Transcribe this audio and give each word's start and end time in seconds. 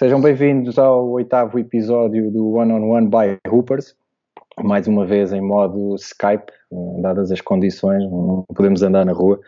Sejam 0.00 0.18
bem-vindos 0.18 0.78
ao 0.78 1.10
oitavo 1.10 1.58
episódio 1.58 2.30
do 2.30 2.52
One 2.52 2.72
on 2.72 2.88
One 2.88 3.06
by 3.06 3.38
Hoopers. 3.46 3.94
Mais 4.58 4.88
uma 4.88 5.04
vez 5.04 5.30
em 5.30 5.42
modo 5.42 5.94
Skype, 5.96 6.50
eh, 6.72 7.02
dadas 7.02 7.30
as 7.30 7.42
condições, 7.42 8.02
não 8.10 8.42
podemos 8.54 8.82
andar 8.82 9.04
na 9.04 9.12
rua. 9.12 9.38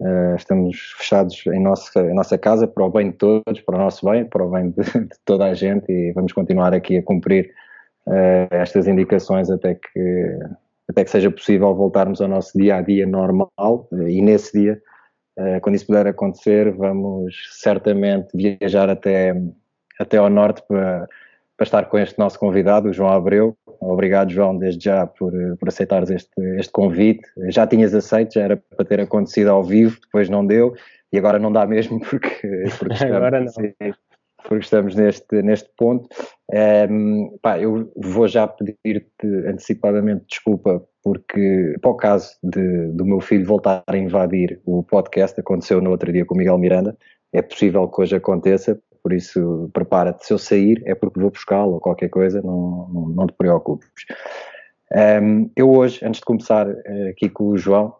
Uh, 0.00 0.34
estamos 0.34 0.94
fechados 0.96 1.44
em 1.46 1.62
nossa, 1.62 2.00
em 2.00 2.14
nossa 2.14 2.38
casa 2.38 2.66
para 2.66 2.86
o 2.86 2.90
bem 2.90 3.10
de 3.10 3.18
todos, 3.18 3.60
para 3.60 3.76
o 3.76 3.78
nosso 3.78 4.06
bem, 4.08 4.24
para 4.24 4.42
o 4.42 4.50
bem 4.50 4.70
de, 4.70 4.82
de 4.82 5.18
toda 5.26 5.44
a 5.44 5.52
gente 5.52 5.92
e 5.92 6.10
vamos 6.12 6.32
continuar 6.32 6.72
aqui 6.72 6.96
a 6.96 7.02
cumprir 7.02 7.52
uh, 8.06 8.48
estas 8.50 8.88
indicações 8.88 9.50
até 9.50 9.74
que, 9.74 10.38
até 10.88 11.04
que 11.04 11.10
seja 11.10 11.30
possível 11.30 11.74
voltarmos 11.74 12.22
ao 12.22 12.28
nosso 12.28 12.56
dia 12.56 12.76
a 12.76 12.80
dia 12.80 13.06
normal 13.06 13.50
uh, 13.60 14.08
e 14.08 14.22
nesse 14.22 14.58
dia, 14.58 14.80
quando 15.62 15.76
isso 15.76 15.86
puder 15.86 16.06
acontecer, 16.06 16.70
vamos 16.72 17.34
certamente 17.52 18.28
viajar 18.34 18.90
até 18.90 19.34
até 20.02 20.18
ao 20.18 20.28
norte 20.28 20.62
para, 20.66 21.08
para 21.56 21.64
estar 21.64 21.84
com 21.86 21.98
este 21.98 22.18
nosso 22.18 22.38
convidado, 22.38 22.88
o 22.88 22.92
João 22.92 23.10
Abreu. 23.10 23.56
Obrigado, 23.80 24.30
João, 24.30 24.56
desde 24.56 24.84
já 24.84 25.06
por, 25.06 25.32
por 25.58 25.68
aceitares 25.68 26.10
este, 26.10 26.32
este 26.58 26.72
convite. 26.72 27.22
Já 27.48 27.66
tinhas 27.66 27.94
aceito, 27.94 28.34
já 28.34 28.42
era 28.42 28.56
para 28.56 28.84
ter 28.84 29.00
acontecido 29.00 29.48
ao 29.48 29.62
vivo, 29.62 29.98
depois 30.00 30.28
não 30.28 30.46
deu 30.46 30.74
e 31.12 31.18
agora 31.18 31.38
não 31.38 31.52
dá 31.52 31.66
mesmo 31.66 32.00
porque, 32.00 32.64
porque 32.78 32.94
estamos, 33.04 33.54
porque 34.48 34.64
estamos 34.64 34.94
neste, 34.94 35.42
neste 35.42 35.70
ponto. 35.76 36.08
Um, 36.50 36.56
ehm, 36.56 37.36
pá, 37.42 37.58
eu 37.58 37.92
vou 37.96 38.26
já 38.26 38.46
pedir-te 38.46 39.26
antecipadamente 39.46 40.24
desculpa 40.28 40.82
porque, 41.02 41.76
para 41.80 41.90
o 41.90 41.96
caso 41.96 42.36
de, 42.42 42.88
do 42.88 43.04
meu 43.04 43.20
filho 43.20 43.44
voltar 43.44 43.82
a 43.86 43.96
invadir 43.96 44.60
o 44.64 44.82
podcast, 44.82 45.38
aconteceu 45.40 45.80
no 45.80 45.90
outro 45.90 46.12
dia 46.12 46.24
com 46.24 46.34
o 46.34 46.38
Miguel 46.38 46.58
Miranda, 46.58 46.96
é 47.32 47.42
possível 47.42 47.88
que 47.88 48.00
hoje 48.00 48.16
aconteça, 48.16 48.80
por 49.02 49.12
isso 49.12 49.70
prepara-te, 49.72 50.26
se 50.26 50.32
eu 50.32 50.38
sair 50.38 50.82
é 50.86 50.94
porque 50.94 51.20
vou 51.20 51.30
buscá-lo 51.30 51.74
ou 51.74 51.80
qualquer 51.80 52.08
coisa, 52.08 52.40
não, 52.42 52.88
não, 52.92 53.08
não 53.08 53.26
te 53.26 53.34
preocupes. 53.34 53.90
Um, 55.22 55.50
eu 55.56 55.70
hoje, 55.70 56.04
antes 56.04 56.20
de 56.20 56.26
começar 56.26 56.68
uh, 56.68 57.08
aqui 57.10 57.28
com 57.28 57.48
o 57.48 57.56
João, 57.56 57.94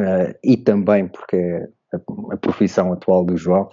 uh, 0.00 0.34
e 0.42 0.56
também 0.56 1.06
porque 1.06 1.36
é 1.36 1.68
a, 1.92 2.34
a, 2.34 2.36
profissão 2.38 2.92
atual 2.92 3.24
do 3.24 3.36
João, 3.36 3.68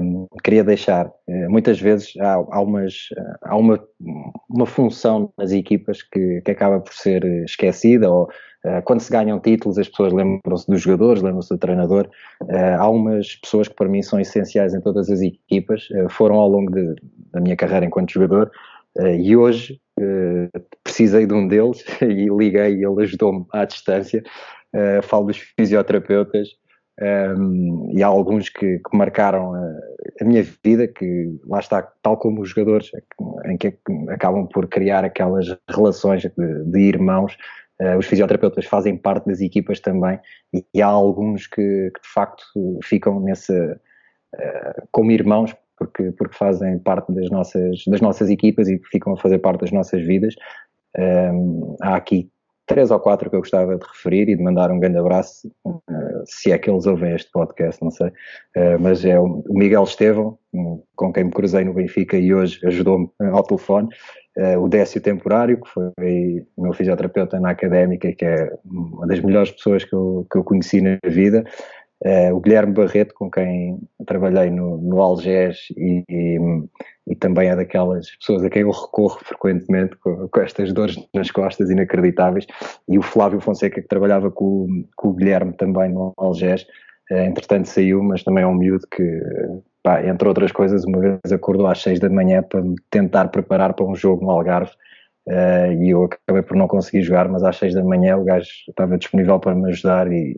um, 0.00 0.26
queria 0.42 0.62
deixar, 0.62 1.06
uh, 1.06 1.50
muitas 1.50 1.80
vezes 1.80 2.14
há, 2.18 2.34
há, 2.34 2.60
umas, 2.60 3.08
há 3.42 3.56
uma, 3.56 3.84
uma 4.48 4.66
função 4.66 5.32
nas 5.36 5.50
equipas 5.50 6.02
que, 6.02 6.40
que 6.42 6.50
acaba 6.50 6.80
por 6.80 6.94
ser 6.94 7.24
esquecida 7.44 8.10
ou 8.10 8.30
eh, 8.30 8.34
quando 8.84 9.00
se 9.00 9.10
ganham 9.10 9.38
títulos, 9.38 9.78
as 9.78 9.88
pessoas 9.88 10.12
lembram-se 10.12 10.66
dos 10.66 10.82
jogadores, 10.82 11.22
lembram-se 11.22 11.48
do 11.48 11.58
treinador. 11.58 12.08
Eh, 12.48 12.74
há 12.74 12.88
umas 12.88 13.36
pessoas 13.36 13.68
que 13.68 13.74
para 13.74 13.88
mim 13.88 14.02
são 14.02 14.18
essenciais 14.18 14.74
em 14.74 14.80
todas 14.80 15.08
as 15.08 15.20
equipas, 15.20 15.88
eh, 15.92 16.08
foram 16.08 16.36
ao 16.36 16.48
longo 16.48 16.72
de, 16.72 16.94
da 17.32 17.40
minha 17.40 17.56
carreira 17.56 17.86
enquanto 17.86 18.12
jogador, 18.12 18.50
e 19.20 19.36
hoje 19.36 19.80
precisei 20.82 21.24
de 21.24 21.32
um 21.32 21.46
deles 21.46 21.84
e 22.02 22.26
liguei 22.28 22.74
e 22.74 22.84
ele 22.84 23.02
ajudou-me 23.02 23.46
à 23.52 23.64
distância. 23.64 24.24
falo 25.02 25.26
dos 25.26 25.38
fisioterapeutas, 25.56 26.48
um, 27.00 27.92
e 27.94 28.02
há 28.02 28.08
alguns 28.08 28.48
que, 28.48 28.78
que 28.78 28.96
marcaram 28.96 29.54
a, 29.54 29.72
a, 30.20 30.24
minha 30.24 30.42
vida, 30.64 30.88
que 30.88 31.38
lá 31.46 31.60
está, 31.60 31.82
tal 32.02 32.16
como 32.16 32.40
os 32.40 32.50
jogadores, 32.50 32.90
em 33.44 33.56
que 33.56 33.78
acabam 34.08 34.48
por 34.48 34.66
criar 34.66 35.04
aquelas 35.04 35.46
relações 35.68 36.22
de, 36.22 36.64
de 36.64 36.80
irmãos, 36.80 37.36
os 37.98 38.06
fisioterapeutas 38.06 38.66
fazem 38.66 38.96
parte 38.96 39.26
das 39.26 39.40
equipas 39.40 39.78
também 39.78 40.18
e, 40.52 40.64
e 40.74 40.82
há 40.82 40.88
alguns 40.88 41.46
que, 41.46 41.90
que, 41.94 42.00
de 42.02 42.08
facto 42.12 42.44
ficam 42.82 43.20
nesse, 43.20 43.52
uh, 43.52 44.88
como 44.90 45.12
irmãos 45.12 45.54
porque, 45.76 46.10
porque 46.12 46.36
fazem 46.36 46.78
parte 46.80 47.12
das 47.12 47.30
nossas, 47.30 47.84
das 47.86 48.00
nossas 48.00 48.28
equipas 48.30 48.68
e 48.68 48.80
ficam 48.90 49.12
a 49.12 49.16
fazer 49.16 49.38
parte 49.38 49.60
das 49.60 49.70
nossas 49.70 50.02
vidas. 50.04 50.34
Um, 50.98 51.76
há 51.80 51.94
aqui 51.94 52.28
três 52.66 52.90
ou 52.90 52.98
quatro 52.98 53.30
que 53.30 53.36
eu 53.36 53.40
gostava 53.40 53.78
de 53.78 53.86
referir 53.86 54.28
e 54.28 54.36
de 54.36 54.42
mandar 54.42 54.72
um 54.72 54.80
grande 54.80 54.98
abraço, 54.98 55.48
uh, 55.64 55.80
se 56.24 56.50
é 56.50 56.58
que 56.58 56.68
eles 56.68 56.84
ouvem 56.84 57.14
este 57.14 57.30
podcast, 57.30 57.80
não 57.80 57.92
sei, 57.92 58.10
mas 58.80 59.04
é 59.04 59.18
o 59.18 59.42
Miguel 59.50 59.84
Estevão, 59.84 60.36
com 60.96 61.12
quem 61.12 61.24
me 61.24 61.30
cruzei 61.30 61.64
no 61.64 61.72
Benfica 61.72 62.18
e 62.18 62.34
hoje 62.34 62.58
ajudou-me 62.66 63.08
ao 63.20 63.44
telefone, 63.44 63.88
uh, 64.38 64.58
o 64.62 64.68
Décio 64.68 65.00
Temporário, 65.00 65.60
que 65.60 65.68
foi 65.68 66.46
o 66.56 66.62
meu 66.62 66.72
fisioterapeuta 66.72 67.40
na 67.40 67.50
académica, 67.50 68.12
que 68.12 68.24
é 68.24 68.50
uma 68.64 69.06
das 69.06 69.20
melhores 69.20 69.50
pessoas 69.50 69.84
que 69.84 69.94
eu, 69.94 70.26
que 70.30 70.38
eu 70.38 70.44
conheci 70.44 70.80
na 70.80 70.98
vida, 71.04 71.44
uh, 72.04 72.34
o 72.34 72.40
Guilherme 72.40 72.72
Barreto, 72.72 73.14
com 73.14 73.30
quem 73.30 73.78
trabalhei 74.06 74.50
no, 74.50 74.78
no 74.78 75.02
Algés 75.02 75.68
e, 75.76 76.04
e, 76.08 76.38
e, 77.08 77.16
também 77.16 77.48
é 77.48 77.56
daquelas 77.56 78.08
pessoas 78.16 78.44
a 78.44 78.50
quem 78.50 78.62
eu 78.62 78.70
recorro 78.70 79.18
frequentemente 79.24 79.96
com, 79.96 80.28
com, 80.28 80.40
estas 80.40 80.72
dores 80.72 80.96
nas 81.12 81.30
costas 81.30 81.70
inacreditáveis, 81.70 82.46
e 82.88 82.98
o 82.98 83.02
Flávio 83.02 83.40
Fonseca, 83.40 83.82
que 83.82 83.88
trabalhava 83.88 84.30
com, 84.30 84.84
com 84.96 85.08
o 85.08 85.14
Guilherme 85.14 85.52
também 85.54 85.90
no 85.90 86.12
Algés, 86.16 86.62
uh, 87.10 87.16
entretanto 87.16 87.68
saiu, 87.68 88.02
mas 88.02 88.22
também 88.22 88.44
é 88.44 88.46
um 88.46 88.54
miúdo 88.54 88.86
que 88.90 89.02
pá, 89.88 90.06
entre 90.06 90.28
outras 90.28 90.52
coisas, 90.52 90.84
uma 90.84 91.00
vez 91.00 91.32
acordou 91.32 91.66
às 91.66 91.80
seis 91.80 91.98
da 91.98 92.10
manhã 92.10 92.42
para 92.42 92.60
me 92.60 92.76
tentar 92.90 93.28
preparar 93.28 93.72
para 93.72 93.86
um 93.86 93.94
jogo 93.94 94.22
no 94.22 94.30
Algarve 94.30 94.72
uh, 95.26 95.72
e 95.82 95.90
eu 95.90 96.04
acabei 96.04 96.42
por 96.42 96.58
não 96.58 96.68
conseguir 96.68 97.02
jogar, 97.02 97.26
mas 97.26 97.42
às 97.42 97.56
seis 97.56 97.72
da 97.72 97.82
manhã 97.82 98.18
o 98.18 98.24
gajo 98.24 98.50
estava 98.68 98.98
disponível 98.98 99.40
para 99.40 99.54
me 99.54 99.70
ajudar 99.70 100.12
e, 100.12 100.36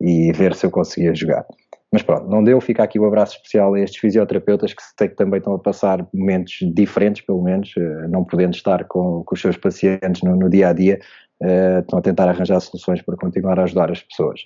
e 0.00 0.30
ver 0.30 0.54
se 0.54 0.64
eu 0.64 0.70
conseguia 0.70 1.12
jogar. 1.12 1.44
Mas 1.90 2.02
pronto, 2.04 2.28
não 2.28 2.44
deu, 2.44 2.60
fica 2.60 2.84
aqui 2.84 3.00
o 3.00 3.02
um 3.02 3.06
abraço 3.08 3.36
especial 3.36 3.74
a 3.74 3.80
estes 3.80 4.00
fisioterapeutas 4.00 4.72
que 4.72 4.82
sei 4.96 5.08
que 5.08 5.16
também 5.16 5.38
estão 5.38 5.54
a 5.54 5.58
passar 5.58 6.06
momentos 6.14 6.58
diferentes, 6.72 7.22
pelo 7.22 7.42
menos, 7.42 7.74
uh, 7.76 8.08
não 8.08 8.22
podendo 8.22 8.54
estar 8.54 8.84
com, 8.84 9.24
com 9.24 9.34
os 9.34 9.40
seus 9.40 9.56
pacientes 9.56 10.22
no, 10.22 10.36
no 10.36 10.48
dia 10.48 10.68
a 10.68 10.72
dia, 10.72 11.00
uh, 11.42 11.80
estão 11.80 11.98
a 11.98 12.02
tentar 12.02 12.28
arranjar 12.28 12.60
soluções 12.60 13.02
para 13.02 13.16
continuar 13.16 13.58
a 13.58 13.64
ajudar 13.64 13.90
as 13.90 14.02
pessoas. 14.02 14.40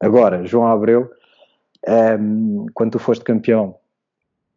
Agora, 0.00 0.44
João 0.44 0.66
Abreu, 0.66 1.08
um, 1.86 2.66
quando 2.74 2.92
tu 2.92 2.98
foste 2.98 3.24
campeão 3.24 3.76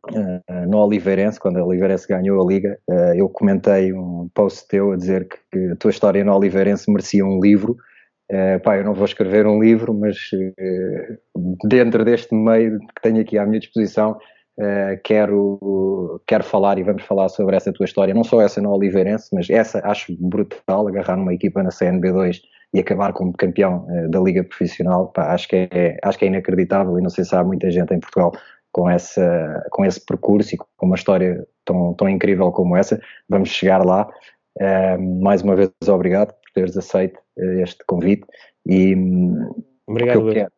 uh, 0.09 0.67
no 0.67 0.77
Oliveirense, 0.77 1.39
quando 1.39 1.57
a 1.57 1.65
Oliveirense 1.65 2.07
ganhou 2.07 2.41
a 2.41 2.47
Liga, 2.47 2.79
uh, 2.87 3.13
eu 3.15 3.29
comentei 3.29 3.93
um 3.93 4.29
post 4.33 4.67
teu 4.67 4.91
a 4.91 4.97
dizer 4.97 5.27
que, 5.27 5.37
que, 5.51 5.71
a 5.71 5.75
tua 5.75 5.91
história 5.91 6.23
no 6.23 6.35
Oliveirense 6.35 6.89
merecia 6.89 7.25
um 7.25 7.39
livro. 7.39 7.77
Uh, 8.31 8.59
pá, 8.63 8.77
eu 8.77 8.83
não 8.83 8.93
vou 8.93 9.05
escrever 9.05 9.45
um 9.45 9.61
livro, 9.61 9.93
mas 9.93 10.17
dentro 11.65 12.05
deste 12.05 12.33
meio 12.33 12.79
que 12.79 13.01
tenho 13.01 13.21
aqui 13.21 13.37
à 13.37 13.45
minha 13.45 13.59
disposição, 13.59 14.17
uh, 14.57 14.99
quero, 15.03 16.21
quero 16.25 16.43
falar 16.43 16.79
e 16.79 16.83
vamos 16.83 17.03
falar 17.03 17.29
sobre 17.29 17.55
essa 17.55 17.73
tua 17.73 17.85
história. 17.85 18.13
Não 18.13 18.23
só 18.23 18.41
essa 18.41 18.61
no 18.61 18.71
Oliveirense, 18.71 19.29
mas 19.33 19.49
essa 19.49 19.81
acho 19.85 20.15
brutal, 20.17 20.87
agarrar 20.87 21.17
numa 21.17 21.33
equipa 21.33 21.61
na 21.61 21.69
CNB2 21.69 22.39
e 22.73 22.79
acabar 22.79 23.13
como 23.13 23.33
campeão 23.33 23.85
uh, 23.89 24.09
da 24.09 24.19
Liga 24.19 24.43
Profissional, 24.43 25.07
pá, 25.07 25.33
acho, 25.33 25.47
que 25.47 25.67
é, 25.71 25.97
acho 26.03 26.17
que 26.17 26.25
é 26.25 26.27
inacreditável 26.27 26.97
e 26.97 27.01
não 27.01 27.09
sei 27.09 27.23
se 27.23 27.35
há 27.35 27.43
muita 27.43 27.69
gente 27.69 27.93
em 27.93 27.99
Portugal 27.99 28.31
com, 28.71 28.89
essa, 28.89 29.65
com 29.71 29.85
esse 29.85 30.03
percurso 30.05 30.55
e 30.55 30.57
com 30.57 30.85
uma 30.85 30.95
história 30.95 31.45
tão, 31.65 31.93
tão 31.93 32.09
incrível 32.09 32.51
como 32.51 32.75
essa. 32.75 32.99
Vamos 33.27 33.49
chegar 33.49 33.85
lá. 33.85 34.09
Uh, 34.57 35.21
mais 35.21 35.41
uma 35.41 35.55
vez, 35.55 35.71
obrigado 35.87 36.33
por 36.33 36.51
teres 36.53 36.75
aceito 36.77 37.19
uh, 37.37 37.61
este 37.61 37.83
convite. 37.85 38.25
E 38.65 38.95
hum, 38.95 39.49
obrigado, 39.87 40.23
o, 40.23 40.27
que 40.27 40.33
quero, 40.33 40.51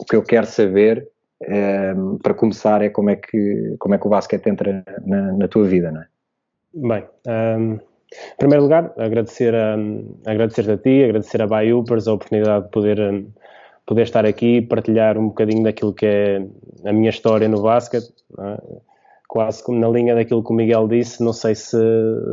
o, 0.00 0.04
que 0.04 0.16
eu 0.16 0.22
quero, 0.22 0.46
saber, 0.46 1.08
uh, 1.42 2.18
para 2.22 2.34
começar, 2.34 2.82
é 2.82 2.88
como 2.88 3.10
é 3.10 3.16
que, 3.16 3.76
como 3.78 3.94
é 3.94 3.98
que 3.98 4.06
o 4.06 4.10
basquete 4.10 4.48
entra 4.48 4.84
na, 5.04 5.32
na 5.32 5.48
tua 5.48 5.64
vida, 5.64 5.90
não 5.90 6.02
é? 6.02 6.06
Bem, 6.74 7.04
um, 7.58 7.78
em 8.12 8.36
primeiro 8.36 8.62
lugar, 8.62 8.92
agradecer 8.96 9.54
a, 9.54 9.76
agradecer 10.24 10.70
a 10.70 10.76
ti, 10.76 11.04
agradecer 11.04 11.42
a 11.42 11.46
Bayupers 11.46 12.06
a 12.06 12.12
oportunidade 12.12 12.66
de 12.66 12.70
poder, 12.70 13.00
hum, 13.00 13.28
poder 13.84 14.02
estar 14.02 14.24
aqui 14.24 14.56
e 14.56 14.62
partilhar 14.62 15.18
um 15.18 15.28
bocadinho 15.28 15.64
daquilo 15.64 15.92
que 15.92 16.06
é 16.06 16.46
a 16.84 16.92
minha 16.92 17.10
história 17.10 17.48
no 17.48 17.62
basquete. 17.62 18.12
É? 18.38 18.86
Quase 19.28 19.62
na 19.72 19.88
linha 19.88 20.14
daquilo 20.14 20.42
que 20.42 20.52
o 20.52 20.54
Miguel 20.54 20.86
disse, 20.86 21.22
não 21.22 21.32
sei 21.32 21.54
se, 21.54 21.76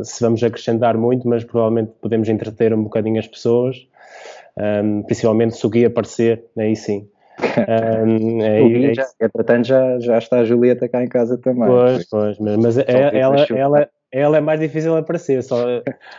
se 0.04 0.22
vamos 0.22 0.42
acrescentar 0.42 0.96
muito, 0.96 1.28
mas 1.28 1.42
provavelmente 1.42 1.92
podemos 2.00 2.28
entreter 2.28 2.72
um 2.72 2.84
bocadinho 2.84 3.18
as 3.18 3.26
pessoas, 3.26 3.86
um, 4.56 5.02
principalmente 5.02 5.56
se 5.56 5.66
o 5.66 5.70
Gui 5.70 5.84
aparecer, 5.84 6.44
aí 6.56 6.76
sim. 6.76 7.08
Um, 8.06 8.40
é, 8.46 8.62
o 8.62 8.68
Gui, 8.68 8.94
já, 8.94 9.06
entretanto, 9.20 9.66
já, 9.66 9.98
já 9.98 10.18
está 10.18 10.38
a 10.38 10.44
Julieta 10.44 10.88
cá 10.88 11.02
em 11.02 11.08
casa 11.08 11.36
também. 11.36 11.66
Pois, 11.66 12.08
pois, 12.08 12.38
mas, 12.38 12.56
mas 12.58 12.78
é, 12.78 13.18
ela, 13.18 13.44
ela, 13.50 13.88
ela 14.14 14.36
é 14.36 14.40
mais 14.40 14.60
difícil 14.60 14.96
aparecer, 14.96 15.42
só 15.42 15.56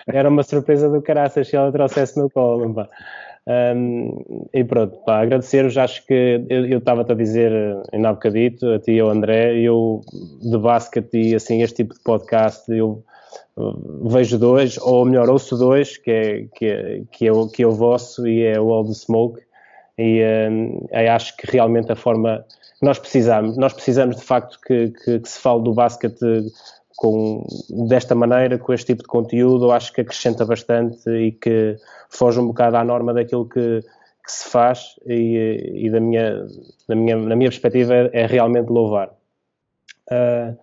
era 0.05 0.27
uma 0.27 0.43
surpresa 0.43 0.89
do 0.89 1.01
caraças 1.01 1.47
se 1.47 1.55
ela 1.55 1.71
trouxesse 1.71 2.19
no 2.19 2.29
colo. 2.29 2.73
Pá. 2.73 2.89
Um, 3.47 4.47
e 4.53 4.63
pronto, 4.65 4.97
pá, 5.05 5.21
agradecer-vos. 5.21 5.77
Acho 5.77 6.05
que 6.05 6.45
eu 6.49 6.79
estava-te 6.79 7.13
a 7.13 7.15
dizer 7.15 7.51
ainda 7.93 8.09
há 8.09 8.13
bocadito, 8.13 8.67
a 8.69 8.79
ti 8.79 8.93
e 8.93 8.99
ao 8.99 9.09
André, 9.09 9.57
eu 9.59 10.01
de 10.41 10.57
basquete 10.57 11.13
e 11.13 11.35
assim, 11.35 11.61
este 11.61 11.77
tipo 11.77 11.93
de 11.93 12.01
podcast, 12.01 12.69
eu 12.69 13.01
uh, 13.55 14.09
vejo 14.09 14.37
dois, 14.37 14.77
ou 14.79 15.05
melhor, 15.05 15.29
ouço 15.29 15.55
dois, 15.55 15.95
que 15.95 16.11
é, 16.11 16.45
que 16.53 16.65
é, 16.65 17.01
que 17.09 17.27
é, 17.27 17.31
o, 17.31 17.47
que 17.47 17.63
é 17.63 17.67
o 17.67 17.71
vosso 17.71 18.27
e 18.27 18.43
é 18.43 18.59
o 18.59 18.73
All 18.73 18.85
the 18.85 18.93
Smoke. 18.93 19.39
E 19.97 20.21
um, 20.51 20.85
acho 21.13 21.37
que 21.37 21.49
realmente 21.49 21.89
a 21.93 21.95
forma 21.95 22.43
nós 22.81 22.99
precisamos. 22.99 23.55
Nós 23.55 23.71
precisamos 23.71 24.17
de 24.17 24.23
facto 24.23 24.59
que, 24.65 24.89
que, 24.89 25.19
que 25.19 25.29
se 25.29 25.39
fale 25.39 25.63
do 25.63 25.73
basquete 25.73 26.51
com, 26.95 27.45
desta 27.87 28.15
maneira, 28.15 28.57
com 28.57 28.73
este 28.73 28.87
tipo 28.87 29.03
de 29.03 29.07
conteúdo, 29.07 29.71
acho 29.71 29.91
que 29.91 30.01
acrescenta 30.01 30.45
bastante 30.45 31.09
e 31.09 31.31
que 31.31 31.75
foge 32.09 32.39
um 32.39 32.47
bocado 32.47 32.77
à 32.77 32.83
norma 32.83 33.13
daquilo 33.13 33.47
que, 33.47 33.81
que 33.81 34.31
se 34.31 34.49
faz 34.49 34.95
e, 35.05 35.85
e, 35.85 35.89
da 35.89 35.99
minha, 35.99 36.47
da 36.87 36.95
minha, 36.95 37.17
na 37.17 37.35
minha 37.35 37.49
perspectiva 37.49 37.93
é, 37.93 38.09
é 38.13 38.25
realmente 38.25 38.69
louvar. 38.69 39.09
Uh, 40.09 40.57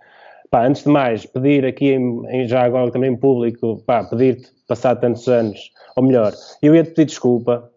pá, 0.51 0.67
antes 0.67 0.85
de 0.85 0.89
mais, 0.89 1.27
pedir 1.27 1.67
aqui, 1.67 1.91
em, 1.93 2.27
em, 2.29 2.49
já 2.49 2.63
agora 2.63 2.91
também 2.91 3.13
em 3.13 3.17
público, 3.17 3.85
pedir-te, 4.11 4.51
passado 4.67 5.01
tantos 5.01 5.29
anos, 5.29 5.71
ou 5.97 6.03
melhor, 6.03 6.33
eu 6.63 6.75
ia-te 6.75 6.91
pedir 6.91 7.07
desculpa, 7.07 7.71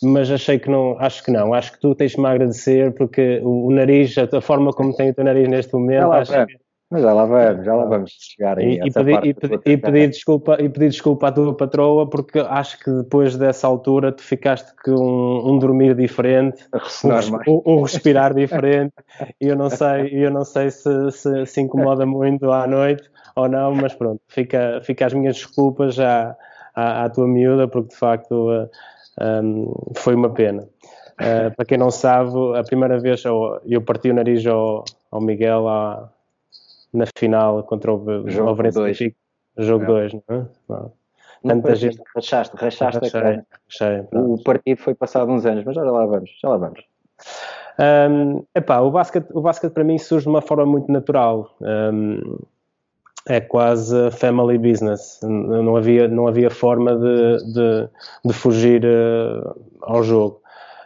mas 0.00 0.30
achei 0.30 0.58
que 0.60 0.70
não, 0.70 0.96
acho 1.00 1.24
que 1.24 1.32
não, 1.32 1.52
acho 1.52 1.72
que 1.72 1.80
tu 1.80 1.94
tens-me 1.94 2.24
a 2.26 2.30
agradecer 2.30 2.94
porque 2.94 3.40
o, 3.42 3.66
o, 3.66 3.72
nariz, 3.72 4.14
a, 4.16 4.40
forma 4.40 4.72
como 4.72 4.94
tem 4.94 5.10
o 5.10 5.14
teu 5.14 5.24
nariz 5.24 5.48
neste 5.48 5.72
momento, 5.72 6.12
acho 6.12 6.46
que 6.46 6.67
mas 6.90 7.02
já 7.02 7.12
lá 7.12 7.26
vamos, 7.26 7.64
já 7.64 7.74
lá 7.74 7.84
vamos 7.84 8.10
chegar 8.18 8.58
aí. 8.58 8.78
E, 8.78 8.88
e, 8.88 8.92
pedir, 8.92 9.26
e, 9.26 9.34
pedir, 9.34 9.60
e 9.66 9.76
pedir, 9.76 10.08
desculpa, 10.08 10.56
e 10.58 10.68
pedir 10.70 10.88
desculpa 10.88 11.28
à 11.28 11.32
tua 11.32 11.54
patroa, 11.54 12.08
porque 12.08 12.38
acho 12.38 12.78
que 12.78 12.90
depois 12.90 13.36
dessa 13.36 13.66
altura 13.66 14.10
tu 14.10 14.22
ficaste 14.22 14.72
com 14.82 14.92
um, 14.92 15.52
um 15.52 15.58
dormir 15.58 15.94
diferente, 15.94 16.64
um, 17.46 17.62
um, 17.66 17.82
respirar 17.82 18.32
diferente, 18.32 18.94
e 19.38 19.48
eu 19.48 19.56
não 19.56 19.68
sei, 19.68 20.08
eu 20.12 20.30
não 20.30 20.44
sei 20.44 20.70
se, 20.70 21.10
se, 21.10 21.46
se 21.46 21.60
incomoda 21.60 22.06
muito 22.06 22.50
à 22.50 22.66
noite 22.66 23.10
ou 23.36 23.48
não, 23.48 23.74
mas 23.74 23.94
pronto, 23.94 24.22
fica, 24.26 24.80
fica 24.82 25.06
as 25.06 25.12
minhas 25.12 25.36
desculpas 25.36 25.94
já 25.94 26.34
à, 26.74 27.04
à 27.04 27.10
tua 27.10 27.28
miúda, 27.28 27.68
porque 27.68 27.90
de 27.90 27.96
facto 27.96 28.50
uh, 28.50 28.68
um, 29.20 29.72
foi 29.94 30.14
uma 30.14 30.30
pena. 30.30 30.66
Uh, 31.20 31.54
para 31.54 31.64
quem 31.66 31.76
não 31.76 31.90
sabe, 31.90 32.30
a 32.56 32.62
primeira 32.62 32.98
vez 32.98 33.24
eu, 33.24 33.60
eu 33.66 33.82
parti 33.82 34.08
o 34.10 34.14
nariz 34.14 34.46
ao, 34.46 34.84
ao 35.10 35.20
Miguel 35.20 35.68
há 35.68 36.08
na 36.92 37.04
final 37.16 37.62
contra 37.64 37.92
o 37.92 38.28
jogo 38.28 38.62
2. 38.62 38.98
Jogo 39.58 39.86
2, 39.86 40.12
não 40.14 40.22
é? 40.28 40.46
Não. 40.68 40.92
Tanta 41.46 41.74
gente. 41.74 42.00
Rachaste, 42.14 42.56
rachaste 42.56 43.00
rachei, 43.00 43.20
a 43.20 43.44
rachei, 43.64 44.08
O 44.12 44.42
partido 44.42 44.78
foi 44.78 44.94
passado 44.94 45.30
uns 45.30 45.46
anos, 45.46 45.64
mas 45.64 45.74
já 45.74 45.82
lá 45.82 46.06
vamos, 46.06 46.30
já 46.42 46.48
lá 46.48 46.56
vamos. 46.56 46.84
Um, 47.80 48.44
epá, 48.54 48.80
o 48.80 48.90
basquete, 48.90 49.28
o 49.32 49.40
basquete 49.40 49.72
para 49.72 49.84
mim 49.84 49.98
surge 49.98 50.24
de 50.24 50.30
uma 50.30 50.42
forma 50.42 50.66
muito 50.66 50.90
natural. 50.90 51.54
Um, 51.60 52.38
é 53.28 53.40
quase 53.40 54.10
family 54.12 54.58
business. 54.58 55.20
Não 55.22 55.76
havia, 55.76 56.08
não 56.08 56.26
havia 56.26 56.50
forma 56.50 56.96
de, 56.96 57.52
de, 57.52 57.88
de 58.24 58.32
fugir 58.32 58.84
uh, 58.84 59.54
ao 59.82 60.02
jogo. 60.02 60.40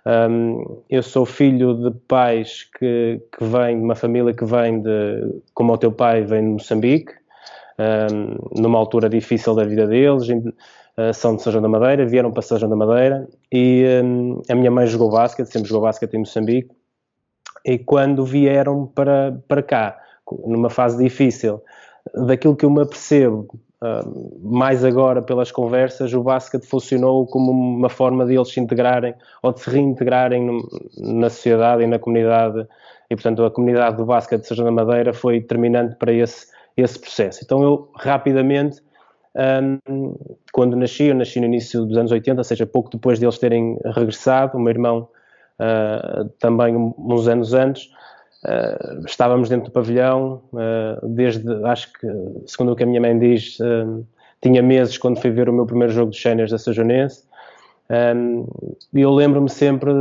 Um, 0.04 0.82
eu 0.90 1.02
sou 1.02 1.24
filho 1.24 1.74
de 1.74 1.96
pais 2.08 2.68
que, 2.76 3.22
que 3.36 3.44
vêm 3.44 3.78
de 3.78 3.84
uma 3.84 3.94
família 3.94 4.34
que 4.34 4.44
vem 4.44 4.82
de, 4.82 5.42
como 5.54 5.72
o 5.72 5.78
teu 5.78 5.92
pai, 5.92 6.22
vem 6.24 6.42
de 6.42 6.48
Moçambique, 6.48 7.12
um, 7.78 8.60
numa 8.60 8.78
altura 8.78 9.08
difícil 9.08 9.54
da 9.54 9.64
vida 9.64 9.86
deles, 9.86 10.28
uh, 10.28 11.14
são 11.14 11.36
de 11.36 11.42
São 11.42 11.52
João 11.52 11.62
da 11.62 11.68
Madeira, 11.68 12.04
vieram 12.04 12.32
para 12.32 12.42
São 12.42 12.58
João 12.58 12.70
da 12.70 12.76
Madeira 12.76 13.28
e 13.52 13.84
um, 14.02 14.42
a 14.50 14.54
minha 14.56 14.70
mãe 14.70 14.86
jogou 14.86 15.08
basquete, 15.08 15.46
sempre 15.46 15.68
jogou 15.68 15.86
basquete 15.86 16.14
em 16.14 16.18
Moçambique, 16.18 16.70
e 17.64 17.78
quando 17.78 18.24
vieram 18.24 18.86
para, 18.86 19.40
para 19.46 19.62
cá, 19.62 20.00
numa 20.44 20.68
fase 20.68 21.00
difícil, 21.00 21.62
daquilo 22.26 22.56
que 22.56 22.64
eu 22.64 22.70
me 22.70 22.82
apercebo 22.82 23.46
Mais 24.40 24.84
agora 24.84 25.20
pelas 25.20 25.50
conversas, 25.50 26.12
o 26.14 26.22
basquete 26.22 26.64
funcionou 26.64 27.26
como 27.26 27.50
uma 27.50 27.88
forma 27.88 28.24
de 28.24 28.34
eles 28.34 28.48
se 28.48 28.60
integrarem 28.60 29.14
ou 29.42 29.52
de 29.52 29.60
se 29.60 29.70
reintegrarem 29.70 30.44
no, 30.44 30.68
na 30.98 31.28
sociedade 31.28 31.82
e 31.82 31.86
na 31.86 31.98
comunidade. 31.98 32.66
E, 33.10 33.16
portanto, 33.16 33.44
a 33.44 33.50
comunidade 33.50 33.96
do 33.96 34.06
basquete 34.06 34.42
de 34.42 34.46
Sejam 34.46 34.64
da 34.64 34.70
Madeira 34.70 35.12
foi 35.12 35.40
determinante 35.40 35.96
para 35.96 36.12
esse, 36.12 36.46
esse 36.76 36.98
processo. 36.98 37.40
Então, 37.44 37.62
eu 37.62 37.90
rapidamente, 37.96 38.80
um, 39.60 40.14
quando 40.52 40.76
nasci, 40.76 41.04
eu 41.04 41.14
nasci 41.14 41.40
no 41.40 41.46
início 41.46 41.84
dos 41.84 41.96
anos 41.96 42.12
80, 42.12 42.40
ou 42.40 42.44
seja, 42.44 42.64
pouco 42.64 42.88
depois 42.88 43.18
de 43.18 43.24
eles 43.24 43.38
terem 43.38 43.78
regressado, 43.84 44.56
o 44.56 44.60
meu 44.60 44.70
irmão 44.70 45.08
uh, 45.58 46.28
também 46.38 46.76
uns 46.76 47.26
anos 47.26 47.52
antes, 47.52 47.90
Uh, 48.44 49.06
estávamos 49.06 49.48
dentro 49.48 49.66
do 49.66 49.72
pavilhão, 49.72 50.42
uh, 50.52 51.06
desde, 51.06 51.48
acho 51.64 51.92
que, 51.92 52.08
segundo 52.46 52.72
o 52.72 52.76
que 52.76 52.82
a 52.82 52.86
minha 52.86 53.00
mãe 53.00 53.16
diz, 53.16 53.58
uh, 53.60 54.04
tinha 54.40 54.60
meses 54.60 54.98
quando 54.98 55.20
fui 55.20 55.30
ver 55.30 55.48
o 55.48 55.52
meu 55.52 55.64
primeiro 55.64 55.92
jogo 55.92 56.10
de 56.10 56.18
séniores 56.18 56.50
da 56.50 56.58
Sajonense. 56.58 57.24
E 58.94 59.00
eu 59.00 59.10
lembro-me 59.10 59.50
sempre 59.50 59.92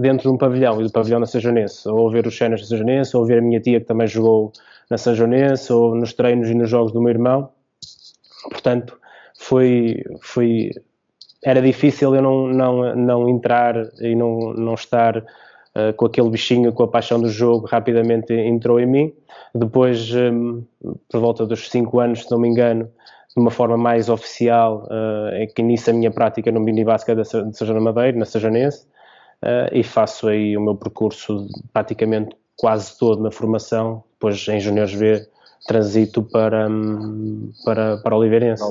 dentro 0.00 0.28
de 0.28 0.34
um 0.34 0.36
pavilhão, 0.36 0.80
e 0.80 0.84
do 0.84 0.92
pavilhão 0.92 1.18
da 1.18 1.26
Sajonense, 1.26 1.88
ou 1.88 2.10
ver 2.10 2.26
os 2.26 2.36
séniores 2.36 2.62
da 2.62 2.68
Sajonense, 2.68 3.16
ou 3.16 3.24
ver 3.24 3.38
a 3.38 3.40
minha 3.40 3.58
tia 3.58 3.80
que 3.80 3.86
também 3.86 4.06
jogou 4.06 4.52
na 4.90 4.98
Sajonense, 4.98 5.72
ou 5.72 5.94
nos 5.94 6.12
treinos 6.12 6.50
e 6.50 6.54
nos 6.54 6.68
jogos 6.68 6.92
do 6.92 7.00
meu 7.00 7.10
irmão. 7.10 7.48
Portanto, 8.50 8.98
foi, 9.38 10.04
foi 10.20 10.72
era 11.42 11.62
difícil 11.62 12.14
eu 12.14 12.22
não, 12.22 12.48
não, 12.48 12.94
não 12.94 13.28
entrar 13.28 13.74
e 14.00 14.14
não, 14.14 14.52
não 14.52 14.74
estar 14.74 15.24
eh, 15.78 15.92
com 15.92 16.06
aquele 16.06 16.28
bichinho, 16.28 16.72
com 16.72 16.82
a 16.82 16.88
paixão 16.88 17.20
do 17.20 17.28
jogo, 17.28 17.68
rapidamente 17.68 18.32
entrou 18.32 18.80
em 18.80 18.86
mim. 18.86 19.12
Depois, 19.54 20.12
um, 20.12 20.64
por 21.08 21.20
volta 21.20 21.46
dos 21.46 21.70
5 21.70 22.00
anos, 22.00 22.24
se 22.24 22.30
não 22.32 22.38
me 22.40 22.48
engano, 22.48 22.84
de 22.84 23.40
uma 23.40 23.50
forma 23.52 23.76
mais 23.76 24.08
oficial, 24.08 24.88
uh, 24.90 25.28
é 25.34 25.46
que 25.46 25.62
inicio 25.62 25.92
a 25.92 25.96
minha 25.96 26.10
prática 26.10 26.50
no 26.50 26.58
minibasket 26.58 27.16
de 27.16 27.56
Sejana 27.56 27.80
Madeira, 27.80 28.18
na 28.18 28.24
Sejanense, 28.24 28.86
uh, 29.44 29.72
e 29.72 29.84
faço 29.84 30.26
aí 30.26 30.56
o 30.56 30.60
meu 30.60 30.74
percurso 30.74 31.46
praticamente 31.72 32.36
quase 32.56 32.98
todo 32.98 33.22
na 33.22 33.30
formação, 33.30 34.02
depois 34.14 34.48
em 34.48 34.58
Juniores 34.58 34.92
V 34.92 35.28
transito 35.68 36.22
para, 36.22 36.68
para, 37.64 37.98
para 37.98 38.16
Oliveirense. 38.16 38.64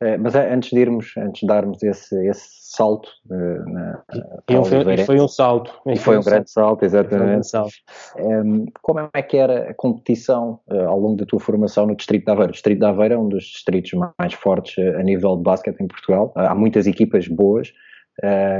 É, 0.00 0.16
mas 0.16 0.34
antes 0.34 0.70
de 0.70 0.78
irmos, 0.78 1.12
antes 1.18 1.40
de 1.40 1.46
darmos 1.46 1.82
esse, 1.82 2.14
esse 2.28 2.61
salto 2.74 3.08
uh, 3.30 3.70
na, 3.70 4.02
e 4.48 4.64
foi, 4.64 4.94
e 4.94 5.04
foi 5.04 5.20
um 5.20 5.28
salto. 5.28 5.72
E, 5.86 5.96
foi, 5.96 6.16
um, 6.16 6.20
um 6.20 6.22
grande 6.22 6.50
salto, 6.50 6.68
salto 6.68 6.84
exatamente. 6.84 7.40
Um 7.40 7.42
salto. 7.42 7.72
Como 8.80 9.10
é 9.12 9.22
que 9.22 9.36
era 9.36 9.70
a 9.70 9.74
competição 9.74 10.60
uh, 10.70 10.88
ao 10.88 10.98
longo 10.98 11.16
da 11.16 11.26
tua 11.26 11.38
formação 11.38 11.86
no 11.86 11.94
Distrito 11.94 12.24
de 12.24 12.30
Aveiro? 12.30 12.50
O 12.50 12.52
Distrito 12.52 12.78
de 12.78 12.84
Aveiro 12.86 13.14
é 13.14 13.18
um 13.18 13.28
dos 13.28 13.44
distritos 13.44 13.92
mais 14.18 14.32
fortes 14.32 14.76
uh, 14.78 14.98
a 14.98 15.02
nível 15.02 15.36
de 15.36 15.42
basquete 15.42 15.80
em 15.80 15.86
Portugal. 15.86 16.32
há 16.34 16.54
muitas 16.54 16.86
equipas 16.86 17.28
boas. 17.28 17.72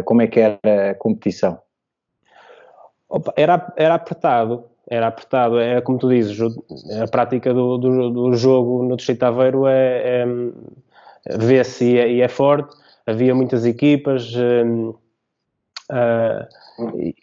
como 0.04 0.20
é 0.20 0.26
que 0.26 0.40
era 0.40 0.90
a 0.90 0.94
competição? 0.94 1.58
Opa, 3.08 3.32
era, 3.37 3.72
era 3.76 3.94
apertado 3.94 4.64
era 4.90 5.06
apertado. 5.06 5.58
É 5.58 5.80
como 5.80 5.96
tu 5.96 6.08
dizes, 6.08 6.38
a 7.00 7.06
prática 7.06 7.54
do, 7.54 7.78
do, 7.78 8.10
do 8.10 8.34
jogo 8.34 8.82
no 8.82 8.96
Distrito 8.96 9.20
de 9.20 9.25
Aveiro 9.25 9.66
é, 9.66 10.22
é 10.22 10.26
vê-se 11.38 11.84
e, 11.84 11.98
é, 11.98 12.12
e, 12.12 12.20
é 12.20 12.28
forte. 12.28 12.75
Havia 13.06 13.35
muitas 13.35 13.64
equipas. 13.64 14.32
Uh, 14.35 14.94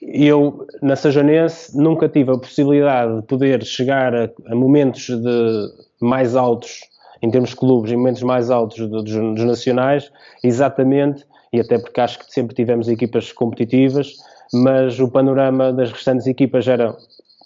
eu, 0.01 0.67
na 0.81 0.95
Sajanense, 0.95 1.75
nunca 1.75 2.07
tive 2.07 2.31
a 2.31 2.37
possibilidade 2.37 3.17
de 3.17 3.23
poder 3.23 3.63
chegar 3.63 4.13
a, 4.13 4.29
a 4.47 4.55
momentos 4.55 5.07
de 5.07 5.69
mais 5.99 6.35
altos, 6.35 6.81
em 7.21 7.31
termos 7.31 7.51
de 7.51 7.55
clubes, 7.55 7.91
em 7.91 7.97
momentos 7.97 8.21
mais 8.21 8.51
altos 8.51 8.87
dos, 8.89 9.03
dos 9.03 9.43
nacionais, 9.43 10.11
exatamente, 10.43 11.25
e 11.51 11.59
até 11.59 11.79
porque 11.79 11.99
acho 11.99 12.19
que 12.19 12.31
sempre 12.31 12.55
tivemos 12.55 12.87
equipas 12.87 13.31
competitivas, 13.31 14.17
mas 14.53 14.99
o 14.99 15.09
panorama 15.09 15.73
das 15.73 15.91
restantes 15.91 16.27
equipas 16.27 16.67
era 16.67 16.95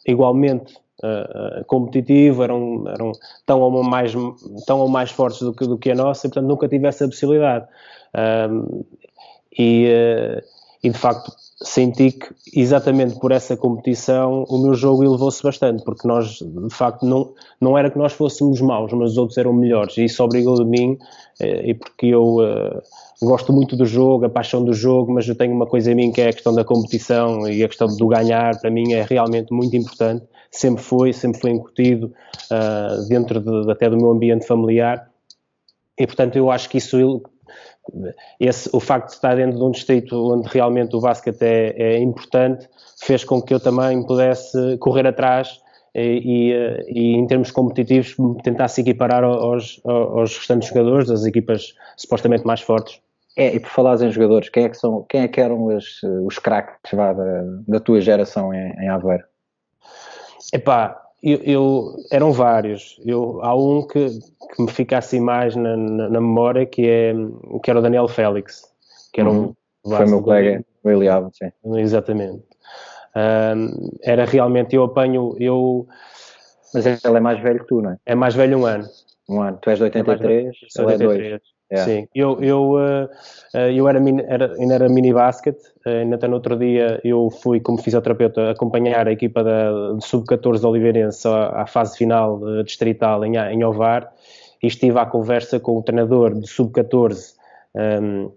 igualmente 0.05 0.75
uh, 1.03 1.63
competitivo, 1.65 2.43
eram, 2.43 2.83
eram 2.87 3.11
tão, 3.45 3.61
ou 3.61 3.83
mais, 3.83 4.13
tão 4.67 4.79
ou 4.79 4.89
mais 4.89 5.09
fortes 5.09 5.41
do 5.41 5.53
que, 5.53 5.65
do 5.65 5.77
que 5.77 5.91
a 5.91 5.95
nossa, 5.95 6.27
e 6.27 6.29
portanto 6.29 6.49
nunca 6.49 6.67
tive 6.67 6.87
essa 6.87 7.07
possibilidade. 7.07 7.65
Um, 8.15 8.83
e, 9.57 9.87
uh, 9.87 10.41
e 10.83 10.89
de 10.89 10.97
facto 10.97 11.31
senti 11.61 12.11
que 12.11 12.27
exatamente 12.53 13.17
por 13.19 13.31
essa 13.31 13.55
competição 13.55 14.43
o 14.49 14.57
meu 14.57 14.73
jogo 14.73 15.03
elevou-se 15.03 15.41
bastante, 15.41 15.83
porque 15.83 16.07
nós 16.07 16.39
de 16.39 16.75
facto 16.75 17.05
não, 17.05 17.33
não 17.61 17.77
era 17.77 17.89
que 17.89 17.97
nós 17.97 18.13
fôssemos 18.13 18.59
maus, 18.59 18.91
mas 18.91 19.11
os 19.11 19.17
outros 19.17 19.37
eram 19.37 19.53
melhores, 19.53 19.97
e 19.97 20.05
isso 20.05 20.21
obrigou 20.23 20.55
de 20.55 20.65
mim, 20.65 20.97
e 21.39 21.73
porque 21.73 22.07
eu 22.07 22.37
gosto 23.25 23.53
muito 23.53 23.75
do 23.75 23.85
jogo, 23.85 24.25
a 24.25 24.29
paixão 24.29 24.63
do 24.63 24.73
jogo, 24.73 25.13
mas 25.13 25.27
eu 25.27 25.35
tenho 25.35 25.53
uma 25.53 25.65
coisa 25.65 25.91
em 25.91 25.95
mim 25.95 26.11
que 26.11 26.21
é 26.21 26.29
a 26.29 26.33
questão 26.33 26.53
da 26.53 26.63
competição 26.63 27.47
e 27.47 27.63
a 27.63 27.67
questão 27.67 27.87
do 27.87 28.07
ganhar, 28.07 28.59
para 28.59 28.69
mim 28.69 28.93
é 28.93 29.03
realmente 29.03 29.53
muito 29.53 29.75
importante. 29.75 30.25
Sempre 30.51 30.83
foi, 30.83 31.13
sempre 31.13 31.41
foi 31.41 31.51
incutido 31.51 32.13
uh, 32.51 33.07
dentro 33.07 33.39
de, 33.39 33.71
até 33.71 33.89
do 33.89 33.97
meu 33.97 34.11
ambiente 34.11 34.45
familiar. 34.45 35.09
E 35.97 36.05
portanto 36.05 36.35
eu 36.35 36.51
acho 36.51 36.69
que 36.69 36.77
isso, 36.77 37.21
esse, 38.39 38.69
o 38.73 38.79
facto 38.79 39.09
de 39.09 39.15
estar 39.15 39.35
dentro 39.35 39.57
de 39.57 39.63
um 39.63 39.71
distrito 39.71 40.15
onde 40.33 40.47
realmente 40.47 40.95
o 40.95 41.01
basquete 41.01 41.41
é, 41.41 41.95
é 41.95 41.99
importante, 41.99 42.67
fez 43.01 43.23
com 43.23 43.41
que 43.41 43.53
eu 43.53 43.59
também 43.59 44.05
pudesse 44.05 44.77
correr 44.77 45.05
atrás 45.05 45.61
e, 45.93 46.01
e, 46.01 46.53
e, 46.87 47.15
em 47.15 47.27
termos 47.27 47.51
competitivos 47.51 48.15
tentasse 48.43 48.81
equiparar 48.81 49.23
aos, 49.23 49.79
aos 49.83 50.37
restantes 50.37 50.69
jogadores 50.69 51.07
das 51.07 51.25
equipas 51.25 51.75
supostamente 51.97 52.45
mais 52.45 52.61
fortes. 52.61 52.99
É, 53.35 53.55
e 53.55 53.59
por 53.59 53.69
falar 53.69 53.99
em 54.01 54.11
jogadores, 54.11 54.49
quem 54.49 54.65
é 54.65 54.69
que, 54.69 54.77
são, 54.77 55.03
quem 55.09 55.21
é 55.21 55.27
que 55.27 55.41
eram 55.41 55.65
os, 55.65 56.01
os 56.25 56.37
craques 56.37 56.93
da, 56.93 57.13
da 57.67 57.79
tua 57.79 57.99
geração 57.99 58.53
em, 58.53 58.73
em 58.79 58.89
Aveiro? 58.89 59.23
Epá, 60.53 61.02
eu, 61.23 61.39
eu, 61.43 61.95
eram 62.11 62.33
vários. 62.33 62.99
Eu, 63.05 63.39
há 63.41 63.55
um 63.55 63.87
que, 63.87 64.09
que 64.53 64.61
me 64.61 64.69
fica 64.69 64.97
assim 64.97 65.21
mais 65.21 65.55
na, 65.55 65.77
na, 65.77 66.09
na, 66.09 66.19
memória 66.19 66.65
que, 66.65 66.85
é, 66.85 67.13
que 67.63 67.69
era 67.69 67.79
o 67.79 67.81
Daniel 67.81 68.09
Félix, 68.09 68.63
que 69.13 69.21
era 69.21 69.29
uhum. 69.29 69.55
um 69.85 69.95
Foi 69.95 70.05
meu 70.05 70.21
colega, 70.21 70.65
o 70.83 70.89
Eliabo, 70.89 71.31
sim. 71.33 71.49
Exatamente. 71.77 72.43
Um, 73.15 73.89
era 74.01 74.25
realmente, 74.25 74.75
eu 74.75 74.83
apanho, 74.83 75.35
eu... 75.39 75.87
Mas 76.73 76.85
ele 76.85 77.17
é 77.17 77.19
mais 77.21 77.41
velho 77.41 77.59
que 77.59 77.67
tu, 77.67 77.81
não 77.81 77.91
é? 77.91 77.97
É 78.05 78.15
mais 78.15 78.35
velho 78.35 78.57
um 78.57 78.65
ano. 78.65 78.85
Um 79.29 79.41
ano. 79.41 79.57
Tu 79.61 79.69
és 79.69 79.77
de 79.77 79.85
83, 79.85 80.55
é 80.77 80.81
ele 80.81 80.93
é 80.93 80.97
dois. 80.97 81.41
Yeah. 81.73 81.91
Sim, 81.91 82.07
eu, 82.13 82.39
eu, 82.39 82.73
uh, 82.73 83.09
eu 83.73 83.89
era, 83.89 83.99
era, 84.27 84.53
ainda 84.59 84.75
era 84.75 84.87
mini 84.87 85.11
basket, 85.11 85.57
uh, 85.87 85.89
ainda 85.89 86.17
até 86.17 86.27
no 86.27 86.35
outro 86.35 86.55
dia 86.55 87.01
eu 87.03 87.31
fui 87.31 87.59
como 87.59 87.81
fisioterapeuta 87.81 88.51
acompanhar 88.51 89.07
a 89.07 89.11
equipa 89.11 89.43
da, 89.43 89.97
sub-14 89.99 90.59
de 90.59 90.67
Oliveirense 90.67 91.27
à, 91.27 91.63
à, 91.63 91.65
fase 91.65 91.97
final 91.97 92.39
distrital 92.63 93.25
em, 93.25 93.37
em 93.37 93.63
Ovar 93.63 94.13
e 94.61 94.67
estive 94.67 94.99
à 94.99 95.05
conversa 95.07 95.59
com 95.59 95.79
o 95.79 95.81
treinador 95.81 96.39
de 96.39 96.47
sub-14 96.47 97.33
um, 97.73 98.31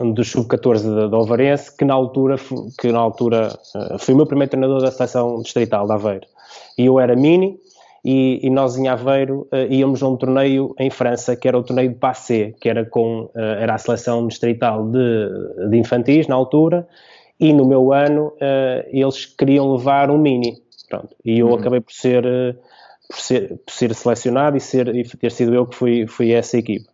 ehm, 0.00 0.12
do 0.12 0.24
sub-14 0.24 1.08
de 1.08 1.14
Ovarense, 1.14 1.76
que 1.76 1.84
na 1.84 1.94
altura, 1.94 2.36
que 2.80 2.90
na 2.90 2.98
altura 2.98 3.56
uh, 3.76 3.98
foi 4.00 4.14
o 4.14 4.16
meu 4.16 4.26
primeiro 4.26 4.50
treinador 4.50 4.80
da 4.80 4.90
seleção 4.90 5.40
distrital 5.42 5.86
de 5.86 5.92
Aveiro. 5.92 6.26
E 6.76 6.86
eu 6.86 6.98
era 6.98 7.14
mini, 7.14 7.56
e, 8.10 8.40
e 8.42 8.48
nós 8.48 8.78
em 8.78 8.88
Aveiro 8.88 9.46
uh, 9.52 9.70
íamos 9.70 10.02
a 10.02 10.08
um 10.08 10.16
torneio 10.16 10.74
em 10.78 10.88
França, 10.88 11.36
que 11.36 11.46
era 11.46 11.58
o 11.58 11.62
torneio 11.62 11.90
de 11.90 11.96
Passé, 11.96 12.54
que 12.58 12.66
era 12.66 12.86
com 12.86 13.24
uh, 13.24 13.30
era 13.34 13.74
a 13.74 13.78
seleção 13.78 14.26
distrital 14.26 14.88
de, 14.88 15.68
de 15.68 15.76
infantis 15.76 16.26
na 16.26 16.34
altura, 16.34 16.88
e 17.38 17.52
no 17.52 17.66
meu 17.66 17.92
ano 17.92 18.28
uh, 18.28 18.88
eles 18.90 19.26
queriam 19.26 19.70
levar 19.74 20.10
um 20.10 20.16
mini, 20.16 20.56
pronto, 20.88 21.14
e 21.22 21.40
eu 21.40 21.48
uhum. 21.48 21.56
acabei 21.56 21.82
por 21.82 21.92
ser, 21.92 22.24
por 23.10 23.20
ser, 23.20 23.58
por 23.58 23.74
ser 23.74 23.94
selecionado 23.94 24.56
e, 24.56 24.60
ser, 24.60 24.88
e 24.96 25.04
ter 25.04 25.30
sido 25.30 25.54
eu 25.54 25.66
que 25.66 25.76
fui, 25.76 26.06
fui 26.06 26.32
essa 26.32 26.56
equipe. 26.56 26.86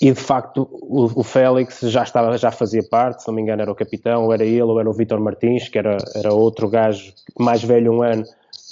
e 0.00 0.12
de 0.12 0.20
facto 0.20 0.68
o, 0.70 1.20
o, 1.20 1.24
Félix 1.24 1.80
já 1.80 2.04
estava 2.04 2.38
já 2.38 2.52
fazia 2.52 2.84
parte, 2.88 3.22
se 3.22 3.28
não 3.28 3.34
me 3.34 3.42
engano 3.42 3.60
era 3.60 3.72
o 3.72 3.74
capitão, 3.74 4.26
ou 4.26 4.32
era 4.32 4.44
ele, 4.44 4.62
ou 4.62 4.78
era 4.78 4.88
o 4.88 4.92
Vitor 4.92 5.18
Martins, 5.18 5.68
que 5.68 5.78
era, 5.78 5.96
era 6.14 6.32
outro 6.32 6.68
gajo 6.68 7.12
mais 7.36 7.64
velho 7.64 7.92
um 7.92 8.02
ano, 8.02 8.24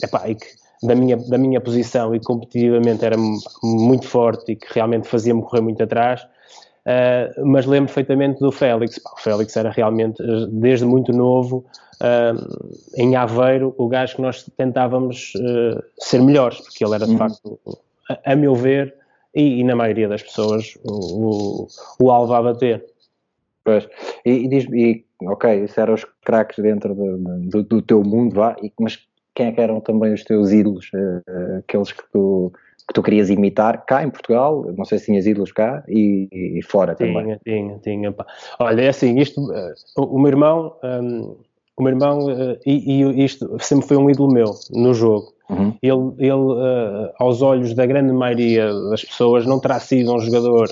epá, 0.02 0.28
e 0.28 0.34
que 0.34 0.46
da 0.82 0.94
minha, 0.94 1.16
da 1.16 1.38
minha 1.38 1.60
posição 1.60 2.14
e 2.14 2.20
competitivamente 2.20 3.04
era 3.04 3.16
muito 3.62 4.06
forte 4.06 4.52
e 4.52 4.56
que 4.56 4.66
realmente 4.72 5.08
fazia-me 5.08 5.42
correr 5.42 5.62
muito 5.62 5.82
atrás, 5.82 6.22
uh, 6.22 7.46
mas 7.46 7.66
lembro 7.66 7.86
perfeitamente 7.86 8.40
do 8.40 8.52
Félix. 8.52 8.98
o 8.98 9.20
Félix 9.20 9.56
era 9.56 9.70
realmente, 9.70 10.22
desde 10.50 10.84
muito 10.84 11.12
novo, 11.12 11.64
uh, 12.00 12.92
em 12.96 13.16
Aveiro, 13.16 13.74
o 13.78 13.88
gajo 13.88 14.16
que 14.16 14.22
nós 14.22 14.44
tentávamos 14.56 15.32
uh, 15.36 15.82
ser 15.98 16.20
melhores, 16.20 16.60
porque 16.60 16.84
ele 16.84 16.94
era 16.94 17.06
de 17.06 17.12
uhum. 17.12 17.18
facto, 17.18 17.58
a, 18.10 18.32
a, 18.32 18.36
meu 18.36 18.54
ver, 18.54 18.94
e, 19.34 19.60
e, 19.60 19.64
na 19.64 19.74
maioria 19.74 20.08
das 20.08 20.22
pessoas, 20.22 20.76
o, 20.84 21.64
o, 21.64 21.68
o 22.00 22.10
alvo 22.10 22.34
a 22.34 22.42
bater. 22.42 22.84
Pois, 23.64 23.88
e, 24.24 24.30
e, 24.30 24.48
diz, 24.48 24.64
e 24.66 25.04
ok, 25.22 25.64
isso 25.64 25.80
eram 25.80 25.94
os 25.94 26.04
craques 26.22 26.62
dentro 26.62 26.94
do, 26.94 27.16
do, 27.16 27.62
do, 27.62 27.82
teu 27.82 28.02
mundo, 28.02 28.34
vá, 28.34 28.54
e, 28.62 28.70
mas 28.78 28.98
quem 29.34 29.46
é 29.46 29.52
que 29.52 29.60
eram 29.60 29.80
também 29.80 30.12
os 30.12 30.22
teus 30.22 30.52
ídolos, 30.52 30.88
uh, 30.94 31.58
aqueles 31.58 31.92
que 31.92 32.02
tu, 32.12 32.52
que 32.86 32.94
tu 32.94 33.02
querias 33.02 33.28
imitar 33.28 33.84
cá 33.84 34.04
em 34.04 34.10
Portugal? 34.10 34.64
Não 34.76 34.84
sei 34.84 34.98
se 34.98 35.06
tinhas 35.06 35.26
ídolos 35.26 35.52
cá 35.52 35.82
e, 35.88 36.28
e 36.32 36.62
fora 36.62 36.94
tinha, 36.94 37.12
também. 37.12 37.38
Tinha, 37.44 37.78
tinha, 37.78 38.12
pá. 38.12 38.26
Olha, 38.60 38.82
é 38.82 38.88
assim, 38.88 39.18
isto, 39.18 39.40
uh, 39.40 39.74
o, 39.96 40.18
meu 40.18 40.28
irmão, 40.28 40.76
um, 40.82 40.88
ehm, 40.88 41.36
o 41.76 41.82
meu 41.82 41.92
irmão, 41.92 42.26
uh, 42.26 42.58
e, 42.64 43.02
e, 43.02 43.24
isto 43.24 43.56
sempre 43.60 43.88
foi 43.88 43.96
um 43.96 44.08
ídolo 44.08 44.32
meu 44.32 44.54
no 44.70 44.94
jogo. 44.94 45.34
Uhum. 45.50 45.74
Ele, 45.82 46.26
ele 46.26 47.12
aos 47.18 47.42
olhos 47.42 47.74
da 47.74 47.84
grande 47.84 48.12
maioria 48.14 48.72
das 48.88 49.04
pessoas, 49.04 49.44
não 49.44 49.60
terá 49.60 49.78
sido 49.78 50.14
um 50.14 50.18
jogador 50.18 50.66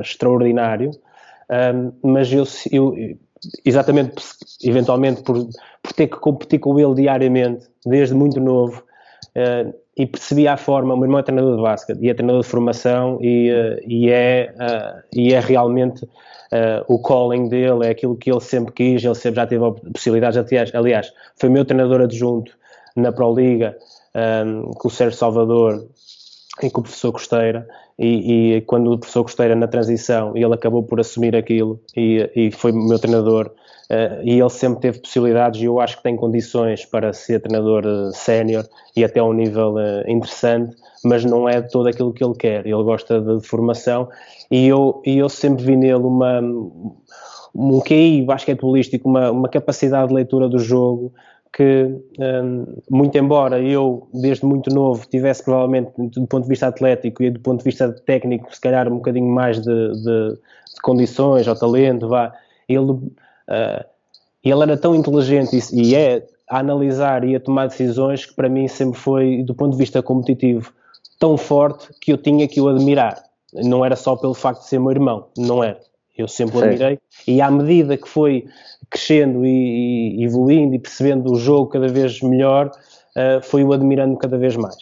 extraordinário, 0.00 0.90
um, 0.90 1.54
ehm, 1.54 1.92
mas 2.04 2.32
eu, 2.32 2.44
eu 2.70 3.18
exatamente 3.64 4.14
eventualmente 4.62 5.22
por, 5.22 5.48
por 5.82 5.92
ter 5.92 6.08
que 6.08 6.16
competir 6.16 6.58
com 6.58 6.78
ele 6.78 6.94
diariamente, 6.94 7.66
desde 7.84 8.14
muito 8.14 8.40
novo, 8.40 8.82
uh, 9.36 9.74
e 9.96 10.06
percebia 10.06 10.52
a 10.52 10.56
forma, 10.56 10.94
o 10.94 10.96
meu 10.96 11.06
irmão 11.06 11.20
é 11.20 11.22
treinador 11.22 11.56
de 11.56 11.62
basquete 11.62 11.98
e 12.00 12.10
é 12.10 12.14
treinador 12.14 12.42
de 12.42 12.48
formação 12.48 13.18
e, 13.20 13.50
uh, 13.50 13.80
e, 13.86 14.10
é, 14.10 14.54
uh, 14.54 15.02
e 15.14 15.32
é 15.32 15.40
realmente 15.40 16.06
o 16.86 17.02
calling 17.02 17.48
dele, 17.48 17.86
é 17.86 17.90
aquilo 17.90 18.16
que 18.16 18.30
ele 18.30 18.40
sempre 18.40 18.72
quis, 18.72 19.04
ele 19.04 19.14
sempre 19.16 19.36
já 19.36 19.46
teve 19.46 19.64
possibilidades, 19.92 20.38
aliás, 20.74 21.12
foi 21.34 21.48
meu 21.48 21.64
treinador 21.64 22.00
adjunto 22.00 22.56
na 22.94 23.10
Pro 23.10 23.34
Liga, 23.34 23.76
um, 24.46 24.70
com 24.72 24.88
o 24.88 24.90
Sérgio 24.90 25.18
Salvador 25.18 25.86
e 26.62 26.70
com 26.70 26.80
o 26.80 26.84
professor 26.84 27.12
Costeira, 27.12 27.66
e, 27.98 28.56
e, 28.56 28.60
quando 28.62 28.92
o 28.92 28.98
professor 28.98 29.22
Costeira 29.22 29.54
na 29.54 29.66
transição, 29.66 30.36
ele 30.36 30.52
acabou 30.52 30.82
por 30.82 31.00
assumir 31.00 31.34
aquilo 31.34 31.80
e, 31.96 32.30
e 32.36 32.50
foi 32.50 32.72
meu 32.72 32.98
treinador 32.98 33.50
Uh, 33.88 34.18
e 34.24 34.40
ele 34.40 34.50
sempre 34.50 34.80
teve 34.80 34.98
possibilidades 34.98 35.60
e 35.60 35.66
eu 35.66 35.80
acho 35.80 35.98
que 35.98 36.02
tem 36.02 36.16
condições 36.16 36.84
para 36.84 37.12
ser 37.12 37.40
treinador 37.40 37.86
uh, 37.86 38.12
sénior 38.12 38.66
e 38.96 39.04
até 39.04 39.20
a 39.20 39.24
um 39.24 39.32
nível 39.32 39.74
uh, 39.74 40.10
interessante, 40.10 40.76
mas 41.04 41.24
não 41.24 41.48
é 41.48 41.62
todo 41.62 41.88
aquilo 41.88 42.12
que 42.12 42.24
ele 42.24 42.34
quer. 42.34 42.66
Ele 42.66 42.82
gosta 42.82 43.20
de, 43.20 43.38
de 43.38 43.46
formação 43.46 44.08
e 44.50 44.66
eu, 44.66 45.00
e 45.06 45.18
eu 45.18 45.28
sempre 45.28 45.64
vi 45.64 45.76
nele 45.76 46.02
uma, 46.02 46.40
um 47.54 47.80
QI 47.80 48.22
basquetebolístico, 48.22 49.08
uma, 49.08 49.30
uma 49.30 49.48
capacidade 49.48 50.08
de 50.08 50.14
leitura 50.14 50.48
do 50.48 50.58
jogo 50.58 51.12
que, 51.56 51.88
um, 52.18 52.66
muito 52.90 53.16
embora 53.16 53.58
eu, 53.58 54.06
desde 54.12 54.44
muito 54.44 54.68
novo, 54.74 55.06
tivesse 55.08 55.42
provavelmente, 55.42 55.90
do 55.96 56.26
ponto 56.26 56.42
de 56.42 56.48
vista 56.48 56.66
atlético 56.66 57.22
e 57.22 57.30
do 57.30 57.40
ponto 57.40 57.58
de 57.58 57.64
vista 57.64 57.90
técnico, 57.90 58.54
se 58.54 58.60
calhar 58.60 58.86
um 58.88 58.96
bocadinho 58.96 59.32
mais 59.32 59.60
de, 59.60 59.92
de, 59.92 60.30
de 60.34 60.82
condições 60.82 61.48
ou 61.48 61.56
talento, 61.56 62.08
vá, 62.08 62.32
ele 62.68 63.00
Uh, 63.46 63.84
ele 64.44 64.62
era 64.62 64.76
tão 64.76 64.94
inteligente 64.94 65.56
e, 65.72 65.82
e, 65.82 65.94
é 65.94 66.26
a 66.48 66.58
analisar 66.58 67.24
e 67.24 67.34
a 67.34 67.40
tomar 67.40 67.66
decisões 67.66 68.24
que 68.24 68.34
para 68.34 68.48
mim 68.48 68.68
sempre 68.68 68.98
foi, 68.98 69.42
do 69.42 69.54
ponto 69.54 69.72
de 69.72 69.78
vista 69.78 70.02
competitivo, 70.02 70.72
tão 71.18 71.36
forte 71.36 71.88
que 72.00 72.12
eu 72.12 72.18
tinha 72.18 72.46
que 72.46 72.60
o 72.60 72.68
admirar. 72.68 73.22
Não 73.52 73.84
era 73.84 73.96
só 73.96 74.14
pelo 74.16 74.34
facto 74.34 74.62
de 74.62 74.68
ser 74.68 74.78
meu 74.78 74.90
irmão, 74.90 75.26
não 75.36 75.64
era. 75.64 75.80
Eu 76.16 76.28
sempre 76.28 76.58
o 76.58 76.60
admirei. 76.62 76.98
E 77.26 77.40
à 77.40 77.50
medida 77.50 77.96
que 77.96 78.08
foi 78.08 78.46
crescendo 78.90 79.44
e, 79.44 80.20
e 80.20 80.24
evoluindo 80.24 80.74
e 80.74 80.78
percebendo 80.78 81.32
o 81.32 81.36
jogo 81.36 81.70
cada 81.70 81.88
vez 81.88 82.20
melhor, 82.20 82.70
uh, 82.70 83.42
foi 83.42 83.64
o 83.64 83.72
admirando 83.72 84.16
cada 84.16 84.38
vez 84.38 84.56
mais. 84.56 84.76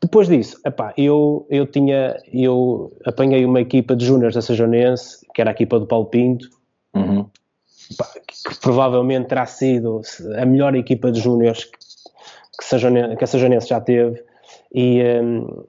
Depois 0.00 0.28
disso, 0.28 0.58
epá, 0.64 0.94
eu, 0.96 1.46
eu 1.50 1.66
tinha, 1.66 2.16
eu 2.32 2.92
apanhei 3.04 3.44
uma 3.44 3.60
equipa 3.60 3.94
de 3.94 4.06
júniores 4.06 4.34
da 4.34 4.40
Sajonense, 4.40 5.26
que 5.34 5.40
era 5.40 5.50
a 5.50 5.52
equipa 5.52 5.78
do 5.78 5.86
Paulo 5.86 6.06
Pinto, 6.06 6.48
uhum. 6.94 7.26
Que 8.26 8.58
provavelmente 8.60 9.28
terá 9.28 9.44
sido 9.46 10.00
a 10.40 10.46
melhor 10.46 10.74
equipa 10.76 11.10
de 11.10 11.20
júniores 11.20 11.64
que, 11.64 11.76
que 13.16 13.24
a 13.24 13.26
Sajonense 13.26 13.68
já 13.68 13.80
teve, 13.80 14.22
e 14.72 15.02
um, 15.02 15.64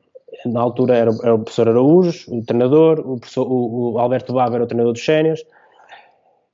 na 0.45 0.61
altura 0.61 0.95
era, 0.95 1.11
era, 1.23 1.35
o 1.35 1.39
professor 1.39 1.67
Araújo, 1.67 2.33
o 2.33 2.43
treinador, 2.43 2.99
o, 2.99 3.19
professor, 3.19 3.47
o, 3.47 3.93
o 3.93 3.99
Alberto 3.99 4.33
Bava 4.33 4.55
era 4.55 4.63
o 4.63 4.67
treinador 4.67 4.93
dos 4.93 5.03
séniores, 5.03 5.43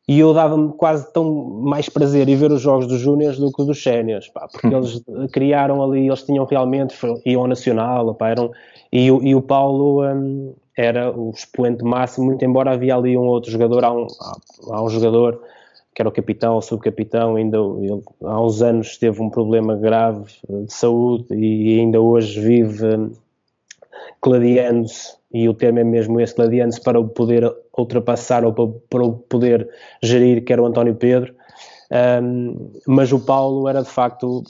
e 0.08 0.20
eu 0.20 0.34
dava-me 0.34 0.72
quase 0.74 1.12
tão 1.12 1.34
mais 1.34 1.90
prazer 1.90 2.30
em 2.30 2.36
ver 2.36 2.52
os 2.52 2.62
jogos 2.62 2.88
dos 2.88 3.00
júniores 3.00 3.38
do 3.38 3.52
que 3.52 3.66
dos 3.66 3.84
séniores, 3.84 4.30
porque 4.30 4.74
eles 4.74 5.02
criaram 5.34 5.84
ali, 5.84 6.08
eles 6.08 6.24
tinham 6.24 6.46
realmente, 6.46 6.96
iam 7.26 7.42
ao 7.42 7.48
Nacional, 7.48 8.16
pá, 8.16 8.30
eram, 8.30 8.52
e, 8.92 9.08
e 9.08 9.36
o 9.36 9.42
Paulo 9.42 10.06
um, 10.06 10.56
era 10.78 11.12
o 11.12 11.32
expoente 11.32 11.84
máximo, 11.84 12.28
muito 12.28 12.46
embora 12.46 12.72
havia 12.72 12.96
ali 12.96 13.18
um 13.18 13.26
outro 13.26 13.52
jogador, 13.52 13.84
há 13.84 13.92
um, 13.92 14.08
há 14.70 14.82
um 14.82 14.90
jogador 14.90 15.42
que 15.94 16.02
era 16.02 16.08
o 16.08 16.12
capitão 16.12 16.56
ou 16.56 16.62
subcapitão, 16.62 17.36
ainda 17.36 17.58
ele, 17.58 18.02
há 18.24 18.42
uns 18.42 18.62
anos 18.62 18.98
teve 18.98 19.22
um 19.22 19.30
problema 19.30 19.76
grave 19.76 20.32
de 20.48 20.72
saúde 20.72 21.26
e 21.36 21.80
ainda 21.80 22.00
hoje 22.00 22.40
vive 22.40 22.86
um, 22.96 23.12
gladiando-se, 24.22 25.17
e 25.31 25.48
o 25.48 25.53
termo 25.53 25.79
é 25.79 25.84
mesmo 25.84 26.19
esse, 26.19 26.36
gladiando-se 26.36 26.81
para 26.81 27.00
o 27.00 27.07
poder 27.07 27.51
ultrapassar 27.77 28.46
ou 28.46 28.53
para, 28.53 28.67
para 28.89 29.03
o 29.03 29.13
poder 29.13 29.69
gerir, 30.01 30.43
que 30.43 30.53
era 30.53 30.62
o 30.62 30.65
António 30.65 30.96
Pedro. 30.96 31.34
Um, 32.22 32.72
mas 32.86 33.12
o 33.12 33.19
Paulo 33.19 33.67
era 33.67 33.81
de 33.81 33.89
facto 33.89 34.43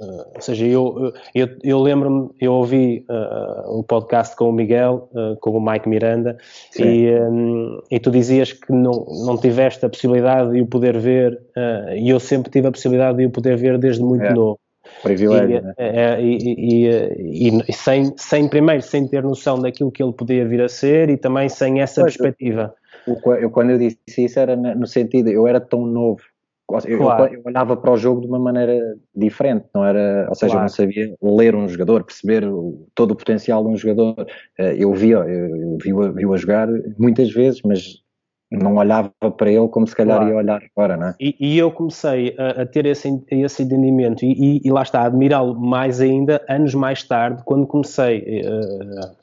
Uh, 0.00 0.24
ou 0.34 0.40
seja, 0.40 0.64
eu, 0.66 1.12
eu, 1.34 1.48
eu 1.62 1.78
lembro-me, 1.78 2.30
eu 2.40 2.54
ouvi 2.54 3.04
uh, 3.10 3.78
um 3.78 3.82
podcast 3.82 4.34
com 4.34 4.48
o 4.48 4.52
Miguel, 4.52 5.10
uh, 5.12 5.36
com 5.40 5.50
o 5.50 5.60
Mike 5.60 5.86
Miranda, 5.86 6.38
e, 6.78 7.10
um, 7.20 7.82
e 7.90 8.00
tu 8.00 8.10
dizias 8.10 8.50
que 8.50 8.72
não, 8.72 9.04
não 9.26 9.36
tiveste 9.36 9.84
a 9.84 9.90
possibilidade 9.90 10.52
de 10.52 10.62
o 10.62 10.66
poder 10.66 10.98
ver, 10.98 11.38
e 11.94 12.08
eu 12.08 12.18
sempre 12.18 12.50
tive 12.50 12.68
a 12.68 12.72
possibilidade 12.72 13.18
de 13.18 13.26
o 13.26 13.30
poder 13.30 13.58
ver 13.58 13.76
desde 13.76 14.02
muito 14.02 14.24
é. 14.24 14.32
novo. 14.32 14.58
Privilégio, 15.02 15.56
e, 15.56 15.60
né? 15.60 16.22
e, 16.22 16.88
e, 16.88 17.62
e, 17.68 17.72
sem, 17.72 18.12
sem, 18.16 18.48
primeiro, 18.48 18.82
sem 18.82 19.08
ter 19.08 19.22
noção 19.22 19.60
daquilo 19.60 19.90
que 19.90 20.02
ele 20.02 20.12
podia 20.12 20.46
vir 20.46 20.62
a 20.62 20.68
ser 20.68 21.08
e 21.08 21.16
também 21.16 21.48
sem 21.48 21.80
essa 21.80 22.02
pois, 22.02 22.16
perspectiva. 22.16 22.74
Eu, 23.06 23.34
eu, 23.34 23.50
quando 23.50 23.70
eu 23.70 23.78
disse 23.78 23.98
isso 24.18 24.38
era 24.38 24.54
no 24.54 24.86
sentido, 24.86 25.30
eu 25.30 25.46
era 25.46 25.60
tão 25.60 25.86
novo 25.86 26.20
eu, 26.86 26.98
claro. 26.98 27.24
eu, 27.24 27.34
eu, 27.34 27.42
olhava 27.44 27.76
para 27.76 27.90
o 27.90 27.96
jogo 27.96 28.20
de 28.20 28.26
uma 28.26 28.38
maneira 28.38 28.96
diferente, 29.14 29.66
não 29.74 29.84
era, 29.84 30.26
ou 30.28 30.34
seja, 30.34 30.52
claro. 30.52 30.58
eu 30.58 30.62
não 30.62 30.68
sabia 30.68 31.14
ler 31.20 31.54
um 31.54 31.68
jogador, 31.68 32.04
perceber 32.04 32.44
todo 32.94 33.10
o 33.12 33.16
potencial 33.16 33.64
de 33.64 33.70
um 33.70 33.76
jogador. 33.76 34.26
Eh, 34.58 34.76
eu 34.78 34.92
via, 34.92 35.16
eu 35.16 35.78
vi-o 35.82 36.12
vi 36.12 36.24
a 36.24 36.36
jogar 36.36 36.68
muitas 36.98 37.32
vezes, 37.32 37.60
mas 37.62 38.02
não 38.50 38.76
olhava 38.76 39.12
para 39.36 39.50
ele 39.50 39.68
como 39.68 39.86
se 39.86 39.94
calhar 39.94 40.16
claro. 40.16 40.32
ia 40.32 40.36
olhar 40.36 40.62
agora, 40.74 40.96
não 40.96 41.06
é? 41.08 41.14
E, 41.20 41.36
e 41.38 41.58
eu 41.58 41.70
comecei 41.70 42.34
a, 42.36 42.62
a, 42.62 42.66
ter 42.66 42.84
esse, 42.84 43.08
esse 43.30 43.62
entendimento 43.62 44.24
e, 44.24 44.32
e, 44.32 44.60
e 44.64 44.70
lá 44.70 44.82
está, 44.82 45.02
a 45.02 45.06
admirá-lo 45.06 45.54
mais 45.54 46.00
ainda 46.00 46.44
anos 46.48 46.74
mais 46.74 47.02
tarde, 47.04 47.42
quando 47.44 47.66
comecei 47.66 48.42
uh, 48.44 49.16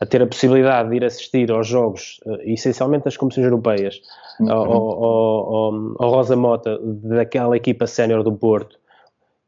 a 0.00 0.06
ter 0.06 0.22
a 0.22 0.26
possibilidade 0.26 0.90
de 0.90 0.96
ir 0.96 1.04
assistir 1.04 1.52
aos 1.52 1.68
jogos, 1.68 2.20
uh, 2.26 2.40
essencialmente 2.42 3.04
das 3.04 3.16
competições 3.16 3.44
europeias, 3.44 4.00
uhum. 4.40 4.50
ao, 4.50 4.72
ao, 4.72 5.04
ao, 5.04 5.74
ao, 6.00 6.10
Rosa 6.10 6.36
Mota, 6.36 6.78
daquela 6.82 7.56
equipa 7.56 7.86
sénior 7.86 8.24
do 8.24 8.32
Porto, 8.32 8.76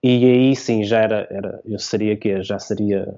e 0.04 0.24
aí 0.24 0.54
sim 0.54 0.84
já 0.84 1.00
era, 1.00 1.26
era 1.30 1.60
eu 1.64 1.80
seria 1.80 2.16
que 2.16 2.42
já 2.42 2.60
seria 2.60 3.12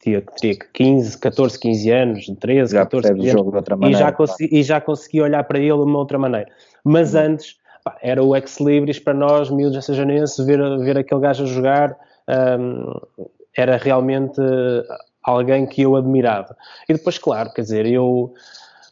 tinha, 0.00 0.22
teria 0.22 0.58
15, 0.72 1.18
14, 1.18 1.58
15 1.58 1.90
anos, 1.90 2.26
13, 2.40 2.72
já 2.72 2.80
14 2.80 3.08
anos, 3.08 3.24
maneira, 3.76 3.96
e, 3.96 4.00
já 4.00 4.12
consegui, 4.12 4.58
e 4.58 4.62
já 4.62 4.80
consegui 4.80 5.20
olhar 5.20 5.44
para 5.44 5.58
ele 5.58 5.68
de 5.68 5.84
uma 5.84 5.98
outra 5.98 6.18
maneira. 6.18 6.50
Mas 6.82 7.14
hum. 7.14 7.18
antes, 7.18 7.56
pá, 7.84 7.96
era 8.02 8.22
o 8.22 8.34
ex-libris 8.34 8.98
para 8.98 9.12
nós, 9.12 9.50
miúdos 9.50 9.76
assajanenses, 9.76 10.44
ver, 10.44 10.58
ver 10.78 10.98
aquele 10.98 11.20
gajo 11.20 11.44
a 11.44 11.46
jogar, 11.46 11.96
um, 12.58 12.98
era 13.56 13.76
realmente 13.76 14.40
alguém 15.22 15.66
que 15.66 15.82
eu 15.82 15.94
admirava. 15.96 16.56
E 16.88 16.94
depois, 16.94 17.18
claro, 17.18 17.52
quer 17.52 17.62
dizer, 17.62 17.86
eu 17.86 18.32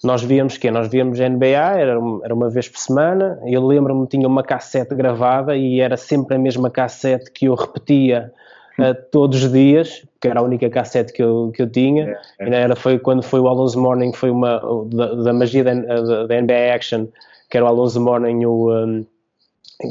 nós 0.02 0.22
víamos 0.22 0.56
que 0.56 0.70
nós 0.70 0.88
víamos 0.88 1.18
NBA, 1.18 1.80
era 1.80 1.98
uma, 1.98 2.24
era 2.24 2.34
uma 2.34 2.48
vez 2.48 2.68
por 2.68 2.78
semana, 2.78 3.40
eu 3.44 3.66
lembro-me 3.66 4.06
tinha 4.06 4.28
uma 4.28 4.44
cassete 4.44 4.94
gravada 4.94 5.56
e 5.56 5.80
era 5.80 5.96
sempre 5.96 6.36
a 6.36 6.38
mesma 6.38 6.70
cassete 6.70 7.32
que 7.32 7.46
eu 7.46 7.54
repetia 7.54 8.32
uh, 8.78 8.94
todos 9.10 9.44
os 9.44 9.52
dias, 9.52 10.04
que 10.20 10.28
era 10.28 10.40
a 10.40 10.42
única 10.42 10.70
cassete 10.70 11.12
que 11.12 11.22
eu, 11.22 11.50
que 11.54 11.62
eu 11.62 11.70
tinha. 11.70 12.16
É, 12.38 12.48
é. 12.48 12.54
Era, 12.62 12.76
foi 12.76 12.98
quando 12.98 13.22
foi 13.22 13.40
o 13.40 13.48
Alonso 13.48 13.80
Morning, 13.80 14.12
foi 14.12 14.30
uma 14.30 14.60
da, 14.86 15.14
da 15.14 15.32
magia 15.32 15.64
da, 15.64 15.74
da, 15.74 16.40
NBA 16.40 16.74
Action, 16.74 17.06
que 17.50 17.56
era 17.56 17.66
o 17.66 17.68
Alonso 17.68 18.00
Morning, 18.00 18.44
o, 18.44 18.72
um, 18.72 19.06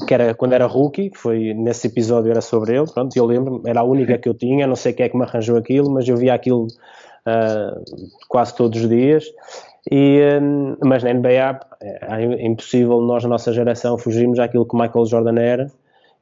que 0.08 0.13
era 0.13 0.34
quando 0.34 0.53
era 0.53 0.65
rookie, 0.65 1.12
foi 1.13 1.53
nesse 1.53 1.88
episódio 1.88 2.32
era 2.32 2.41
sobre 2.41 2.75
ele, 2.75 2.88
pronto, 2.91 3.15
eu 3.15 3.25
lembro, 3.25 3.62
era 3.65 3.82
a 3.82 3.84
única 3.84 4.17
que 4.17 4.27
eu 4.27 4.34
tinha, 4.34 4.67
não 4.67 4.75
sei 4.75 4.94
quem 4.94 5.06
é 5.06 5.10
que 5.10 5.17
me 5.17 5.24
arranjou 5.24 5.58
aquilo, 5.58 5.89
mas 5.89 6.08
eu 6.08 6.17
via 6.17 6.34
aquilo 6.34 6.67
uh, 6.67 7.84
quase 8.27 8.56
todos 8.56 8.82
os 8.82 8.89
dias. 8.89 9.25
E, 9.89 10.20
um, 10.41 10.75
mas 10.84 11.01
na 11.03 11.13
NBA 11.13 11.60
é, 11.79 12.00
é 12.01 12.46
impossível 12.46 13.00
nós, 13.00 13.24
na 13.24 13.29
nossa 13.29 13.53
geração, 13.53 13.98
fugirmos 13.98 14.38
àquilo 14.39 14.65
que 14.65 14.75
Michael 14.75 15.06
Jordan 15.06 15.39
era 15.39 15.72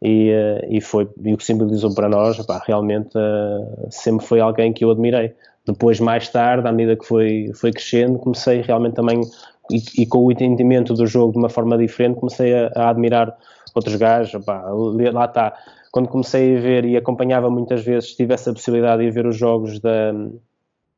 e, 0.02 0.30
eh, 0.30 0.68
e, 0.70 0.82
foi, 0.82 1.10
e 1.24 1.34
o 1.34 1.38
que 1.38 1.44
simbolizou 1.44 1.94
para 1.94 2.10
nós, 2.10 2.44
pá, 2.46 2.62
realmente 2.66 3.18
uh, 3.18 3.88
sempre 3.90 4.26
foi 4.26 4.40
alguém 4.40 4.74
que 4.74 4.84
eu 4.84 4.92
admirei. 4.92 5.34
Depois, 5.66 6.00
mais 6.00 6.30
tarde, 6.30 6.68
à 6.68 6.72
medida 6.72 6.96
que 6.96 7.06
foi, 7.06 7.52
foi 7.56 7.72
crescendo, 7.72 8.20
comecei 8.20 8.62
realmente 8.62 8.96
também, 8.96 9.22
e, 9.72 10.04
e 10.04 10.06
com 10.06 10.20
o 10.20 10.32
entendimento 10.32 10.94
do 10.94 11.08
jogo 11.08 11.34
de 11.34 11.40
uma 11.40 11.50
forma 11.50 11.78
diferente, 11.78 12.20
comecei 12.20 12.54
a, 12.54 12.72
a 12.76 12.90
admirar 12.90 13.36
outros 13.74 13.96
gajos. 13.96 14.44
Pá, 14.46 14.64
lá 15.12 15.26
está. 15.26 15.54
Quando 15.92 16.10
comecei 16.10 16.58
a 16.58 16.60
ver 16.60 16.86
e 16.86 16.98
acompanhava 16.98 17.50
muitas 17.50 17.84
vezes, 17.84 18.16
tive 18.16 18.34
essa 18.34 18.52
possibilidade 18.54 19.04
de 19.04 19.10
ver 19.10 19.26
os 19.26 19.38
jogos 19.38 19.80
da, 19.80 20.12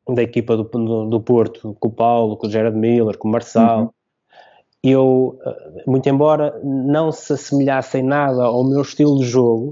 da 0.09 0.23
equipa 0.23 0.57
do, 0.57 0.63
do, 0.63 1.05
do 1.05 1.21
Porto, 1.21 1.77
com 1.79 1.87
o 1.87 1.91
Paulo, 1.91 2.35
com 2.35 2.47
o 2.47 2.49
Gerard 2.49 2.77
Miller, 2.77 3.17
com 3.17 3.27
o 3.27 3.31
Marçal. 3.31 3.81
Uhum 3.83 3.96
eu, 4.83 5.39
eh, 5.45 5.83
muito 5.87 6.07
embora 6.07 6.59
não 6.63 7.11
se 7.11 7.33
assemelhasse 7.33 7.97
em 7.97 8.03
nada 8.03 8.43
ao 8.43 8.63
meu 8.63 8.81
estilo 8.81 9.19
de 9.19 9.25
jogo, 9.25 9.71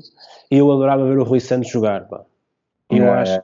eu 0.50 0.72
adorava 0.72 1.06
ver 1.06 1.18
o 1.18 1.24
Rui 1.24 1.39
Santos 1.39 1.70
jogar. 1.70 2.08
Pá. 2.08 2.24
Eu 2.89 3.06
é. 3.06 3.44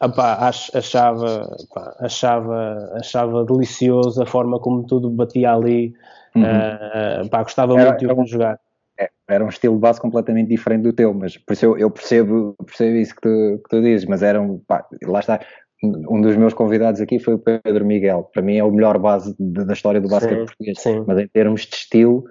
acho, 0.00 0.76
achava, 0.76 1.56
pá, 1.72 1.96
achava, 2.00 2.92
achava 2.94 3.44
delicioso 3.44 4.22
a 4.22 4.26
forma 4.26 4.58
como 4.58 4.84
tudo 4.84 5.10
batia 5.10 5.52
ali. 5.52 5.94
Uhum. 6.34 6.42
Uh, 6.42 7.28
pá, 7.28 7.42
gostava 7.42 7.78
era, 7.78 7.90
muito 7.90 8.06
de 8.06 8.20
um, 8.20 8.26
jogar. 8.26 8.58
É, 8.98 9.10
era 9.28 9.44
um 9.44 9.48
estilo 9.48 9.74
de 9.74 9.80
base 9.80 10.00
completamente 10.00 10.48
diferente 10.48 10.82
do 10.82 10.92
teu, 10.92 11.12
mas 11.14 11.36
por 11.36 11.52
isso 11.52 11.66
eu, 11.66 11.78
eu 11.78 11.90
percebo, 11.90 12.54
percebo 12.64 12.96
isso 12.96 13.14
que 13.14 13.20
tu, 13.20 13.62
que 13.62 13.68
tu 13.68 13.82
dizes, 13.82 14.06
mas 14.06 14.22
eram, 14.22 14.60
pá, 14.66 14.86
lá 15.04 15.20
está, 15.20 15.40
um 15.82 16.20
dos 16.20 16.36
meus 16.36 16.54
convidados 16.54 17.00
aqui 17.00 17.18
foi 17.18 17.34
o 17.34 17.38
Pedro 17.38 17.84
Miguel. 17.84 18.30
Para 18.32 18.42
mim 18.42 18.56
é 18.56 18.64
o 18.64 18.70
melhor 18.70 18.98
base 18.98 19.34
de, 19.38 19.64
da 19.64 19.72
história 19.72 20.00
do 20.00 20.08
basquete 20.08 20.46
português. 20.46 20.80
Sim. 20.80 21.04
Mas 21.06 21.18
em 21.18 21.28
termos 21.28 21.62
de 21.62 21.74
estilo, 21.74 22.24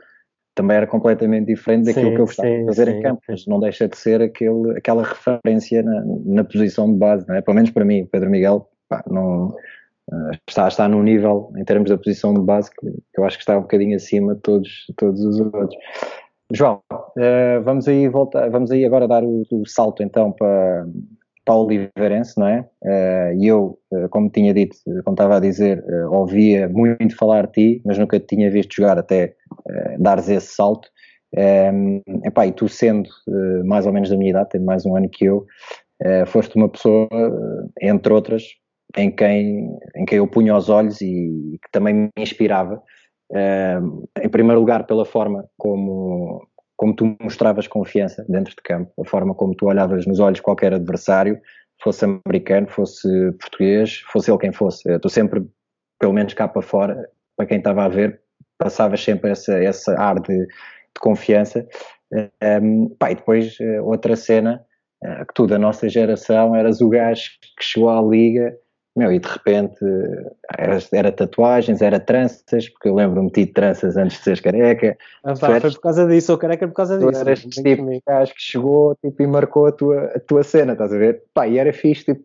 também 0.56 0.78
era 0.78 0.88
completamente 0.88 1.48
diferente 1.48 1.86
daquilo 1.86 2.10
sim, 2.10 2.16
que 2.16 2.22
eu 2.22 2.26
gostava 2.26 2.50
sim, 2.50 2.60
de 2.60 2.66
fazer 2.66 2.88
em 2.88 3.02
campo. 3.02 3.22
Mas 3.28 3.46
não 3.48 3.60
deixa 3.60 3.88
de 3.88 3.98
ser 3.98 4.22
aquele, 4.22 4.78
aquela 4.78 5.04
referência 5.04 5.84
na, 5.84 6.04
na 6.26 6.44
posição 6.44 6.92
de 6.92 6.98
base, 6.98 7.28
não 7.28 7.36
é? 7.36 7.42
Pelo 7.42 7.56
menos 7.56 7.72
para 7.72 7.84
mim, 7.86 8.04
o 8.04 8.08
Pedro 8.08 8.30
Miguel 8.30 8.70
pá, 8.88 9.04
não, 9.10 9.48
uh, 9.48 10.32
está, 10.48 10.68
está 10.68 10.88
num 10.88 11.04
nível, 11.04 11.52
em 11.58 11.64
termos 11.66 11.90
da 11.90 11.98
posição 11.98 12.34
de 12.34 12.42
base, 12.42 12.70
que, 12.72 12.88
eu 13.18 13.26
acho 13.26 13.38
que 13.38 13.44
está 13.44 13.58
um 13.58 13.62
bocadinho 13.62 13.96
acima 13.96 14.36
de 14.36 14.42
todos, 14.42 14.86
todos 14.98 15.24
os 15.26 15.40
outros. 15.40 15.76
João, 16.54 16.82
uh, 16.92 17.62
vamos 17.64 17.88
aí 17.88 18.08
voltar, 18.08 18.50
vamos 18.50 18.72
aí 18.72 18.86
agora 18.86 19.08
dar 19.08 19.24
o, 19.24 19.44
o 19.52 19.66
salto 19.66 20.04
então 20.04 20.32
para 20.32 20.86
para 21.45 21.56
o 21.56 21.65
Oliveirense, 21.65 22.39
não 22.39 22.47
é? 22.47 22.67
Eh, 22.84 23.36
e 23.39 23.47
eu, 23.47 23.77
eh, 23.93 24.08
como 24.10 24.30
tinha 24.30 24.54
dito, 24.54 24.75
como 25.04 25.15
estava 25.15 25.38
a 25.38 25.39
dizer, 25.39 25.84
eh, 25.88 26.06
ouvia 26.08 26.69
muito 26.69 27.15
falar 27.15 27.47
de 27.47 27.54
ti, 27.54 27.82
mas 27.86 27.97
nunca 27.97 28.19
te 28.19 28.36
tinha 28.36 28.49
visto 28.49 28.75
jogar 28.75 28.97
até 28.97 29.36
dares 29.99 30.30
esse 30.30 30.54
salto. 30.56 30.88
Epá, 32.25 32.45
e 32.47 32.51
tu 32.51 32.67
sendo 32.67 33.10
mais 33.65 33.86
ou 33.86 33.93
menos 33.93 34.10
da 34.10 34.17
minha 34.17 34.32
idade, 34.32 34.49
tem 34.49 34.62
mais 34.62 34.86
um 34.86 34.95
ano 34.95 35.10
que 35.10 35.25
eu, 35.25 35.45
foste 36.27 36.56
uma 36.56 36.67
pessoa, 36.69 37.08
entre 37.82 38.13
outras, 38.13 38.43
em 38.97 39.10
quem, 39.12 39.69
em 39.95 40.06
quem 40.06 40.17
eu 40.17 40.27
punha 40.27 40.56
os 40.56 40.69
olhos 40.69 40.99
e 41.01 41.58
que 41.63 41.71
também 41.71 41.93
me 41.93 42.10
inspirava. 42.17 42.82
em 44.21 44.30
primeiro 44.30 44.60
lugar, 44.60 44.86
pela 44.86 45.06
forma 45.06 45.45
como, 45.58 46.45
como 46.82 46.96
tu 46.96 47.15
mostravas 47.22 47.67
confiança 47.67 48.26
dentro 48.28 48.56
de 48.56 48.62
campo, 48.63 48.91
a 49.00 49.06
forma 49.06 49.36
como 49.36 49.54
tu 49.54 49.67
olhavas 49.67 50.08
nos 50.08 50.20
olhos 50.20 50.39
qualquer 50.39 50.74
adversário, 50.74 51.39
fosse 51.80 52.04
americano, 52.06 52.67
fosse 52.67 53.08
português, 53.39 54.00
fosse 54.12 54.32
ele 54.32 54.39
quem 54.39 54.52
fosse. 54.52 54.98
Tu 54.98 55.08
sempre, 55.08 55.48
pelo 56.00 56.12
menos 56.12 56.34
cá 56.34 56.48
para 56.48 56.63
fora, 56.63 57.08
para 57.38 57.46
quem 57.46 57.60
estava 57.60 57.86
a 57.86 57.88
ver, 57.88 58.20
passavas 58.58 59.00
sempre 59.04 59.30
essa, 59.30 59.63
essa 59.63 59.94
ar 59.94 60.20
de, 60.22 60.36
de 60.36 61.00
confiança. 61.00 61.67
Um, 62.41 62.89
pá, 62.98 63.12
e 63.12 63.15
depois 63.15 63.58
eh, 63.62 63.80
outra 63.80 64.15
cena, 64.15 64.65
uh, 65.04 65.24
que 65.28 65.36
tu 65.36 65.46
da 65.46 65.60
nossa 65.60 65.88
geração 65.88 66.56
eras 66.56 66.82
o 66.82 66.89
gajo 66.89 67.30
que 67.60 67.63
chegou 67.63 67.91
à 67.91 68.02
liga 68.02 68.58
meu, 68.95 69.12
e 69.12 69.19
de 69.19 69.27
repente 69.27 69.80
era, 70.58 70.77
era, 70.91 71.12
tatuagens, 71.12 71.82
era 71.82 71.99
tranças, 71.99 72.67
porque 72.69 72.89
eu 72.89 72.95
lembro-me 72.95 73.32
de 73.32 73.45
tranças 73.45 73.95
antes 73.95 74.17
de 74.17 74.23
seres 74.23 74.41
careca. 74.41 74.97
Ah, 75.23 75.34
pá, 75.34 75.49
eras, 75.49 75.62
foi 75.62 75.71
por 75.71 75.82
causa 75.82 76.08
disso, 76.08 76.32
ou 76.32 76.38
careca 76.38 76.67
por 76.67 76.73
causa 76.73 76.97
disso. 76.97 77.12
Tu 77.12 77.17
eras 77.17 77.39
tipo 77.39 78.01
gajo 78.06 78.34
que 78.34 78.41
chegou 78.41 78.95
tipo, 78.95 79.23
e 79.23 79.27
marcou 79.27 79.67
a 79.67 79.71
tua, 79.71 80.06
a 80.15 80.19
tua 80.19 80.43
cena, 80.43 80.73
estás 80.73 80.91
a 80.91 80.97
ver? 80.97 81.23
Pá, 81.34 81.47
e 81.47 81.58
era 81.58 81.71
fixe, 81.71 82.04
tipo, 82.06 82.21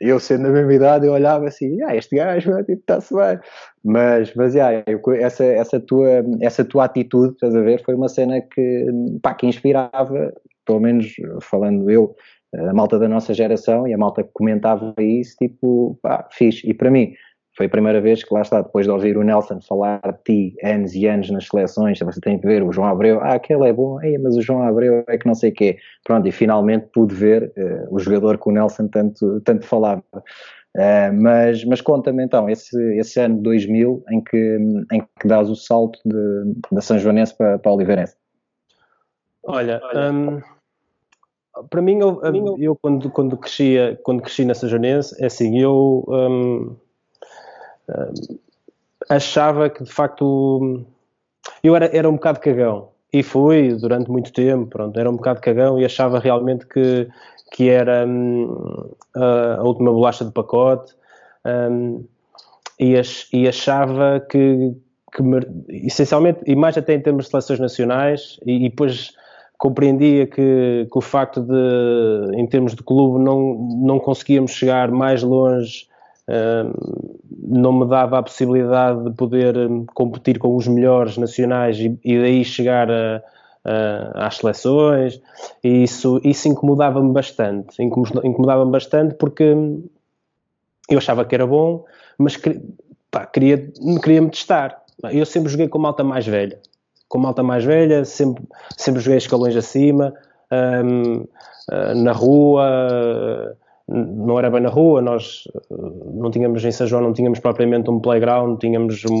eu 0.00 0.18
sendo 0.18 0.44
da 0.44 0.50
mesma 0.50 0.74
idade, 0.74 1.06
eu 1.06 1.12
olhava 1.12 1.48
assim, 1.48 1.82
ah, 1.82 1.94
este 1.94 2.16
gajo, 2.16 2.56
tipo, 2.64 2.72
está-se 2.72 3.14
bem. 3.14 3.38
Mas, 3.84 4.34
mas 4.34 4.54
yeah, 4.54 4.84
eu, 4.86 5.00
essa, 5.14 5.44
essa, 5.44 5.80
tua, 5.80 6.24
essa 6.40 6.64
tua 6.64 6.84
atitude, 6.84 7.34
estás 7.34 7.54
a 7.54 7.60
ver, 7.60 7.82
foi 7.84 7.94
uma 7.94 8.08
cena 8.08 8.40
que, 8.40 8.86
pá, 9.22 9.34
que 9.34 9.46
inspirava, 9.46 10.32
pelo 10.64 10.80
menos 10.80 11.14
falando 11.40 11.90
eu, 11.90 12.14
a 12.54 12.72
malta 12.72 12.98
da 12.98 13.08
nossa 13.08 13.34
geração 13.34 13.86
e 13.86 13.94
a 13.94 13.98
malta 13.98 14.22
que 14.22 14.30
comentava 14.32 14.94
isso, 14.98 15.36
tipo, 15.36 15.98
pá, 16.02 16.28
fixe. 16.30 16.68
E 16.68 16.74
para 16.74 16.90
mim, 16.90 17.12
foi 17.56 17.66
a 17.66 17.70
primeira 17.70 18.00
vez 18.00 18.22
que 18.22 18.32
lá 18.34 18.42
está, 18.42 18.60
depois 18.60 18.84
de 18.84 18.92
ouvir 18.92 19.16
o 19.16 19.22
Nelson 19.22 19.60
falar 19.60 20.00
de 20.02 20.22
ti 20.24 20.56
anos 20.62 20.94
e 20.94 21.06
anos 21.06 21.30
nas 21.30 21.46
seleções, 21.46 21.98
você 21.98 22.20
tem 22.20 22.38
que 22.38 22.46
ver 22.46 22.62
o 22.62 22.70
João 22.70 22.88
Abreu, 22.88 23.20
ah, 23.20 23.34
aquele 23.34 23.66
é 23.68 23.72
bom, 23.72 24.00
Ei, 24.02 24.18
mas 24.18 24.36
o 24.36 24.42
João 24.42 24.62
Abreu 24.62 25.04
é 25.08 25.16
que 25.16 25.26
não 25.26 25.34
sei 25.34 25.50
o 25.50 25.54
quê. 25.54 25.78
Pronto, 26.04 26.28
e 26.28 26.32
finalmente 26.32 26.86
pude 26.92 27.14
ver 27.14 27.52
uh, 27.56 27.94
o 27.94 27.98
jogador 27.98 28.38
que 28.38 28.48
o 28.48 28.52
Nelson 28.52 28.88
tanto, 28.88 29.40
tanto 29.40 29.64
falava. 29.64 30.02
Uh, 30.76 31.10
mas, 31.14 31.64
mas 31.64 31.80
conta-me 31.80 32.22
então, 32.22 32.50
esse, 32.50 32.78
esse 32.98 33.18
ano 33.18 33.36
de 33.36 33.42
2000 33.44 34.04
em 34.10 34.20
que, 34.22 34.58
em 34.92 35.00
que 35.18 35.26
dás 35.26 35.48
o 35.48 35.56
salto 35.56 35.98
de, 36.04 36.54
da 36.70 36.82
São 36.82 36.98
Joanense 36.98 37.34
para, 37.34 37.58
para 37.58 37.72
Oliveirense. 37.72 38.14
Olha, 39.42 39.80
um 40.12 40.55
para 41.70 41.82
mim, 41.82 41.98
eu, 41.98 42.20
eu, 42.58 42.76
quando, 42.76 43.10
quando, 43.10 43.36
crescia, 43.36 43.98
quando 44.02 44.22
cresci 44.22 44.44
na 44.44 44.54
Sajonense, 44.54 45.14
é 45.22 45.26
assim, 45.26 45.58
eu 45.58 46.04
um, 46.08 46.76
um, 47.88 48.38
achava 49.08 49.70
que 49.70 49.82
de 49.84 49.92
facto 49.92 50.84
eu 51.62 51.74
era, 51.74 51.86
era 51.96 52.08
um 52.08 52.14
bocado 52.14 52.40
cagão. 52.40 52.88
E 53.12 53.22
fui 53.22 53.74
durante 53.74 54.10
muito 54.10 54.32
tempo, 54.32 54.66
pronto, 54.66 54.98
era 54.98 55.08
um 55.08 55.16
bocado 55.16 55.40
cagão 55.40 55.78
e 55.78 55.84
achava 55.84 56.18
realmente 56.18 56.66
que, 56.66 57.08
que 57.52 57.70
era 57.70 58.04
um, 58.06 58.90
a, 59.14 59.56
a, 59.56 59.62
última 59.62 59.92
bolacha 59.92 60.24
de 60.24 60.32
pacote 60.32 60.94
e, 62.78 62.98
ach, 62.98 63.28
e, 63.32 63.48
achava 63.48 64.20
que, 64.20 64.74
que 65.14 65.22
essencialmente, 65.86 66.40
e 66.46 66.54
mais 66.54 66.76
até 66.76 66.94
em 66.94 67.00
termos 67.00 67.24
de 67.26 67.30
seleções 67.30 67.60
nacionais, 67.60 68.38
e, 68.44 68.66
e 68.66 68.68
depois 68.68 69.14
compreendia 69.58 70.26
que, 70.26 70.86
que, 70.90 70.98
o 70.98 71.00
facto 71.00 71.40
de, 71.40 72.36
em 72.36 72.46
termos 72.46 72.74
de 72.74 72.82
clube, 72.82 73.22
não, 73.22 73.54
não 73.82 73.98
conseguíamos 73.98 74.52
chegar 74.52 74.90
mais 74.90 75.22
longe, 75.22 75.86
uh, 76.28 77.16
não 77.42 77.72
me 77.72 77.86
dava 77.86 78.18
a 78.18 78.22
possibilidade 78.22 79.04
de 79.04 79.10
poder 79.12 79.56
hum, 79.56 79.86
competir 79.94 80.38
com 80.38 80.54
os 80.54 80.66
melhores 80.66 81.16
nacionais 81.16 81.78
e, 81.78 81.98
e 82.04 82.18
daí 82.18 82.44
chegar 82.44 82.90
a, 82.90 83.22
a, 83.64 84.26
às 84.26 84.36
seleções, 84.36 85.20
e 85.62 85.84
isso, 85.84 86.20
isso 86.22 86.48
incomodava-me 86.48 87.12
bastante, 87.12 87.82
incomodava-me 87.82 88.70
bastante 88.70 89.14
porque 89.14 89.54
eu 90.88 90.98
achava 90.98 91.24
que 91.24 91.34
era 91.34 91.46
bom, 91.46 91.84
mas 92.18 92.36
queria, 92.36 93.72
queria 94.02 94.22
me 94.22 94.30
testar. 94.30 94.82
Eu 95.10 95.26
sempre 95.26 95.50
joguei 95.50 95.68
com 95.68 95.78
malta 95.78 96.02
mais 96.02 96.26
velha, 96.26 96.58
com 97.08 97.18
malta 97.18 97.42
mais 97.42 97.64
velha, 97.64 98.04
sempre, 98.04 98.42
sempre 98.76 99.00
joguei 99.00 99.18
escalões 99.18 99.56
acima, 99.56 100.12
um, 100.52 101.20
uh, 101.20 101.94
na 101.94 102.12
rua, 102.12 103.56
não 103.88 104.38
era 104.38 104.50
bem 104.50 104.60
na 104.60 104.68
rua, 104.68 105.00
nós 105.00 105.44
não 105.70 106.30
tínhamos 106.30 106.64
em 106.64 106.72
São 106.72 106.86
João, 106.86 107.02
não 107.02 107.12
tínhamos 107.12 107.38
propriamente 107.38 107.88
um 107.90 108.00
playground, 108.00 108.58
tínhamos 108.58 109.04
um, 109.04 109.14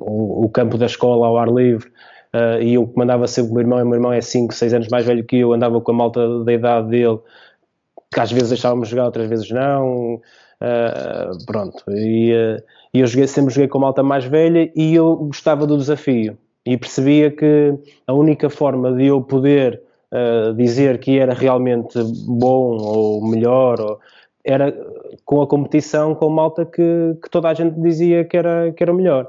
um, 0.00 0.44
o 0.44 0.48
campo 0.48 0.78
da 0.78 0.86
escola 0.86 1.26
ao 1.26 1.36
ar 1.36 1.48
livre, 1.48 1.88
uh, 2.34 2.62
e 2.62 2.74
eu 2.74 2.86
comandava 2.86 3.26
sempre 3.26 3.50
o 3.50 3.54
meu 3.54 3.62
irmão, 3.62 3.78
e 3.80 3.82
o 3.82 3.86
meu 3.86 3.94
irmão 3.94 4.12
é 4.12 4.20
5, 4.20 4.54
6 4.54 4.74
anos 4.74 4.88
mais 4.88 5.04
velho 5.04 5.24
que 5.24 5.38
eu, 5.38 5.52
andava 5.52 5.80
com 5.80 5.90
a 5.90 5.94
malta 5.94 6.44
da 6.44 6.52
idade 6.52 6.88
dele, 6.88 7.18
que 8.12 8.20
às 8.20 8.30
vezes 8.30 8.50
deixávamos 8.50 8.88
jogar, 8.88 9.06
outras 9.06 9.28
vezes 9.28 9.50
não, 9.50 10.14
uh, 10.14 11.44
pronto, 11.46 11.82
e, 11.88 12.32
uh, 12.32 12.62
eu 12.94 13.06
joguei, 13.06 13.26
sempre 13.26 13.52
joguei 13.52 13.68
com 13.68 13.78
a 13.78 13.80
malta 13.80 14.02
mais 14.02 14.24
velha 14.24 14.70
e 14.76 14.94
eu 14.94 15.16
gostava 15.16 15.66
do 15.66 15.76
desafio, 15.76 16.38
e 16.64 16.76
percebia 16.76 17.30
que 17.30 17.74
a 18.06 18.12
única 18.12 18.48
forma 18.48 18.92
de 18.92 19.06
eu 19.06 19.20
poder 19.20 19.82
uh, 20.12 20.54
dizer 20.54 20.98
que 20.98 21.18
era 21.18 21.34
realmente 21.34 21.98
bom 22.26 22.76
ou 22.78 23.28
melhor 23.28 23.80
ou, 23.80 23.98
era 24.44 24.74
com 25.24 25.40
a 25.40 25.46
competição 25.46 26.14
com 26.14 26.28
malta 26.28 26.64
que, 26.64 27.16
que 27.22 27.30
toda 27.30 27.48
a 27.48 27.54
gente 27.54 27.80
dizia 27.80 28.24
que 28.24 28.36
era, 28.36 28.72
que 28.72 28.82
era 28.82 28.92
melhor. 28.92 29.28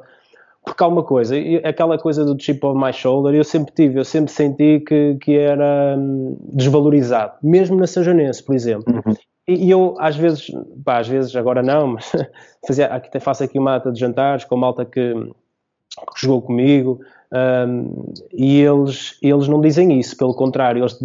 Porque 0.66 0.82
há 0.82 0.88
uma 0.88 1.04
coisa, 1.04 1.36
aquela 1.64 1.98
coisa 1.98 2.24
do 2.24 2.42
chip 2.42 2.66
of 2.66 2.80
my 2.80 2.94
shoulder, 2.94 3.36
eu 3.36 3.44
sempre 3.44 3.74
tive, 3.74 4.00
eu 4.00 4.06
sempre 4.06 4.32
senti 4.32 4.80
que, 4.80 5.18
que 5.20 5.38
era 5.38 5.96
hum, 5.98 6.38
desvalorizado, 6.54 7.34
mesmo 7.44 7.76
na 7.76 7.86
Sajonense, 7.86 8.42
por 8.42 8.56
exemplo. 8.56 8.94
Uhum. 8.94 9.14
E, 9.46 9.66
e, 9.66 9.70
eu, 9.70 9.96
às 10.00 10.16
vezes, 10.16 10.48
pá, 10.86 11.00
às 11.00 11.08
vezes, 11.08 11.36
agora 11.36 11.62
não, 11.62 11.88
mas 11.88 12.10
fazia, 12.66 12.88
aqui, 12.88 13.20
faço 13.20 13.44
aqui 13.44 13.60
uma 13.60 13.76
ata 13.76 13.92
de 13.92 14.00
jantares 14.00 14.46
com 14.46 14.56
malta 14.56 14.86
que, 14.86 15.14
que 15.14 16.22
jogou 16.22 16.42
comigo, 16.42 17.02
um, 17.34 18.14
e 18.32 18.62
eles, 18.62 19.18
eles 19.22 19.48
não 19.48 19.60
dizem 19.60 20.00
isso, 20.00 20.16
pelo 20.16 20.36
contrário, 20.36 20.84
eles, 20.84 21.00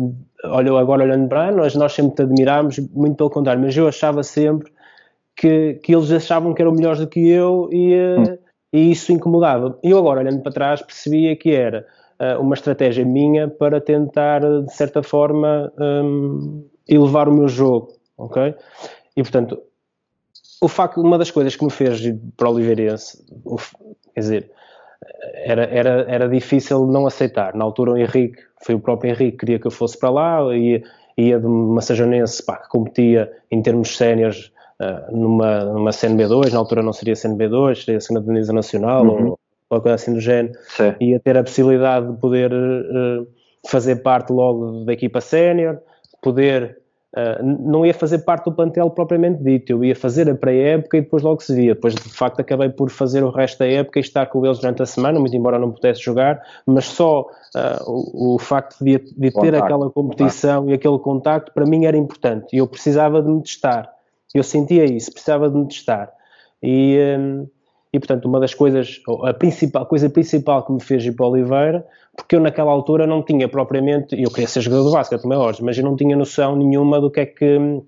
olha, 0.44 0.78
agora 0.78 1.04
olhando 1.04 1.26
para 1.26 1.50
nós, 1.50 1.74
nós 1.74 1.94
sempre 1.94 2.16
te 2.16 2.22
admirámos, 2.22 2.78
muito 2.92 3.16
pelo 3.16 3.30
contrário, 3.30 3.62
mas 3.62 3.74
eu 3.74 3.88
achava 3.88 4.22
sempre 4.22 4.70
que, 5.34 5.74
que 5.82 5.94
eles 5.94 6.12
achavam 6.12 6.52
que 6.52 6.60
eram 6.60 6.72
melhores 6.72 7.00
do 7.00 7.06
que 7.06 7.26
eu 7.26 7.70
e, 7.72 7.94
hum. 7.96 8.38
e 8.72 8.90
isso 8.90 9.10
incomodava. 9.10 9.78
E 9.82 9.90
eu 9.90 9.96
agora, 9.96 10.20
olhando 10.20 10.42
para 10.42 10.52
trás, 10.52 10.82
percebia 10.82 11.34
que 11.34 11.52
era 11.52 11.86
uh, 12.20 12.40
uma 12.42 12.54
estratégia 12.54 13.06
minha 13.06 13.48
para 13.48 13.80
tentar, 13.80 14.40
de 14.40 14.74
certa 14.74 15.02
forma, 15.02 15.72
um, 15.78 16.62
elevar 16.86 17.26
o 17.26 17.32
meu 17.32 17.48
jogo, 17.48 17.94
ok? 18.18 18.54
E, 19.16 19.22
portanto, 19.22 19.58
o 20.60 20.68
facto, 20.68 21.00
uma 21.00 21.16
das 21.16 21.30
coisas 21.30 21.56
que 21.56 21.64
me 21.64 21.70
fez 21.70 22.00
ir 22.00 22.20
para 22.36 22.50
o 22.50 22.52
Oliveirense, 22.52 23.24
quer 24.12 24.20
dizer, 24.20 24.58
era, 25.34 25.64
era, 25.64 26.06
era 26.08 26.28
difícil 26.28 26.86
não 26.86 27.06
aceitar. 27.06 27.54
Na 27.54 27.64
altura, 27.64 27.92
o 27.92 27.96
Henrique, 27.96 28.38
foi 28.64 28.74
o 28.74 28.80
próprio 28.80 29.10
Henrique 29.10 29.32
que 29.32 29.38
queria 29.38 29.58
que 29.58 29.66
eu 29.66 29.70
fosse 29.70 29.98
para 29.98 30.10
lá, 30.10 30.56
ia, 30.56 30.82
ia 31.16 31.38
de 31.38 31.46
uma 31.46 31.80
Sajonense 31.80 32.44
pá, 32.44 32.56
que 32.56 32.68
competia 32.68 33.30
em 33.50 33.62
termos 33.62 33.96
séniores 33.96 34.52
uh, 34.80 35.16
numa, 35.16 35.64
numa 35.64 35.90
CNB2, 35.90 36.52
na 36.52 36.58
altura 36.58 36.82
não 36.82 36.92
seria 36.92 37.14
CNB2, 37.14 37.84
seria 37.84 37.98
a 37.98 38.00
Segunda 38.00 38.26
Divisa 38.26 38.52
Nacional 38.52 39.04
uhum. 39.04 39.28
ou 39.30 39.38
qualquer 39.68 39.82
coisa 39.90 39.94
assim 39.96 40.14
do 40.14 40.20
género, 40.20 40.54
Sim. 40.68 40.94
ia 41.00 41.20
ter 41.20 41.36
a 41.36 41.42
possibilidade 41.42 42.10
de 42.10 42.18
poder 42.18 42.52
uh, 42.52 43.26
fazer 43.68 43.96
parte 43.96 44.32
logo 44.32 44.84
da 44.84 44.92
equipa 44.92 45.20
sénior, 45.20 45.78
poder 46.22 46.78
Uh, 47.16 47.42
não 47.42 47.87
ia 47.87 47.94
fazer 47.94 48.18
parte 48.18 48.44
do 48.44 48.53
plantel 48.53 48.90
propriamente 48.90 49.42
dito, 49.42 49.73
eu 49.73 49.83
ia 49.83 49.97
fazer 49.97 50.29
a 50.29 50.35
pré-época 50.35 50.99
e 50.99 51.01
depois 51.01 51.23
logo 51.23 51.42
se 51.42 51.55
via. 51.55 51.75
Depois, 51.75 51.94
de 51.94 52.09
facto, 52.09 52.40
acabei 52.40 52.68
por 52.68 52.90
fazer 52.90 53.25
o 53.25 53.31
resto 53.31 53.61
da 53.61 53.66
época 53.66 53.99
e 53.99 54.03
estar 54.03 54.27
com 54.27 54.44
eles 54.44 54.59
durante 54.59 54.83
a 54.83 54.87
semana, 54.87 55.18
muito 55.18 55.35
embora 55.35 55.59
não 55.59 55.73
pudesse 55.73 56.03
jogar, 56.03 56.42
mas 56.66 56.85
só 56.85 57.23
uh, 57.23 57.90
o, 57.90 58.35
o, 58.35 58.38
facto 58.38 58.85
de, 58.85 58.99
de 58.99 59.31
ter 59.31 59.55
aquela 59.55 59.90
competição 59.90 60.68
e 60.68 60.75
aquele 60.75 60.99
contacto, 60.99 61.51
para 61.53 61.64
mim 61.64 61.87
era 61.87 61.97
importante. 61.97 62.55
E 62.55 62.59
eu 62.59 62.66
precisava 62.66 63.23
de 63.23 63.31
me 63.31 63.42
testar. 63.42 63.90
Eu 64.35 64.42
sentia 64.42 64.85
isso, 64.85 65.11
precisava 65.11 65.49
de 65.49 65.57
me 65.57 65.66
testar. 65.66 66.12
E, 66.62 66.99
um, 67.18 67.47
e 67.92 67.98
portanto, 67.98 68.27
uma 68.27 68.40
das 68.40 68.55
coisas, 68.55 69.01
a 69.24 69.33
principal 69.33 69.83
a 69.83 69.87
coisa 69.87 70.11
principal 70.11 70.64
que 70.64 70.72
me 70.72 70.81
fez 70.81 71.05
ir 71.05 71.12
para 71.12 71.27
Oliveira 71.27 71.87
porque 72.18 72.35
eu 72.35 72.40
naquela 72.40 72.72
altura 72.72 73.07
não 73.07 73.22
tinha 73.22 73.48
propriamente, 73.48 74.20
eu 74.20 74.29
queria 74.29 74.48
ser 74.48 74.61
jogador 74.61 74.88
de 74.88 74.92
basquete, 74.92 75.22
também 75.22 75.38
hoje, 75.38 75.62
mas 75.62 75.79
eu 75.79 75.85
não 75.85 75.94
tinha 75.94 76.16
noção 76.16 76.57
nenhuma 76.57 77.01
do 77.01 77.11
que 77.11 77.20
é 77.20 77.27
que 77.27 77.81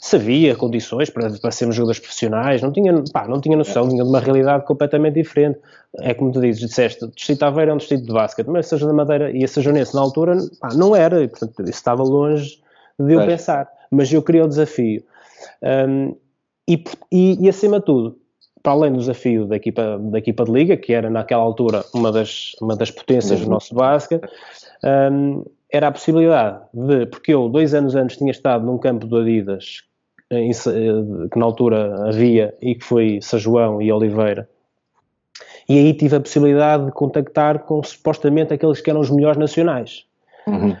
sabia, 0.00 0.56
condições 0.56 1.10
para, 1.10 1.30
para 1.30 1.50
sermos 1.50 1.76
jogadores 1.76 2.00
profissionais, 2.00 2.62
não 2.62 2.72
tinha, 2.72 2.94
pá, 3.12 3.28
não 3.28 3.40
tinha 3.40 3.56
noção, 3.56 3.88
tinha 3.88 4.02
de 4.02 4.08
uma 4.08 4.20
realidade 4.20 4.64
completamente 4.64 5.14
diferente. 5.14 5.58
É 5.98 6.14
como 6.14 6.32
tu 6.32 6.40
dizes, 6.40 6.60
disseste, 6.60 7.06
Distrito 7.08 7.42
Aveiro 7.42 7.72
é 7.72 7.74
um 7.74 7.76
distrito 7.76 8.06
de 8.06 8.12
basquete, 8.12 8.46
mas 8.46 8.66
seja 8.66 8.86
da 8.86 8.92
Madeira 8.92 9.30
e 9.30 9.44
a 9.44 9.48
Sajonense 9.48 9.94
na 9.94 10.00
altura, 10.00 10.36
pá, 10.58 10.70
não 10.74 10.96
era, 10.96 11.22
e 11.22 11.28
portanto 11.28 11.60
isso 11.62 11.70
estava 11.72 12.02
longe 12.02 12.58
de 12.98 13.12
eu 13.12 13.20
é. 13.20 13.26
pensar, 13.26 13.68
mas 13.90 14.10
eu 14.10 14.22
queria 14.22 14.44
o 14.44 14.48
desafio. 14.48 15.02
Um, 15.62 16.16
e, 16.68 16.82
e, 17.12 17.44
e 17.44 17.48
acima 17.48 17.80
de 17.80 17.86
tudo, 17.86 18.18
para 18.62 18.72
além 18.72 18.92
do 18.92 18.98
desafio 18.98 19.46
da 19.46 19.56
equipa, 19.56 19.98
da 19.98 20.18
equipa 20.18 20.44
de 20.44 20.52
liga, 20.52 20.76
que 20.76 20.92
era 20.92 21.08
naquela 21.08 21.42
altura 21.42 21.84
uma 21.94 22.10
das, 22.10 22.54
uma 22.60 22.76
das 22.76 22.90
potências 22.90 23.40
do 23.40 23.50
nosso 23.50 23.74
basquete, 23.74 24.28
um, 25.12 25.44
era 25.70 25.88
a 25.88 25.92
possibilidade 25.92 26.60
de, 26.72 27.06
porque 27.06 27.32
eu 27.34 27.48
dois 27.48 27.74
anos 27.74 27.94
antes 27.94 28.16
tinha 28.16 28.30
estado 28.30 28.64
num 28.64 28.78
campo 28.78 29.06
do 29.06 29.16
Adidas, 29.18 29.82
em, 30.30 30.50
eh, 30.50 31.28
que 31.30 31.38
na 31.38 31.44
altura 31.44 32.08
havia, 32.08 32.54
e 32.60 32.74
que 32.74 32.84
foi 32.84 33.20
São 33.22 33.38
João 33.38 33.80
e 33.80 33.92
Oliveira, 33.92 34.48
e 35.68 35.78
aí 35.78 35.94
tive 35.94 36.16
a 36.16 36.20
possibilidade 36.20 36.86
de 36.86 36.92
contactar 36.92 37.60
com 37.60 37.82
supostamente 37.82 38.54
aqueles 38.54 38.80
que 38.80 38.88
eram 38.88 39.00
os 39.00 39.10
melhores 39.10 39.38
nacionais. 39.38 40.04
Uhum. 40.46 40.76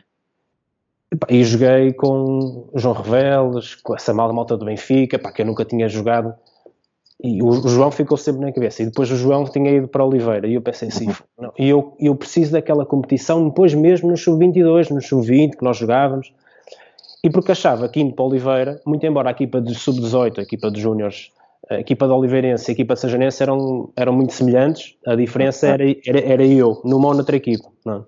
E 1.28 1.44
joguei 1.44 1.92
com 1.92 2.68
João 2.74 2.94
Reveles, 2.94 3.74
com 3.76 3.94
essa 3.94 4.12
malta 4.14 4.56
do 4.56 4.64
Benfica, 4.64 5.18
pá, 5.18 5.32
que 5.32 5.42
eu 5.42 5.46
nunca 5.46 5.64
tinha 5.64 5.88
jogado 5.88 6.34
e 7.26 7.42
o, 7.42 7.68
João 7.68 7.90
ficou 7.90 8.16
sempre 8.16 8.42
na 8.42 8.52
cabeça. 8.52 8.82
E 8.82 8.86
depois 8.86 9.10
o 9.10 9.16
João 9.16 9.44
tinha 9.44 9.70
ido 9.70 9.88
para 9.88 10.04
Oliveira. 10.04 10.46
E 10.46 10.54
eu 10.54 10.62
pensei 10.62 10.88
assim: 10.88 11.08
não, 11.38 11.52
e 11.58 11.68
eu, 11.68 11.94
eu 11.98 12.14
preciso 12.14 12.52
daquela 12.52 12.86
competição 12.86 13.48
depois 13.48 13.74
mesmo 13.74 14.08
no 14.08 14.16
sub-22, 14.16 14.90
no 14.90 15.02
sub-20 15.02 15.56
que 15.56 15.64
nós 15.64 15.76
jogávamos. 15.76 16.32
E 17.24 17.30
porque 17.30 17.52
achava 17.52 17.88
que 17.88 18.00
indo 18.00 18.14
para 18.14 18.24
Oliveira, 18.24 18.80
muito 18.86 19.04
embora 19.04 19.30
a 19.30 19.32
equipa 19.32 19.60
de 19.60 19.74
sub-18, 19.74 20.38
a 20.38 20.42
equipa 20.42 20.70
de 20.70 20.80
júniores, 20.80 21.32
a 21.68 21.80
equipa 21.80 22.06
de 22.06 22.12
Oliveirense 22.12 22.70
e 22.70 22.72
a 22.72 22.74
equipa 22.74 22.94
de 22.94 23.00
Sajanense 23.00 23.42
eram, 23.42 23.90
eram 23.96 24.12
muito 24.12 24.32
semelhantes, 24.32 24.94
a 25.04 25.16
diferença 25.16 25.66
era, 25.66 25.84
era, 26.06 26.20
era 26.20 26.46
eu, 26.46 26.80
numa 26.84 27.08
ou 27.08 27.14
noutra 27.14 27.34
equipa. 27.34 27.68
Não? 27.84 28.06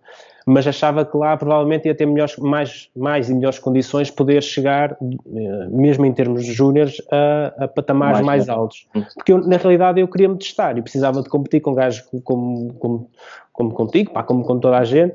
Mas 0.48 0.66
achava 0.66 1.04
que 1.04 1.14
lá 1.14 1.36
provavelmente 1.36 1.86
ia 1.86 1.94
ter 1.94 2.06
melhores, 2.06 2.36
mais, 2.38 2.88
mais 2.96 3.28
e 3.28 3.34
melhores 3.34 3.58
condições 3.58 4.10
poder 4.10 4.42
chegar, 4.42 4.92
eh, 4.92 5.68
mesmo 5.70 6.06
em 6.06 6.12
termos 6.12 6.42
de 6.42 6.52
júniores, 6.52 7.02
a, 7.12 7.64
a, 7.64 7.68
patamares 7.68 8.22
mais, 8.22 8.46
mais 8.46 8.48
altos. 8.48 8.88
Hum. 8.94 9.04
Porque 9.14 9.32
eu, 9.32 9.46
na 9.46 9.58
realidade 9.58 10.00
eu 10.00 10.08
queria 10.08 10.26
me 10.26 10.38
testar 10.38 10.78
e 10.78 10.82
precisava 10.82 11.22
de 11.22 11.28
competir 11.28 11.60
com 11.60 11.74
gajos 11.74 12.02
como, 12.24 12.72
como, 12.74 13.10
como 13.52 13.74
contigo, 13.74 14.10
pá, 14.10 14.22
como 14.22 14.42
com 14.42 14.58
toda 14.58 14.78
a 14.78 14.84
gente, 14.84 15.14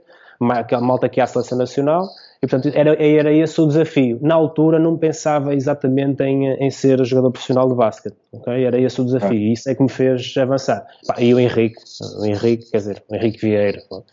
aquela 0.51 0.83
malta 0.83 1.09
que 1.09 1.19
é 1.19 1.23
a 1.23 1.27
seleção 1.27 1.57
nacional, 1.57 2.05
e 2.43 2.47
portanto 2.47 2.71
era, 2.75 2.93
era 3.03 3.33
esse 3.33 3.59
o 3.59 3.65
desafio. 3.65 4.19
Na 4.21 4.35
altura 4.35 4.77
não 4.77 4.95
pensava 4.97 5.55
exatamente 5.55 6.21
em, 6.23 6.45
em 6.45 6.69
ser 6.69 7.03
jogador 7.03 7.31
profissional 7.31 7.67
de 7.67 7.73
basquete? 7.73 8.15
Era 8.45 8.79
esse 8.79 9.01
o 9.01 9.05
desafio, 9.05 9.39
e 9.39 9.53
isso 9.53 9.67
é 9.67 9.73
que 9.73 9.81
me 9.81 9.89
fez 9.89 10.31
avançar. 10.37 10.85
Pá, 11.07 11.15
e 11.19 11.33
o 11.33 11.39
Henrique, 11.39 11.81
o 12.19 12.23
Henrique, 12.23 12.69
quer 12.69 12.77
dizer, 12.77 13.03
o 13.09 13.15
Henrique 13.15 13.39
Vieira, 13.39 13.81
pô, 13.89 14.03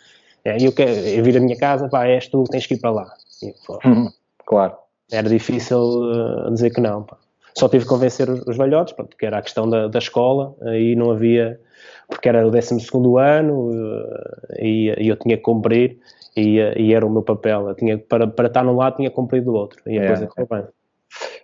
é, 0.45 0.57
eu 0.61 0.73
quero 0.73 0.91
eu 0.91 1.23
vir 1.23 1.37
à 1.37 1.41
minha 1.41 1.57
casa, 1.57 1.89
pá, 1.89 2.07
és 2.07 2.29
tu, 2.29 2.45
tens 2.45 2.67
que 2.67 2.75
ir 2.75 2.79
para 2.79 2.91
lá. 2.91 3.15
E, 3.43 3.55
pô, 3.67 3.79
uhum, 3.85 4.09
claro. 4.47 4.75
Era 5.11 5.29
difícil 5.29 5.79
uh, 5.79 6.51
dizer 6.53 6.71
que 6.71 6.81
não. 6.81 7.03
Pá. 7.03 7.17
Só 7.57 7.69
tive 7.69 7.85
que 7.85 7.91
convencer 7.91 8.29
os, 8.31 8.41
os 8.47 8.57
velhotes, 8.57 8.95
pronto, 8.95 9.17
que 9.17 9.27
era 9.27 9.39
a 9.39 9.43
questão 9.43 9.69
da, 9.69 9.89
da 9.89 9.99
escola, 9.99 10.55
aí 10.63 10.95
não 10.95 11.11
havia, 11.11 11.61
porque 12.09 12.29
era 12.29 12.47
o 12.47 12.51
12 12.51 12.77
ano 13.19 13.71
uh, 13.71 14.55
e, 14.59 14.95
e, 14.99 15.09
eu 15.09 15.17
tinha 15.17 15.37
que 15.37 15.43
cumprir 15.43 15.99
e, 16.37 16.59
e, 16.77 16.95
era 16.95 17.05
o 17.05 17.11
meu 17.11 17.23
papel. 17.23 17.69
Eu 17.69 17.75
tinha, 17.75 17.99
para, 17.99 18.27
para 18.27 18.47
estar 18.47 18.65
num 18.65 18.77
lado 18.77 18.97
tinha 18.97 19.11
que 19.11 19.17
cumprir 19.17 19.43
do 19.43 19.53
outro 19.53 19.83
e 19.87 19.99
a 19.99 20.05
é. 20.05 20.07
coisa 20.07 20.27
correu 20.27 20.49
bem. 20.51 20.65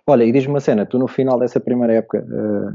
Olha, 0.07 0.23
e 0.23 0.31
diz-me 0.31 0.53
uma 0.53 0.61
cena, 0.61 0.85
tu 0.85 0.97
no 0.97 1.07
final 1.07 1.37
dessa 1.37 1.59
primeira 1.59 1.93
época 1.93 2.25
uh, 2.25 2.73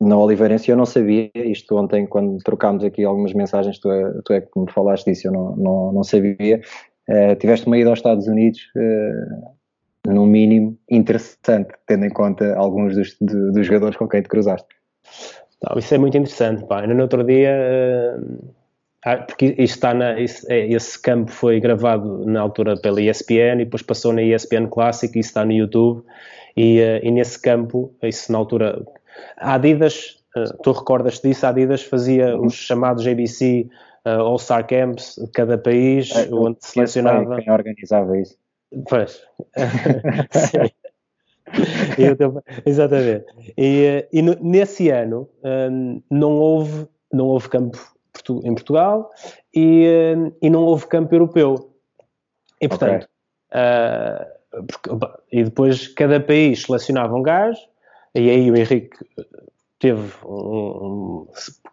na 0.00 0.16
Oliveirense 0.16 0.70
eu 0.70 0.76
não 0.76 0.84
sabia, 0.84 1.30
isto 1.34 1.76
ontem 1.76 2.06
quando 2.06 2.38
trocámos 2.38 2.84
aqui 2.84 3.04
algumas 3.04 3.32
mensagens, 3.32 3.78
tu 3.78 3.90
é, 3.90 4.12
tu 4.24 4.32
é 4.32 4.40
que 4.40 4.58
me 4.58 4.70
falaste 4.70 5.06
disso, 5.06 5.28
eu 5.28 5.32
não, 5.32 5.56
não, 5.56 5.92
não 5.92 6.04
sabia, 6.04 6.60
uh, 7.08 7.36
tiveste 7.36 7.66
uma 7.66 7.78
ida 7.78 7.90
aos 7.90 7.98
Estados 7.98 8.26
Unidos, 8.26 8.60
uh, 8.76 10.12
no 10.12 10.26
mínimo, 10.26 10.78
interessante, 10.90 11.74
tendo 11.86 12.04
em 12.04 12.10
conta 12.10 12.54
alguns 12.56 12.94
dos, 12.94 13.16
de, 13.20 13.52
dos 13.52 13.66
jogadores 13.66 13.96
com 13.96 14.06
quem 14.06 14.22
te 14.22 14.28
cruzaste. 14.28 14.68
Não, 15.62 15.78
isso 15.78 15.94
é 15.94 15.98
muito 15.98 16.16
interessante, 16.16 16.64
pá. 16.66 16.86
No 16.86 17.02
outro 17.02 17.24
dia, 17.24 18.18
uh, 18.18 19.26
porque 19.26 19.54
está 19.58 19.94
na, 19.94 20.20
isso, 20.20 20.46
é, 20.52 20.66
esse 20.68 21.00
campo 21.00 21.30
foi 21.30 21.58
gravado 21.58 22.26
na 22.26 22.40
altura 22.40 22.76
pela 22.76 23.00
ESPN 23.00 23.62
e 23.62 23.64
depois 23.64 23.82
passou 23.82 24.12
na 24.12 24.22
ESPN 24.22 24.68
Classic 24.68 25.16
e 25.16 25.20
está 25.20 25.44
no 25.44 25.52
YouTube 25.52 26.04
e, 26.56 26.80
e 27.02 27.10
nesse 27.10 27.40
campo, 27.40 27.94
isso 28.02 28.30
na 28.32 28.38
altura 28.38 28.84
a 29.36 29.54
Adidas, 29.54 30.16
uh, 30.36 30.56
tu 30.62 30.72
recordas 30.72 31.20
disso, 31.20 31.46
a 31.46 31.50
Adidas 31.50 31.82
fazia 31.82 32.38
os 32.38 32.54
chamados 32.54 33.06
ABC 33.06 33.68
uh, 34.04 34.08
eh, 34.08 34.14
All-Star 34.14 34.66
Camps 34.66 35.16
de 35.16 35.30
cada 35.32 35.58
país, 35.58 36.10
é, 36.14 36.28
onde 36.32 36.58
selecionava... 36.60 37.36
Quem 37.36 37.52
organizava 37.52 38.18
isso. 38.18 38.36
Pois. 38.88 39.22
eu, 41.98 42.42
exatamente. 42.64 43.26
E, 43.56 43.84
eh, 43.84 44.08
e 44.12 44.22
no, 44.22 44.36
nesse 44.40 44.90
ano 44.90 45.28
um, 45.44 46.02
não 46.10 46.32
houve 46.32 46.88
não 47.12 47.26
houve 47.26 47.48
campo 47.48 47.78
em 48.44 48.54
Portugal 48.54 49.10
e, 49.54 50.14
um, 50.16 50.32
e 50.42 50.50
não 50.50 50.64
houve 50.64 50.86
campo 50.86 51.14
europeu. 51.14 51.72
E 52.60 52.68
portanto, 52.68 53.08
okay. 53.50 53.60
uh, 53.60 54.64
porque, 54.66 54.90
e 55.32 55.44
depois 55.44 55.88
cada 55.88 56.20
país 56.20 56.62
selecionava 56.62 57.14
um 57.14 57.22
gajo 57.22 57.60
e 58.16 58.30
aí 58.30 58.50
o 58.50 58.56
Henrique 58.56 58.96
teve, 59.78 60.02
um, 60.24 61.26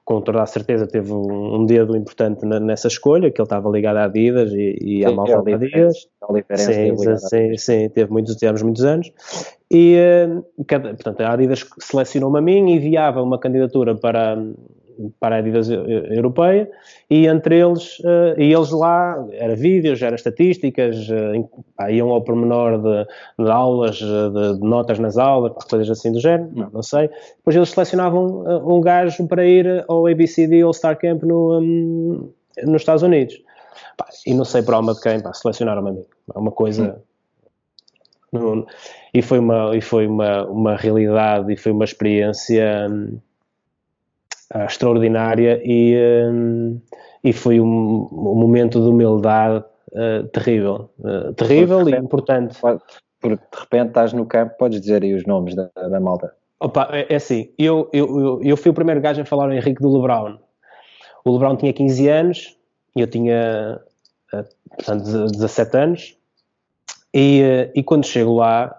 com 0.03 0.21
toda 0.21 0.43
a 0.43 0.45
certeza, 0.45 0.85
teve 0.87 1.11
um, 1.13 1.65
dedo 1.65 1.95
importante 1.95 2.45
nessa 2.45 2.87
escolha, 2.87 3.31
que 3.31 3.39
ele 3.39 3.45
estava 3.45 3.69
ligado 3.69 3.97
à 3.97 4.05
Adidas 4.05 4.51
e, 4.53 4.77
e 4.81 5.05
à 5.05 5.11
malta 5.11 5.41
da 5.41 5.55
Adidas. 5.55 6.07
Sim, 6.55 6.95
sim, 7.17 7.57
sim, 7.57 7.89
teve 7.89 8.11
muitos, 8.11 8.35
tivemos 8.35 8.61
muitos 8.61 8.83
anos. 8.83 9.11
E, 9.71 9.95
eh, 9.95 10.27
cada, 10.67 10.89
portanto, 10.93 11.21
a 11.21 11.31
Adidas 11.33 11.65
selecionou-me 11.79 12.39
a 12.39 12.41
mim 12.41 12.69
e 12.69 12.75
enviava 12.75 13.21
uma 13.21 13.39
candidatura 13.39 13.95
para, 13.95 14.37
para 15.19 15.35
a 15.35 15.39
Adidas 15.39 15.69
Europeia 15.69 16.69
e 17.09 17.27
entre 17.27 17.59
eles, 17.59 17.99
uh, 17.99 18.39
e 18.39 18.53
eles 18.53 18.71
lá, 18.71 19.23
era 19.33 19.55
vídeos, 19.55 20.01
era 20.01 20.15
estatísticas, 20.15 21.07
uh, 21.09 21.89
iam 21.89 22.09
ao 22.09 22.21
pormenor 22.21 22.81
de, 22.81 23.43
de 23.43 23.51
aulas, 23.51 23.97
de, 23.97 24.05
de, 24.05 24.59
notas 24.59 24.99
nas 24.99 25.17
aulas, 25.17 25.53
coisas 25.65 25.89
assim 25.89 26.11
do 26.11 26.19
género, 26.19 26.49
não, 26.53 26.69
não 26.71 26.83
sei. 26.83 27.09
Depois 27.37 27.55
eles 27.55 27.69
selecionavam 27.69 28.43
um 28.65 28.81
gajo 28.81 29.27
para 29.27 29.45
ir 29.45 29.85
ao 29.87 30.07
ABCD 30.07 30.61
All-Star 30.61 30.97
Camp 30.97 31.23
no, 31.23 31.59
um, 31.59 32.29
nos 32.63 32.81
Estados 32.81 33.03
Unidos. 33.03 33.39
Pá, 33.97 34.07
e 34.25 34.33
não 34.33 34.45
sei 34.45 34.61
por 34.61 34.73
alma 34.73 34.93
de 34.93 35.01
quem, 35.01 35.19
pá, 35.19 35.33
selecionaram-me 35.33 35.89
a 35.89 35.93
mim. 35.93 36.05
É 36.35 36.39
uma 36.39 36.51
coisa... 36.51 37.01
Hum. 38.33 38.65
e 39.13 39.21
foi 39.21 39.37
uma, 39.37 39.77
e 39.77 39.81
foi 39.81 40.07
uma, 40.07 40.43
uma 40.45 40.75
realidade 40.75 41.53
e 41.53 41.57
foi 41.57 41.71
uma 41.71 41.85
experiência... 41.85 42.87
Um, 42.89 43.19
uh, 44.53 44.65
extraordinária 44.65 45.61
e, 45.63 45.95
uh, 45.95 46.81
e 47.23 47.33
foi 47.33 47.59
um, 47.59 48.07
um, 48.11 48.35
momento 48.35 48.81
de 48.81 48.87
humildade 48.87 49.63
uh, 49.91 50.27
terrível. 50.29 50.89
Uh, 50.99 51.33
terrível 51.33 51.79
repente, 51.79 51.95
e 51.95 52.03
importante. 52.03 52.59
Porque 53.21 53.35
de 53.35 53.59
repente 53.59 53.87
estás 53.87 54.13
no 54.13 54.25
campo, 54.25 54.55
podes 54.57 54.81
dizer 54.81 55.03
aí 55.03 55.13
os 55.13 55.25
nomes 55.25 55.55
da, 55.55 55.69
da 55.75 55.99
malta. 55.99 56.33
Opa, 56.59 56.89
é, 56.91 57.13
é 57.13 57.15
assim, 57.15 57.49
eu, 57.57 57.89
eu, 57.93 58.19
eu, 58.19 58.43
eu, 58.43 58.57
fui 58.57 58.71
o 58.71 58.73
primeiro 58.73 59.01
gajo 59.01 59.21
a 59.21 59.25
falar 59.25 59.45
ao 59.45 59.53
Henrique 59.53 59.81
do 59.81 59.91
LeBron. 59.93 60.37
O 61.25 61.31
LeBron 61.31 61.55
tinha 61.55 61.73
15 61.73 62.07
anos 62.09 62.57
e 62.95 63.01
eu 63.01 63.07
tinha 63.07 63.79
portanto, 64.75 65.03
17 65.03 65.77
anos. 65.77 66.17
E, 67.13 67.69
e 67.75 67.83
quando 67.83 68.05
chego 68.05 68.35
lá, 68.35 68.75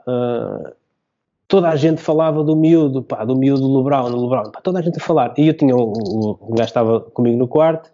toda 1.48 1.68
a 1.68 1.76
gente 1.76 2.00
falava 2.00 2.42
do 2.42 2.56
miúdo, 2.56 3.02
pá, 3.02 3.24
do 3.24 3.36
miúdo 3.36 3.62
do 3.62 3.68
do 3.68 4.22
LeBron, 4.22 4.50
pá, 4.50 4.60
toda 4.62 4.78
a 4.78 4.82
gente 4.82 4.98
a 4.98 5.00
falar. 5.00 5.34
E 5.36 5.48
eu 5.48 5.54
tinha, 5.54 5.76
um, 5.76 6.36
um 6.40 6.54
gajo 6.54 6.68
estava 6.68 7.00
comigo 7.00 7.36
no 7.36 7.48
quarto, 7.48 7.90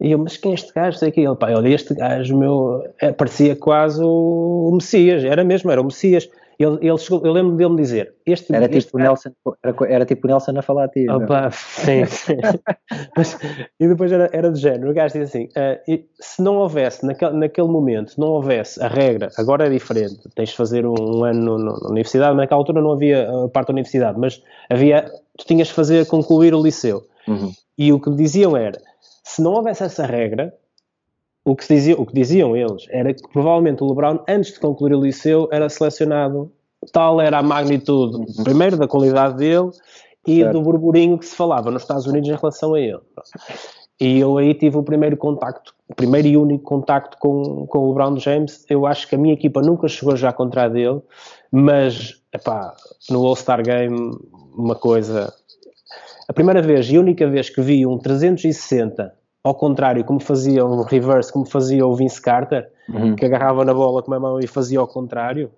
e 0.00 0.12
eu, 0.12 0.18
mas 0.18 0.36
quem 0.36 0.52
é 0.52 0.54
este 0.54 0.72
gajo? 0.72 0.98
Sei 0.98 1.10
que 1.10 1.20
ele, 1.20 1.34
pá, 1.36 1.50
olha, 1.52 1.68
este 1.68 1.94
gajo 1.94 2.36
meu, 2.36 2.84
é, 3.00 3.12
parecia 3.12 3.56
quase 3.56 4.02
o, 4.02 4.68
o 4.68 4.74
Messias, 4.74 5.24
era 5.24 5.42
mesmo, 5.42 5.70
era 5.70 5.80
o 5.80 5.84
Messias. 5.84 6.28
Ele, 6.58 6.78
ele 6.80 6.98
chegou, 6.98 7.24
eu 7.24 7.32
lembro 7.32 7.54
dele 7.56 7.70
me 7.70 7.76
dizer: 7.76 8.14
este, 8.24 8.54
era, 8.54 8.64
este 8.64 8.86
tipo 8.86 8.98
Nelson, 8.98 9.30
era, 9.62 9.76
era, 9.88 10.06
tipo 10.06 10.26
Nelson 10.26 10.58
a 10.58 10.62
falar 10.62 10.84
a 10.84 10.88
ti. 10.88 11.06
Opa, 11.08 11.50
sim, 11.50 12.06
sim. 12.06 12.36
Mas, 13.16 13.38
e 13.78 13.86
depois 13.86 14.10
era, 14.10 14.30
era 14.32 14.50
do 14.50 14.58
género: 14.58 14.90
o 14.90 14.94
gajo 14.94 15.18
diz 15.18 15.28
assim: 15.28 15.44
uh, 15.44 16.04
se 16.18 16.42
não 16.42 16.56
houvesse, 16.56 17.04
naquele, 17.04 17.32
naquele 17.32 17.68
momento, 17.68 18.14
não 18.18 18.28
houvesse 18.28 18.82
a 18.82 18.88
regra, 18.88 19.28
agora 19.36 19.66
é 19.66 19.70
diferente, 19.70 20.18
tens 20.34 20.50
de 20.50 20.56
fazer 20.56 20.86
um, 20.86 20.94
um 20.98 21.24
ano 21.24 21.58
na 21.58 21.88
universidade, 21.90 22.34
mas 22.34 22.44
naquela 22.44 22.60
altura 22.60 22.80
não 22.80 22.92
havia 22.92 23.28
a 23.28 23.48
parte 23.48 23.68
da 23.68 23.72
universidade, 23.72 24.18
mas 24.18 24.42
havia, 24.70 25.10
tu 25.36 25.46
tinhas 25.46 25.68
de 25.68 25.74
fazer 25.74 26.06
concluir 26.06 26.54
o 26.54 26.62
liceu. 26.62 27.02
Uhum. 27.28 27.52
E 27.76 27.92
o 27.92 28.00
que 28.00 28.10
diziam 28.12 28.56
era: 28.56 28.80
se 29.22 29.42
não 29.42 29.52
houvesse 29.52 29.82
essa 29.82 30.06
regra, 30.06 30.54
o 31.46 31.54
que, 31.54 31.64
dizia, 31.68 31.94
o 31.96 32.04
que 32.04 32.12
diziam 32.12 32.56
eles 32.56 32.86
era 32.90 33.14
que 33.14 33.22
provavelmente 33.32 33.80
o 33.80 33.86
LeBron, 33.86 34.18
antes 34.28 34.52
de 34.52 34.58
concluir 34.58 34.92
o 34.94 35.00
liceu, 35.00 35.48
era 35.52 35.68
selecionado. 35.68 36.50
Tal 36.92 37.20
era 37.20 37.38
a 37.38 37.42
magnitude, 37.42 38.16
uhum. 38.16 38.44
primeiro, 38.44 38.76
da 38.76 38.88
qualidade 38.88 39.36
dele 39.36 39.70
e 40.26 40.40
certo. 40.40 40.52
do 40.52 40.60
burburinho 40.60 41.16
que 41.16 41.24
se 41.24 41.36
falava 41.36 41.70
nos 41.70 41.82
Estados 41.82 42.04
Unidos 42.06 42.28
em 42.28 42.34
relação 42.34 42.74
a 42.74 42.80
ele. 42.80 42.98
E 44.00 44.18
eu 44.18 44.36
aí 44.36 44.54
tive 44.54 44.76
o 44.76 44.82
primeiro 44.82 45.16
contacto, 45.16 45.72
o 45.88 45.94
primeiro 45.94 46.26
e 46.26 46.36
único 46.36 46.64
contacto 46.64 47.16
com, 47.18 47.64
com 47.68 47.78
o 47.78 47.88
LeBron 47.90 48.18
James. 48.18 48.64
Eu 48.68 48.84
acho 48.84 49.08
que 49.08 49.14
a 49.14 49.18
minha 49.18 49.34
equipa 49.34 49.62
nunca 49.62 49.86
chegou 49.86 50.16
já 50.16 50.32
contra 50.32 50.64
a 50.64 50.68
dele, 50.68 51.00
mas 51.52 52.20
epá, 52.34 52.74
no 53.08 53.24
All-Star 53.24 53.62
Game, 53.62 54.18
uma 54.52 54.74
coisa. 54.74 55.32
A 56.28 56.32
primeira 56.32 56.60
vez 56.60 56.90
e 56.90 56.98
única 56.98 57.28
vez 57.28 57.48
que 57.48 57.62
vi 57.62 57.86
um 57.86 57.98
360 57.98 59.14
ao 59.46 59.54
contrário, 59.54 60.04
como 60.04 60.18
fazia 60.18 60.66
um 60.66 60.82
reverse, 60.82 61.32
como 61.32 61.46
fazia 61.46 61.86
o 61.86 61.94
Vince 61.94 62.20
Carter, 62.20 62.68
uhum. 62.88 63.14
que 63.14 63.24
agarrava 63.24 63.64
na 63.64 63.72
bola 63.72 64.02
com 64.02 64.12
a 64.12 64.18
mão 64.18 64.40
e 64.40 64.46
fazia 64.48 64.80
ao 64.80 64.88
contrário. 64.88 65.52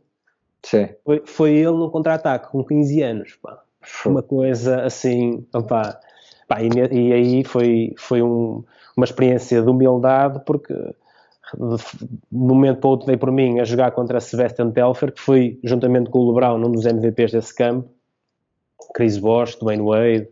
Foi, 1.03 1.23
foi 1.25 1.53
ele 1.53 1.73
no 1.73 1.91
contra-ataque, 1.91 2.51
com 2.51 2.63
15 2.63 3.03
anos. 3.03 3.39
Pá. 3.43 3.63
Uma 4.05 4.23
coisa 4.23 4.83
assim, 4.83 5.47
opá. 5.55 5.99
Pá, 6.47 6.63
e, 6.63 6.69
e, 6.69 7.13
aí 7.15 7.45
foi, 7.45 7.95
foi 7.97 8.21
um, 8.21 8.63
uma 8.95 9.05
experiência 9.05 9.63
de 9.63 9.71
humildade, 9.71 10.43
porque 10.45 10.75
de 10.75 11.65
um 11.65 11.79
momento 12.31 12.81
para 12.81 12.91
outro 12.91 13.07
dei 13.07 13.17
por 13.17 13.33
mim 13.33 13.59
a 13.59 13.65
jogar 13.65 13.93
contra 13.93 14.19
a 14.19 14.21
Sebastian 14.21 14.71
Telfer, 14.71 15.13
que 15.13 15.21
foi, 15.21 15.59
juntamente 15.65 16.11
com 16.11 16.19
o 16.19 16.29
LeBron, 16.31 16.59
um 16.59 16.73
dos 16.73 16.85
MVPs 16.85 17.33
desse 17.33 17.55
campo, 17.55 17.89
Chris 18.93 19.17
Bosh, 19.17 19.57
Dwayne 19.57 19.83
Wade, 19.83 20.29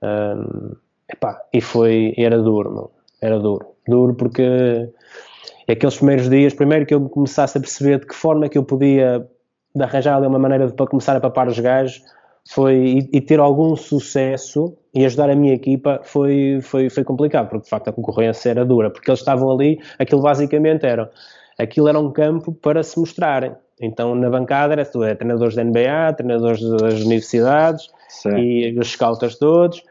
um, 0.00 0.76
Epá, 1.12 1.42
e 1.52 1.60
foi, 1.60 2.14
era 2.16 2.38
duro, 2.38 2.90
era 3.20 3.38
duro. 3.38 3.66
Duro 3.86 4.14
porque 4.14 4.88
aqueles 5.68 5.96
primeiros 5.96 6.30
dias, 6.30 6.54
primeiro 6.54 6.86
que 6.86 6.94
eu 6.94 7.08
começasse 7.08 7.58
a 7.58 7.60
perceber 7.60 8.00
de 8.00 8.06
que 8.06 8.14
forma 8.14 8.48
que 8.48 8.56
eu 8.56 8.64
podia 8.64 9.26
arranjar 9.78 10.16
ali 10.16 10.26
uma 10.26 10.38
maneira 10.38 10.66
de, 10.66 10.74
para 10.74 10.86
começar 10.86 11.16
a 11.16 11.20
papar 11.20 11.48
os 11.48 11.58
gajos 11.58 12.02
foi, 12.48 12.74
e, 12.74 13.08
e, 13.12 13.20
ter 13.20 13.38
algum 13.38 13.76
sucesso 13.76 14.76
e 14.92 15.04
ajudar 15.04 15.30
a 15.30 15.36
minha 15.36 15.54
equipa 15.54 16.00
foi, 16.02 16.60
foi, 16.62 16.90
foi 16.90 17.04
complicado, 17.04 17.48
porque 17.48 17.64
de 17.64 17.70
facto 17.70 17.88
a 17.88 17.92
concorrência 17.92 18.50
era 18.50 18.64
dura, 18.64 18.90
porque 18.90 19.10
eles 19.10 19.20
estavam 19.20 19.50
ali, 19.50 19.78
aquilo 19.98 20.20
basicamente 20.20 20.84
era, 20.84 21.10
aquilo 21.58 21.88
era 21.88 21.98
um 21.98 22.10
campo 22.10 22.52
para 22.52 22.82
se 22.82 22.98
mostrarem. 22.98 23.54
Então 23.80 24.14
na 24.14 24.28
bancada 24.28 24.74
era 24.74 24.82
é, 24.82 25.14
treinadores 25.14 25.54
da 25.54 25.64
NBA, 25.64 26.14
treinadores 26.16 26.60
das 26.60 27.00
universidades 27.02 27.88
Sim. 28.08 28.36
e 28.36 28.78
os 28.78 28.90
scouts 28.90 29.36
todos, 29.38 29.82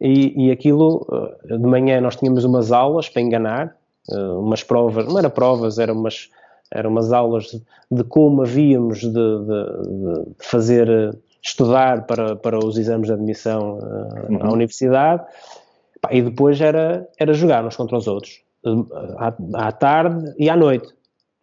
e, 0.00 0.46
e 0.46 0.50
aquilo, 0.50 1.06
eh, 1.50 1.56
de 1.56 1.66
manhã 1.66 2.00
nós 2.00 2.16
tínhamos 2.16 2.44
umas 2.44 2.70
aulas 2.70 3.08
para 3.08 3.22
enganar, 3.22 3.76
eh, 4.10 4.16
umas 4.16 4.62
provas, 4.62 5.06
não 5.06 5.18
eram 5.18 5.30
provas, 5.30 5.78
eram 5.78 5.94
umas, 5.94 6.30
eram 6.70 6.90
umas 6.90 7.12
aulas 7.12 7.44
de, 7.44 7.62
de 7.90 8.04
como 8.04 8.42
havíamos 8.42 9.00
de, 9.00 9.10
de, 9.10 9.14
de, 9.14 10.34
fazer, 10.38 10.88
eh, 10.88 11.10
estudar 11.42 12.06
para, 12.06 12.36
para 12.36 12.58
os 12.58 12.78
exames 12.78 13.08
de 13.08 13.12
admissão 13.12 13.78
uhum. 14.28 14.38
à 14.40 14.52
universidade, 14.52 15.24
e 16.10 16.22
depois 16.22 16.60
era, 16.60 17.08
era 17.18 17.32
jogar 17.32 17.64
uns 17.66 17.74
contra 17.74 17.96
os 17.96 18.06
outros, 18.06 18.40
à, 19.16 19.34
à 19.54 19.72
tarde 19.72 20.32
e 20.38 20.48
à 20.48 20.56
noite. 20.56 20.94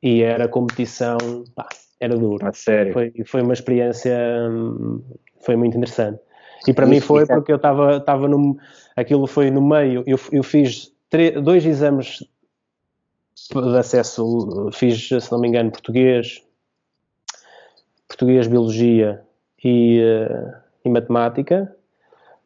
E 0.01 0.21
era 0.21 0.47
competição, 0.47 1.17
pá, 1.55 1.67
era 1.99 2.15
duro. 2.15 2.45
A 2.45 2.53
sério? 2.53 2.93
Foi, 2.93 3.11
foi 3.25 3.41
uma 3.41 3.53
experiência, 3.53 4.17
hum, 4.49 5.01
foi 5.41 5.55
muito 5.55 5.77
interessante. 5.77 6.19
E 6.67 6.73
para 6.73 6.85
mim 6.85 6.99
foi 6.99 7.25
porque 7.25 7.51
eu 7.51 7.57
estava, 7.57 7.97
estava 7.97 8.27
no, 8.27 8.57
aquilo 8.95 9.27
foi 9.27 9.51
no 9.51 9.61
meio, 9.61 10.03
eu, 10.07 10.19
eu 10.31 10.43
fiz 10.43 10.91
três, 11.09 11.41
dois 11.41 11.65
exames 11.65 12.23
de 13.53 13.77
acesso, 13.77 14.69
fiz, 14.73 15.07
se 15.07 15.31
não 15.31 15.39
me 15.39 15.47
engano, 15.47 15.71
português, 15.71 16.41
português, 18.07 18.47
biologia 18.47 19.21
e, 19.63 20.01
uh, 20.01 20.53
e 20.83 20.89
matemática. 20.89 21.75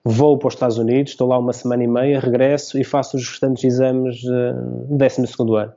vou 0.03 0.38
para 0.38 0.47
os 0.47 0.53
Estados 0.55 0.77
Unidos, 0.77 1.12
estou 1.12 1.27
lá 1.27 1.38
uma 1.38 1.53
semana 1.53 1.84
e 1.84 1.88
meia, 1.88 2.19
regresso 2.19 2.79
e 2.79 2.84
faço 2.84 3.17
os 3.17 3.27
restantes 3.27 3.63
exames 3.63 4.23
uh, 4.23 4.88
do 4.88 4.97
12 4.97 5.21
ano. 5.58 5.73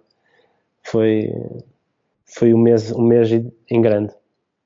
Foi, 0.83 1.33
foi 2.25 2.55
um 2.55 2.59
mês, 2.59 2.91
um 2.91 3.03
mês 3.03 3.31
em 3.31 3.81
grande. 3.81 4.13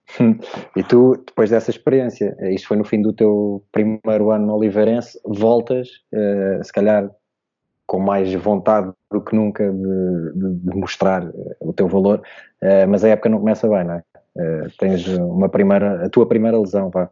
E 0.76 0.82
tu, 0.82 1.22
depois 1.26 1.50
dessa 1.50 1.70
experiência, 1.70 2.36
eh, 2.38 2.52
isto 2.52 2.68
foi 2.68 2.76
no 2.76 2.84
fim 2.84 3.02
do 3.02 3.12
teu 3.12 3.64
primeiro 3.72 4.30
ano 4.30 4.46
no 4.46 4.54
Oliveirense, 4.54 5.18
voltas, 5.24 5.88
uh, 6.12 6.62
se 6.62 6.72
calhar 6.72 7.10
com 7.86 8.00
mais 8.00 8.32
vontade 8.34 8.92
do 9.10 9.20
que 9.20 9.34
nunca 9.34 9.70
de, 9.72 10.32
de, 10.34 10.54
de 10.54 10.76
mostrar 10.76 11.22
eh, 11.22 11.56
o 11.60 11.72
teu 11.72 11.88
valor, 11.88 12.20
uh, 12.62 12.88
mas 12.88 13.04
a 13.04 13.08
época 13.08 13.28
não 13.28 13.38
começa 13.38 13.68
bem, 13.68 13.84
não 13.84 13.94
é? 13.94 14.02
Uh, 14.36 14.70
tens 14.78 15.06
uma 15.08 15.48
primeira, 15.48 16.04
a 16.04 16.08
tua 16.10 16.26
primeira 16.26 16.58
lesão, 16.58 16.90
pá. 16.90 17.10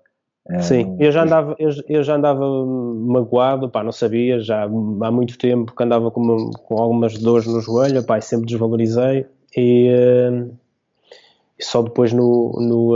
Sim, 0.60 0.94
eu 1.00 1.10
já 1.10 1.22
andava, 1.22 1.56
eu, 1.58 1.70
eu, 1.88 2.02
já 2.02 2.16
andava 2.16 2.44
magoado, 2.66 3.70
pá, 3.70 3.82
não 3.82 3.92
sabia, 3.92 4.38
já 4.40 4.64
há 4.64 5.10
muito 5.10 5.38
tempo 5.38 5.74
que 5.74 5.82
andava 5.82 6.10
com, 6.10 6.50
com 6.50 6.82
algumas 6.82 7.16
dores 7.16 7.46
no 7.46 7.62
joelho, 7.62 8.04
pá, 8.04 8.20
sempre 8.20 8.48
desvalorizei 8.48 9.24
e, 9.56 9.88
e 11.58 11.64
só 11.64 11.82
depois 11.82 12.12
no, 12.12 12.52
no, 12.60 12.92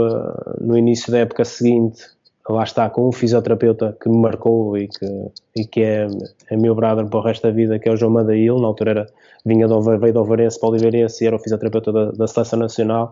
no 0.59 0.77
início 0.77 1.11
da 1.11 1.19
época 1.19 1.45
seguinte 1.45 2.03
lá 2.49 2.63
está, 2.63 2.89
com 2.89 3.07
um 3.07 3.11
fisioterapeuta 3.11 3.95
que 4.01 4.09
me 4.09 4.17
marcou 4.17 4.77
e 4.77 4.87
que, 4.87 5.05
e 5.55 5.65
que 5.65 5.81
é, 5.81 6.07
é 6.49 6.57
meu 6.57 6.73
brother 6.73 7.05
para 7.05 7.19
o 7.19 7.21
resto 7.21 7.43
da 7.43 7.53
vida, 7.53 7.77
que 7.77 7.87
é 7.87 7.91
o 7.91 7.95
João 7.95 8.11
Madail, 8.11 8.57
na 8.59 8.67
altura 8.67 8.91
era, 8.91 9.07
vinha 9.45 9.67
do, 9.67 9.79
veio 9.81 10.13
do 10.13 10.19
Alvarense 10.19 10.59
para 10.59 10.67
o 10.67 10.71
Oliveirense 10.71 11.23
e 11.23 11.27
era 11.27 11.35
o 11.35 11.39
fisioterapeuta 11.39 11.91
da, 11.91 12.11
da 12.11 12.27
Seleção 12.27 12.57
Nacional, 12.57 13.11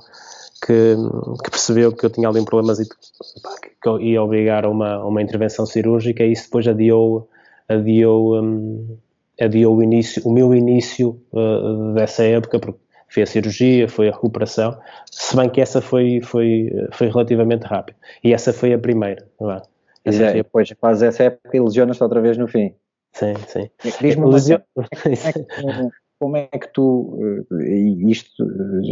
que, 0.65 0.95
que, 1.43 1.51
percebeu 1.51 1.95
que 1.95 2.05
eu 2.05 2.09
tinha 2.09 2.27
ali 2.27 2.43
problemas 2.43 2.79
e 2.79 2.85
que 2.85 4.03
ia 4.03 4.23
obrigar 4.23 4.65
a 4.65 4.69
uma, 4.69 5.03
uma 5.03 5.21
intervenção 5.21 5.65
cirúrgica 5.65 6.23
e 6.23 6.31
isso 6.31 6.45
depois 6.45 6.67
adiou, 6.67 7.29
adiou, 7.69 8.41
um, 8.41 8.97
adiou 9.39 9.75
o, 9.75 9.83
início, 9.83 10.21
o 10.25 10.31
meu 10.31 10.53
início 10.55 11.21
uh, 11.31 11.93
dessa 11.93 12.23
época, 12.23 12.59
porque 12.59 12.79
foi 13.09 13.23
a 13.23 13.25
cirurgia, 13.25 13.87
foi 13.87 14.09
a 14.09 14.11
recuperação, 14.11 14.77
se 15.11 15.35
bem 15.35 15.49
que 15.49 15.61
essa 15.61 15.81
foi, 15.81 16.21
foi, 16.21 16.69
foi 16.91 17.07
relativamente 17.07 17.63
rápida. 17.63 17.97
E 18.23 18.33
essa 18.33 18.51
foi 18.53 18.73
a 18.73 18.79
primeira, 18.79 19.27
não 19.39 19.51
é? 19.51 19.61
Essa 20.05 20.31
e 20.31 20.33
depois 20.35 20.69
fazes 20.79 21.03
essa 21.03 21.23
época 21.23 21.55
e 21.55 21.59
lesionas-te 21.59 22.03
outra 22.03 22.21
vez 22.21 22.37
no 22.37 22.47
fim. 22.47 22.73
Sim, 23.13 23.33
sim. 23.47 23.69
Diz-me 23.99 24.25
Lesio... 24.25 24.61
como 26.19 26.35
é 26.35 26.47
que 26.47 26.67
tu, 26.73 27.45
e 27.51 28.09
isto, 28.11 28.43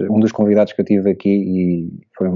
um 0.09 0.19
dos 0.19 0.31
convidados 0.31 0.73
que 0.73 0.81
eu 0.81 0.85
tive 0.85 1.09
aqui, 1.09 1.29
e 1.29 1.89
foi, 2.15 2.27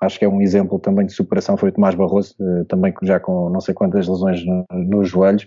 acho 0.00 0.18
que 0.18 0.24
é 0.24 0.28
um 0.28 0.40
exemplo 0.40 0.78
também 0.78 1.06
de 1.06 1.12
superação, 1.12 1.56
foi 1.56 1.68
o 1.68 1.72
Tomás 1.72 1.94
Barroso, 1.94 2.34
eh, 2.40 2.64
também 2.64 2.92
já 3.02 3.20
com 3.20 3.48
não 3.50 3.60
sei 3.60 3.72
quantas 3.72 4.08
lesões 4.08 4.42
nos 4.72 5.08
joelhos, 5.08 5.46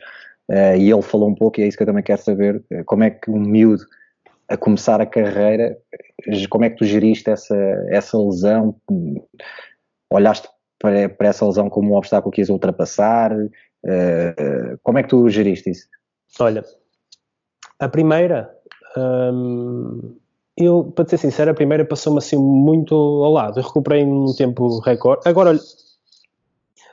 eh, 0.49 0.77
e 0.77 0.89
ele 0.89 1.01
falou 1.01 1.27
um 1.27 1.35
pouco, 1.35 1.59
e 1.59 1.63
é 1.63 1.67
isso 1.67 1.75
que 1.75 1.83
eu 1.83 1.87
também 1.87 2.03
quero 2.03 2.21
saber, 2.21 2.63
eh, 2.71 2.83
como 2.85 3.03
é 3.03 3.09
que 3.09 3.29
um 3.29 3.39
miúdo 3.39 3.83
a 4.49 4.57
começar 4.57 4.99
a 4.99 5.05
carreira, 5.05 5.77
como 6.49 6.65
é 6.65 6.69
que 6.69 6.77
tu 6.77 6.85
geriste 6.85 7.29
essa, 7.29 7.55
essa 7.89 8.17
lesão? 8.17 8.75
Olhaste 10.11 10.47
para, 10.79 11.07
para 11.09 11.27
essa 11.27 11.45
lesão 11.45 11.69
como 11.69 11.93
um 11.93 11.97
obstáculo 11.97 12.31
que 12.31 12.41
ias 12.41 12.49
ultrapassar? 12.49 13.31
Uh, 13.33 14.77
como 14.83 14.97
é 14.97 15.03
que 15.03 15.09
tu 15.09 15.29
geriste 15.29 15.69
isso? 15.69 15.87
Olha, 16.39 16.63
a 17.79 17.87
primeira, 17.87 18.53
hum, 18.97 20.17
eu, 20.57 20.83
para 20.83 21.07
ser 21.07 21.17
sincero, 21.17 21.51
a 21.51 21.53
primeira 21.53 21.85
passou-me 21.85 22.19
assim 22.19 22.37
muito 22.37 22.93
ao 22.95 23.31
lado. 23.31 23.59
Eu 23.59 23.63
recuperei 23.63 24.05
num 24.05 24.33
tempo 24.33 24.79
recorde. 24.79 25.21
Agora, 25.25 25.57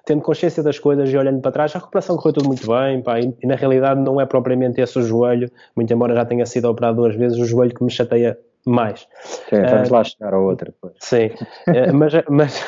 tendo 0.07 0.23
consciência 0.23 0.63
das 0.63 0.79
coisas 0.79 1.11
e 1.11 1.17
olhando 1.17 1.41
para 1.41 1.51
trás, 1.51 1.75
a 1.75 1.81
recuperação 1.81 2.17
correu 2.17 2.35
tudo 2.35 2.47
muito 2.47 2.65
bem, 2.65 3.03
pá, 3.03 3.19
e, 3.21 3.37
e, 3.43 3.47
na 3.47 3.57
realidade 3.57 4.01
não 4.01 4.21
é 4.21 4.25
propriamente 4.25 4.81
esse 4.81 4.97
o 4.99 5.03
joelho, 5.03 5.51
muito 5.75 5.93
embora 5.93 6.15
já 6.15 6.25
tenha 6.25 6.47
sido 6.47 6.71
operado 6.71 6.99
duas 6.99 7.17
vezes, 7.17 7.37
o 7.39 7.45
joelho 7.45 7.75
que 7.75 7.83
me 7.83 7.91
chateia 7.91 8.39
mais. 8.65 9.07
Sim, 9.21 9.63
vamos 9.69 9.91
uh, 9.91 9.93
lá 9.93 10.05
chegar 10.05 10.33
a 10.33 10.39
outra 10.39 10.71
depois. 10.71 10.95
Sim, 11.01 11.27
uh, 11.27 11.93
mas, 11.93 12.13
mas 12.31 12.65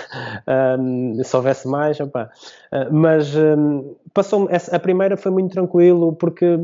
um, 0.81 1.23
se 1.23 1.37
houvesse 1.37 1.69
mais, 1.69 2.01
opa, 2.01 2.29
uh, 2.73 2.93
mas 2.93 3.33
um, 3.37 3.95
passou 4.13 4.49
a 4.73 4.79
primeira 4.81 5.17
foi 5.17 5.31
muito 5.31 5.53
tranquilo 5.53 6.15
porque 6.15 6.59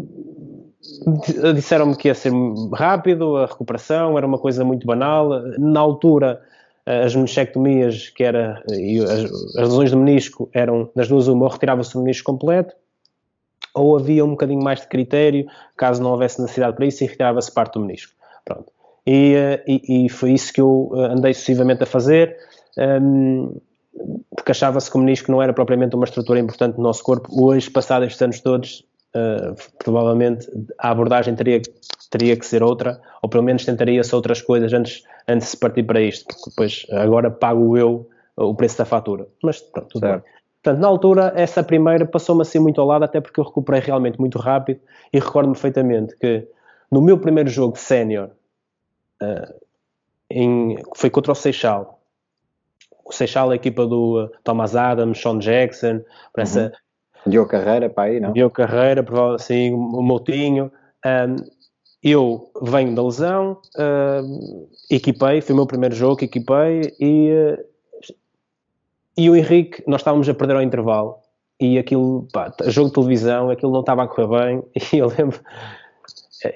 disseram-me 1.54 1.96
que 1.96 2.08
ia 2.08 2.14
ser 2.14 2.32
rápido, 2.74 3.36
a 3.36 3.46
recuperação 3.46 4.18
era 4.18 4.26
uma 4.26 4.38
coisa 4.38 4.64
muito 4.64 4.86
banal, 4.86 5.30
na 5.56 5.80
altura 5.80 6.42
as 6.86 7.14
meningectomias, 7.14 8.10
que 8.10 8.22
era, 8.22 8.62
as, 8.68 9.56
as 9.56 9.68
lesões 9.68 9.90
do 9.90 9.96
menisco 9.96 10.50
eram, 10.52 10.90
das 10.94 11.08
duas 11.08 11.28
uma, 11.28 11.44
ou 11.44 11.50
retirava-se 11.50 11.96
o 11.96 12.00
menisco 12.00 12.30
completo, 12.30 12.74
ou 13.74 13.96
havia 13.96 14.24
um 14.24 14.30
bocadinho 14.30 14.62
mais 14.62 14.80
de 14.80 14.86
critério, 14.86 15.46
caso 15.76 16.02
não 16.02 16.12
houvesse 16.12 16.40
necessidade 16.40 16.76
para 16.76 16.86
isso, 16.86 17.02
e 17.02 17.06
retirava-se 17.06 17.50
parte 17.50 17.74
do 17.74 17.80
menisco. 17.80 18.12
Pronto. 18.44 18.72
E, 19.06 19.34
eh, 19.34 19.64
e, 19.66 20.06
e, 20.06 20.08
foi 20.08 20.32
isso 20.32 20.52
que 20.52 20.60
eu 20.60 20.92
eh, 20.94 21.12
andei 21.12 21.34
sucessivamente 21.34 21.82
a 21.82 21.86
fazer, 21.86 22.36
um, 22.78 22.82
ehm, 22.82 23.50
porque 24.34 24.52
achava-se 24.52 24.90
que 24.90 24.96
o 24.96 25.00
menisco 25.00 25.30
não 25.30 25.42
era 25.42 25.52
propriamente 25.52 25.94
uma 25.94 26.04
estrutura 26.04 26.40
importante 26.40 26.76
do 26.76 26.82
nosso 26.82 27.02
corpo. 27.02 27.28
Hoje, 27.30 27.70
passados 27.70 28.08
estes 28.08 28.22
anos 28.22 28.40
todos, 28.40 28.84
uh, 29.14 29.54
provavelmente 29.78 30.48
a 30.78 30.90
abordagem 30.90 31.34
teria, 31.36 31.62
teria 32.16 32.36
que 32.36 32.46
ser 32.46 32.62
outra, 32.62 33.00
ou 33.20 33.28
pelo 33.28 33.42
menos 33.42 33.64
tentaria-se 33.64 34.14
outras 34.14 34.40
coisas 34.40 34.72
antes, 34.72 35.02
antes 35.26 35.46
de 35.46 35.50
se 35.50 35.56
partir 35.56 35.82
para 35.82 36.00
isto, 36.00 36.24
porque 36.28 36.50
depois 36.50 36.86
agora 36.92 37.28
pago 37.28 37.76
eu 37.76 38.08
o 38.36 38.54
preço 38.54 38.78
da 38.78 38.84
fatura. 38.84 39.26
Mas 39.42 39.60
pronto, 39.60 39.88
tudo 39.88 40.06
certo. 40.06 40.22
bem. 40.22 40.32
Portanto, 40.62 40.80
na 40.80 40.88
altura, 40.88 41.32
essa 41.34 41.62
primeira 41.62 42.06
passou-me 42.06 42.42
assim 42.42 42.60
muito 42.60 42.80
ao 42.80 42.86
lado, 42.86 43.04
até 43.04 43.20
porque 43.20 43.40
eu 43.40 43.44
recuperei 43.44 43.80
realmente 43.80 44.18
muito 44.20 44.38
rápido 44.38 44.80
e 45.12 45.18
recordo-me 45.18 45.54
perfeitamente 45.54 46.16
que 46.16 46.46
no 46.90 47.02
meu 47.02 47.18
primeiro 47.18 47.50
jogo 47.50 47.74
de 47.74 47.80
sénior, 47.80 48.30
uh, 49.20 49.54
foi 50.94 51.10
contra 51.10 51.32
o 51.32 51.34
Seixal. 51.34 52.00
O 53.04 53.12
Seixal 53.12 53.50
a 53.50 53.56
equipa 53.56 53.86
do 53.86 54.24
uh, 54.24 54.30
Thomas 54.44 54.76
Adams, 54.76 55.20
Sean 55.20 55.38
Jackson, 55.38 56.00
essa, 56.38 56.66
uhum. 56.66 56.70
Deu 57.26 57.46
carreira 57.46 57.88
para 57.88 58.04
aí, 58.04 58.20
não? 58.20 58.32
Deu 58.32 58.50
carreira, 58.50 59.02
provavelmente 59.02 59.42
assim, 59.42 59.72
o 59.72 60.02
Moutinho. 60.02 60.70
Um, 61.04 61.36
eu 62.04 62.50
venho 62.60 62.94
da 62.94 63.02
lesão, 63.02 63.56
uh, 63.76 64.68
equipei, 64.90 65.40
foi 65.40 65.54
o 65.54 65.56
meu 65.56 65.66
primeiro 65.66 65.94
jogo, 65.94 66.22
equipei 66.22 66.94
e, 67.00 67.30
uh, 67.32 67.64
e 69.16 69.30
o 69.30 69.34
Henrique, 69.34 69.82
nós 69.86 70.02
estávamos 70.02 70.28
a 70.28 70.34
perder 70.34 70.56
ao 70.56 70.62
intervalo 70.62 71.16
e 71.58 71.78
aquilo, 71.78 72.28
pá, 72.30 72.52
jogo 72.66 72.88
de 72.88 72.94
televisão, 72.94 73.48
aquilo 73.48 73.72
não 73.72 73.80
estava 73.80 74.02
a 74.02 74.06
correr 74.06 74.26
bem 74.26 74.62
e 74.92 74.98
eu 74.98 75.08
lembro, 75.08 75.40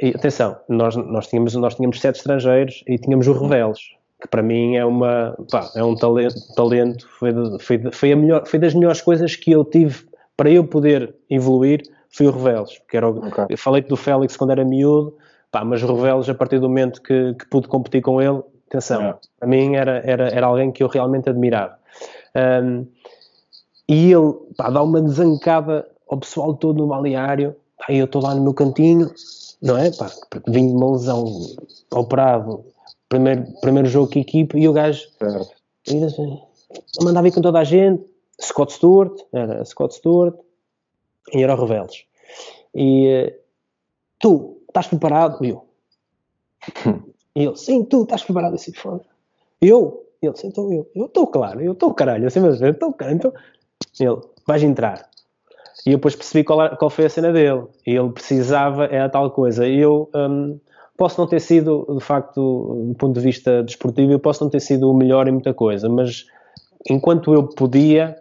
e, 0.02 0.11
atenção, 0.11 0.54
nós, 0.68 0.94
nós, 0.96 1.28
tínhamos, 1.28 1.54
nós 1.54 1.74
tínhamos 1.74 1.98
sete 1.98 2.16
estrangeiros 2.16 2.84
e 2.87 2.98
tínhamos 2.98 3.26
o 3.26 3.32
Reveles, 3.32 3.80
que 4.20 4.28
para 4.28 4.42
mim 4.42 4.76
é 4.76 4.84
uma, 4.84 5.34
pá, 5.50 5.70
é 5.74 5.82
um 5.82 5.94
talento, 5.94 6.37
talento 6.54 7.08
foi, 7.18 7.32
foi, 7.58 7.90
foi, 7.90 8.12
a 8.12 8.16
melhor, 8.16 8.46
foi 8.46 8.58
das 8.58 8.74
melhores 8.74 9.00
coisas 9.00 9.34
que 9.34 9.50
eu 9.50 9.64
tive 9.64 10.06
para 10.37 10.50
eu 10.50 10.62
poder 10.62 11.14
evoluir 11.30 11.82
foi 12.11 12.26
o 12.26 12.30
Reveles, 12.30 12.80
que 12.88 12.98
era 12.98 13.08
o, 13.08 13.28
okay. 13.28 13.46
eu 13.48 13.56
falei 13.56 13.80
do 13.80 13.96
Félix 13.96 14.37
quando 14.37 14.50
era 14.50 14.64
miúdo, 14.64 15.16
Pá, 15.50 15.64
mas 15.64 15.82
o 15.82 15.94
Reveles, 15.94 16.28
a 16.28 16.34
partir 16.34 16.58
do 16.58 16.68
momento 16.68 17.00
que, 17.02 17.34
que 17.34 17.46
pude 17.48 17.68
competir 17.68 18.02
com 18.02 18.20
ele, 18.20 18.42
atenção, 18.68 19.02
é. 19.02 19.14
para 19.38 19.48
mim 19.48 19.76
era, 19.76 20.02
era, 20.04 20.28
era 20.28 20.46
alguém 20.46 20.70
que 20.70 20.82
eu 20.82 20.88
realmente 20.88 21.28
admirava. 21.28 21.78
Um, 22.62 22.87
e 23.88 24.12
ele 24.12 24.32
pá, 24.56 24.68
dá 24.68 24.82
uma 24.82 25.00
desancada 25.00 25.88
ao 26.08 26.18
pessoal 26.18 26.54
todo 26.54 26.78
no 26.78 26.87
balneário, 26.87 27.56
pá, 27.78 27.87
eu 27.88 28.04
estou 28.04 28.22
lá 28.22 28.34
no 28.34 28.42
meu 28.42 28.52
cantinho, 28.52 29.11
não 29.62 29.78
é? 29.78 29.90
Pá, 29.90 30.11
vim 30.46 30.68
de 30.68 30.74
uma 30.74 30.92
lesão 30.92 31.24
operado, 31.90 32.64
primeiro, 33.08 33.46
primeiro 33.62 33.88
jogo 33.88 34.10
que 34.10 34.20
equipe, 34.20 34.58
e 34.58 34.68
o 34.68 34.73
gajo 34.73 35.08
assim, 36.04 36.38
mandava 37.02 37.29
ir 37.29 37.33
com 37.33 37.40
toda 37.40 37.58
a 37.58 37.64
gente, 37.64 38.04
Scott 38.40 38.75
Stewart, 38.75 39.18
era 39.33 39.64
Scott 39.64 39.94
Stewart, 39.94 40.37
e 41.33 41.42
era 41.42 41.54
o 41.54 41.66
Reveles. 41.66 42.04
E 42.75 43.06
eh, 43.06 43.40
tu, 44.20 44.58
estás 44.69 44.87
preparado? 44.87 45.44
E 45.44 45.50
eu. 45.50 45.66
E 47.37 47.44
ele, 47.44 47.56
sim, 47.56 47.85
tu 47.85 48.02
estás 48.02 48.23
preparado 48.23 48.54
assim, 48.54 48.73
foda. 48.73 49.04
Eu? 49.60 50.04
Ele, 50.21 50.37
sim, 50.37 50.48
estou 50.48 50.73
eu. 50.73 50.90
Eu 50.94 51.06
estou, 51.06 51.27
claro, 51.27 51.60
eu 51.60 51.73
estou, 51.73 51.94
caralho, 51.94 52.27
assim, 52.27 52.40
mas 52.40 52.60
eu 52.60 52.71
estou, 52.71 52.92
caralho, 52.92 53.16
então. 53.16 53.33
Ele, 54.00 54.21
vais 54.46 54.62
entrar. 54.62 55.08
E 55.87 55.90
eu 55.90 55.98
depois 55.98 56.16
percebi 56.16 56.42
qual, 56.42 56.62
era, 56.62 56.77
qual 56.77 56.90
foi 56.90 57.06
a 57.06 57.10
cena 57.10 57.33
dele. 57.33 57.64
E 57.87 57.94
ele 57.94 58.10
precisava, 58.10 58.87
era 58.87 59.08
tal 59.08 59.31
coisa. 59.31 59.66
E 59.66 59.79
eu 59.79 60.10
um, 60.14 60.58
posso 60.96 61.21
não 61.21 61.29
ter 61.29 61.40
sido, 61.40 61.87
de 61.96 62.04
facto, 62.04 62.88
do 62.88 62.94
ponto 62.94 63.14
de 63.14 63.21
vista 63.21 63.62
desportivo, 63.62 64.10
eu 64.10 64.19
posso 64.19 64.42
não 64.42 64.50
ter 64.50 64.60
sido 64.60 64.90
o 64.90 64.94
melhor 64.94 65.29
em 65.29 65.33
muita 65.33 65.54
coisa, 65.54 65.88
mas 65.88 66.27
enquanto 66.90 67.33
eu 67.33 67.44
podia, 67.44 68.16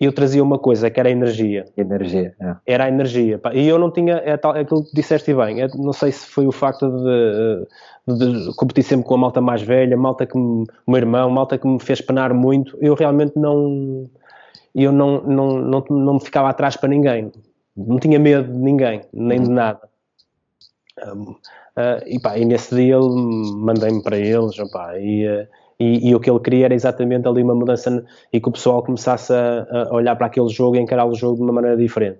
e 0.00 0.04
eu 0.04 0.12
trazia 0.12 0.42
uma 0.42 0.58
coisa, 0.58 0.88
que 0.88 1.00
era 1.00 1.08
a 1.08 1.12
energia. 1.12 1.64
Energia, 1.76 2.34
é. 2.40 2.56
Era 2.66 2.84
a 2.84 2.88
energia. 2.88 3.38
Pá. 3.38 3.52
E 3.52 3.66
eu 3.66 3.78
não 3.78 3.90
tinha, 3.90 4.22
é 4.24 4.36
tal, 4.36 4.54
é 4.54 4.60
aquilo 4.60 4.84
que 4.84 4.94
disseste 4.94 5.34
bem, 5.34 5.60
é, 5.60 5.68
não 5.74 5.92
sei 5.92 6.12
se 6.12 6.26
foi 6.26 6.46
o 6.46 6.52
facto 6.52 6.88
de, 6.88 8.14
de, 8.14 8.54
competir 8.54 8.84
sempre 8.84 9.06
com 9.06 9.14
a 9.14 9.18
malta 9.18 9.40
mais 9.40 9.60
velha, 9.60 9.96
malta 9.96 10.24
que 10.24 10.38
me, 10.38 10.64
o 10.86 10.90
meu 10.90 10.98
irmão, 10.98 11.28
malta 11.30 11.58
que 11.58 11.66
me 11.66 11.80
fez 11.80 12.00
penar 12.00 12.32
muito, 12.32 12.78
eu 12.80 12.94
realmente 12.94 13.32
não... 13.36 14.08
eu 14.74 14.92
não, 14.92 15.20
não, 15.22 15.58
não, 15.58 15.84
não 15.90 16.14
me 16.14 16.20
ficava 16.20 16.48
atrás 16.48 16.76
para 16.76 16.88
ninguém, 16.88 17.32
não 17.76 17.98
tinha 17.98 18.20
medo 18.20 18.52
de 18.52 18.58
ninguém, 18.58 19.00
nem 19.12 19.42
de 19.42 19.50
nada. 19.50 19.80
Um, 21.06 21.30
uh, 21.30 21.36
e, 22.06 22.20
pá, 22.20 22.38
e 22.38 22.44
nesse 22.44 22.74
dia 22.74 22.98
mandei-me 23.00 24.02
para 24.02 24.16
eles 24.16 24.58
opa, 24.58 24.96
e, 24.98 25.26
uh, 25.26 25.46
e, 25.80 26.08
e, 26.08 26.14
o 26.14 26.20
que 26.20 26.28
ele 26.28 26.40
queria 26.40 26.64
era 26.64 26.74
exatamente 26.74 27.28
ali 27.28 27.42
uma 27.42 27.54
mudança 27.54 28.04
e 28.32 28.40
que 28.40 28.48
o 28.48 28.52
pessoal 28.52 28.82
começasse 28.82 29.32
a, 29.32 29.66
a 29.90 29.94
olhar 29.94 30.16
para 30.16 30.26
aquele 30.26 30.48
jogo 30.48 30.76
e 30.76 30.80
encarar 30.80 31.06
o 31.06 31.14
jogo 31.14 31.36
de 31.36 31.42
uma 31.42 31.52
maneira 31.52 31.76
diferente. 31.76 32.18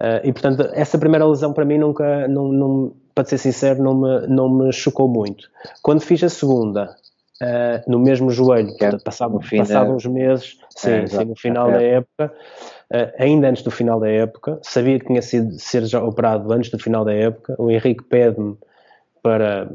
Uh, 0.00 0.20
e 0.24 0.32
portanto, 0.32 0.68
essa 0.72 0.98
primeira 0.98 1.26
lesão 1.26 1.52
para 1.52 1.64
mim 1.64 1.78
nunca, 1.78 2.28
não, 2.28 2.48
não, 2.48 2.92
para 3.14 3.24
ser 3.24 3.38
sincero, 3.38 3.82
não 3.82 3.94
me, 3.94 4.26
não 4.26 4.48
me 4.48 4.72
chocou 4.72 5.08
muito. 5.08 5.48
Quando 5.82 6.00
fiz 6.00 6.22
a 6.24 6.28
segunda, 6.28 6.94
uh, 7.42 7.90
no 7.90 7.98
mesmo 7.98 8.30
joelho, 8.30 8.70
é, 8.80 8.98
passado, 8.98 9.38
passado 9.38 9.92
uns 9.92 10.06
meses, 10.06 10.58
sim, 10.70 10.90
é, 10.90 11.06
sim 11.06 11.24
no 11.24 11.36
final 11.36 11.70
é. 11.70 11.72
da 11.72 11.82
época, 11.82 12.32
uh, 12.92 13.12
ainda 13.18 13.48
antes 13.48 13.62
do 13.62 13.70
final 13.70 13.98
da 13.98 14.08
época, 14.08 14.58
sabia 14.62 14.98
que 14.98 15.06
tinha 15.06 15.22
sido 15.22 15.58
ser 15.58 15.84
já 15.84 16.02
operado 16.02 16.52
antes 16.52 16.70
do 16.70 16.78
final 16.78 17.04
da 17.04 17.12
época. 17.12 17.54
O 17.58 17.70
Henrique 17.70 18.04
pede-me 18.04 18.56
para, 19.22 19.70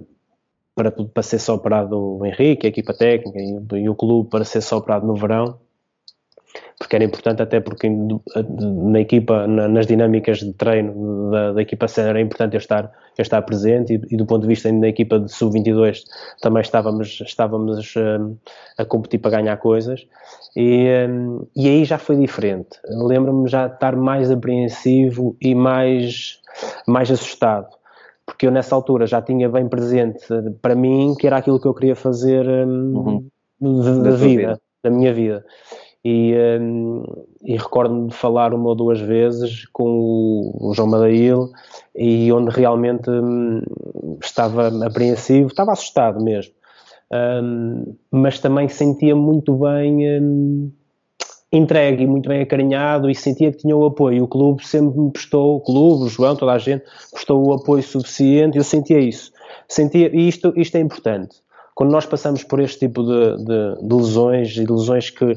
para, 0.76 0.92
para 0.92 1.24
ser 1.24 1.40
só 1.40 1.56
operado 1.56 1.98
o 1.98 2.26
Henrique, 2.26 2.68
a 2.68 2.70
equipa 2.70 2.94
técnica 2.94 3.40
e, 3.40 3.82
e 3.82 3.90
o 3.90 3.96
clube 3.96 4.30
para 4.30 4.44
ser 4.44 4.62
só 4.62 4.78
operado 4.78 5.08
no 5.08 5.16
verão 5.16 5.58
porque 6.78 6.96
era 6.96 7.06
importante 7.06 7.42
até 7.42 7.60
porque 7.60 7.90
na 7.90 9.00
equipa, 9.00 9.48
nas 9.48 9.88
dinâmicas 9.88 10.40
de 10.40 10.54
treino 10.54 11.32
da, 11.32 11.54
da 11.54 11.62
equipa 11.62 11.88
sénior 11.88 12.12
era 12.12 12.22
importante 12.22 12.54
eu 12.54 12.60
estar, 12.60 12.92
eu 13.18 13.22
estar 13.22 13.42
presente 13.44 13.94
e, 13.94 14.14
e, 14.14 14.18
do 14.18 14.26
ponto 14.26 14.42
de 14.42 14.48
vista 14.48 14.72
da 14.72 14.88
equipa 14.88 15.20
de 15.20 15.32
sub-22 15.32 16.04
também 16.42 16.62
estávamos, 16.62 17.22
estávamos 17.22 17.94
um, 17.96 18.36
a 18.78 18.86
competir 18.86 19.20
para 19.20 19.42
ganhar 19.42 19.58
coisas 19.58 20.06
e, 20.56 20.88
um, 21.10 21.48
e 21.56 21.70
aí 21.70 21.86
já 21.86 21.98
foi 21.98 22.18
diferente. 22.18 22.78
Lembro-me 22.86 23.48
já 23.48 23.68
estar 23.68 23.96
mais 23.96 24.30
apreensivo 24.30 25.38
e 25.42 25.56
mais, 25.56 26.42
mais 26.86 27.10
assustado 27.10 27.75
porque 28.26 28.48
eu 28.48 28.52
nessa 28.52 28.76
altura 28.76 29.06
já 29.06 29.22
tinha 29.22 29.48
bem 29.48 29.68
presente 29.68 30.26
para 30.62 30.76
mim 30.76 31.16
que 31.18 31.28
era 31.28 31.38
aquilo 31.38 31.60
que 31.60 31.68
eu 31.68 31.74
queria 31.74 31.96
fazer 31.96 32.48
um, 32.48 33.30
uhum. 33.62 34.04
da 34.04 34.12
vida, 34.12 34.18
vida, 34.18 34.62
da 34.84 34.90
minha 34.90 35.14
vida. 35.14 35.46
E, 36.04 36.36
um, 36.62 37.04
e 37.44 37.58
recordo-me 37.58 38.10
de 38.10 38.16
falar 38.16 38.54
uma 38.54 38.70
ou 38.70 38.76
duas 38.76 39.00
vezes 39.00 39.66
com 39.74 39.90
o, 39.90 40.70
o 40.70 40.74
João 40.76 40.88
Madail 40.88 41.50
e 41.96 42.32
onde 42.32 42.52
realmente 42.52 43.10
um, 43.10 43.62
estava 44.22 44.68
apreensivo, 44.86 45.48
estava 45.48 45.72
assustado 45.72 46.24
mesmo, 46.24 46.54
um, 47.42 47.96
mas 48.12 48.40
também 48.40 48.70
sentia 48.70 49.16
muito 49.16 49.56
bem 49.56 50.22
hum, 50.22 50.72
entregue 51.58 52.04
e 52.04 52.08
muito 52.08 52.30
bem 52.30 52.42
acarinhado 52.42 53.10
e 53.10 53.16
sentia 53.16 53.52
que 53.52 53.60
tinha 53.60 53.76
o 53.76 53.86
apoio. 53.86 54.24
O 54.24 54.28
clube 54.28 54.66
sempre 54.66 55.00
me 55.00 55.12
prestou, 55.12 55.58
o 55.58 55.62
clube, 55.62 56.06
o 56.06 56.10
João, 56.10 56.36
toda 56.36 56.52
a 56.52 56.58
gente, 56.58 56.84
prestou 57.12 57.46
o 57.46 57.54
apoio 57.54 57.84
suficiente, 57.84 58.58
eu 58.58 58.64
sentia 58.64 59.00
isso. 59.00 59.32
Sentia, 59.68 60.10
e 60.14 60.28
isto, 60.28 60.54
isto 60.56 60.76
é 60.76 60.80
importante. 60.80 61.38
Quando 61.74 61.92
nós 61.92 62.06
passamos 62.06 62.44
por 62.44 62.60
este 62.60 62.80
tipo 62.88 63.04
de, 63.04 63.38
de, 63.44 63.88
de 63.88 63.96
lesões 63.96 64.52
e 64.52 64.64
de 64.64 64.72
lesões 64.72 65.10
que 65.10 65.36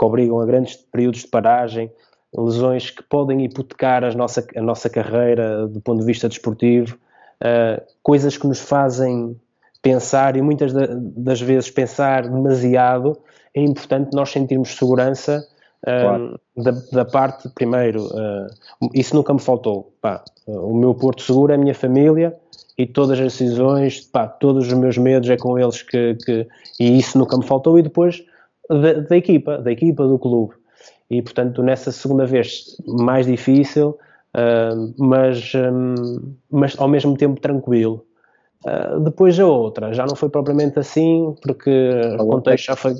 que 0.00 0.06
obrigam 0.06 0.40
a 0.40 0.46
grandes 0.46 0.76
períodos 0.76 1.20
de 1.20 1.28
paragem, 1.28 1.92
lesões 2.34 2.88
que 2.88 3.02
podem 3.02 3.44
hipotecar 3.44 4.02
a 4.02 4.10
nossa, 4.12 4.46
a 4.56 4.62
nossa 4.62 4.88
carreira 4.88 5.68
do 5.68 5.78
ponto 5.82 6.00
de 6.00 6.06
vista 6.06 6.26
desportivo, 6.26 6.96
uh, 7.42 7.82
coisas 8.02 8.38
que 8.38 8.46
nos 8.46 8.60
fazem 8.60 9.38
pensar 9.82 10.36
e 10.36 10.42
muitas 10.42 10.72
das 10.72 11.40
vezes 11.42 11.70
pensar 11.70 12.22
demasiado, 12.22 13.18
é 13.54 13.60
importante 13.60 14.14
nós 14.14 14.30
sentirmos 14.30 14.74
segurança 14.74 15.46
claro. 15.84 16.40
da, 16.56 16.70
da, 16.92 17.04
parte, 17.04 17.48
primeiro, 17.50 18.06
uh, 18.06 18.46
isso 18.94 19.14
nunca 19.14 19.32
me 19.32 19.40
faltou. 19.40 19.92
Pá, 20.00 20.22
o 20.46 20.74
meu 20.74 20.94
porto 20.94 21.22
seguro 21.22 21.52
é 21.52 21.54
a 21.54 21.58
minha 21.58 21.74
família 21.74 22.36
e 22.76 22.86
todas 22.86 23.18
as 23.18 23.32
decisões, 23.32 24.00
pá, 24.00 24.26
todos 24.26 24.66
os 24.66 24.72
meus 24.72 24.96
medos 24.98 25.28
é 25.28 25.36
com 25.36 25.58
eles 25.58 25.82
que, 25.82 26.16
que 26.24 26.46
e 26.78 26.98
isso 26.98 27.18
nunca 27.18 27.36
me 27.36 27.44
faltou. 27.44 27.78
E 27.78 27.82
depois 27.82 28.24
da, 28.68 28.94
da, 28.94 29.16
equipa, 29.16 29.58
da 29.58 29.72
equipa 29.72 30.06
do 30.06 30.18
clube. 30.18 30.54
E, 31.10 31.20
portanto, 31.20 31.62
nessa 31.62 31.90
segunda 31.90 32.24
vez, 32.24 32.76
mais 32.86 33.26
difícil, 33.26 33.98
uh, 34.36 34.94
mas, 34.96 35.52
um, 35.54 36.34
mas 36.50 36.78
ao 36.78 36.88
mesmo 36.88 37.16
tempo 37.16 37.40
tranquilo. 37.40 38.04
Uh, 38.64 39.00
depois 39.00 39.40
a 39.40 39.46
outra, 39.46 39.92
já 39.92 40.06
não 40.06 40.14
foi 40.14 40.28
propriamente 40.28 40.78
assim, 40.78 41.34
porque 41.42 41.90
o 42.18 42.26
contexto 42.26 42.66
já 42.66 42.76
foi. 42.76 42.94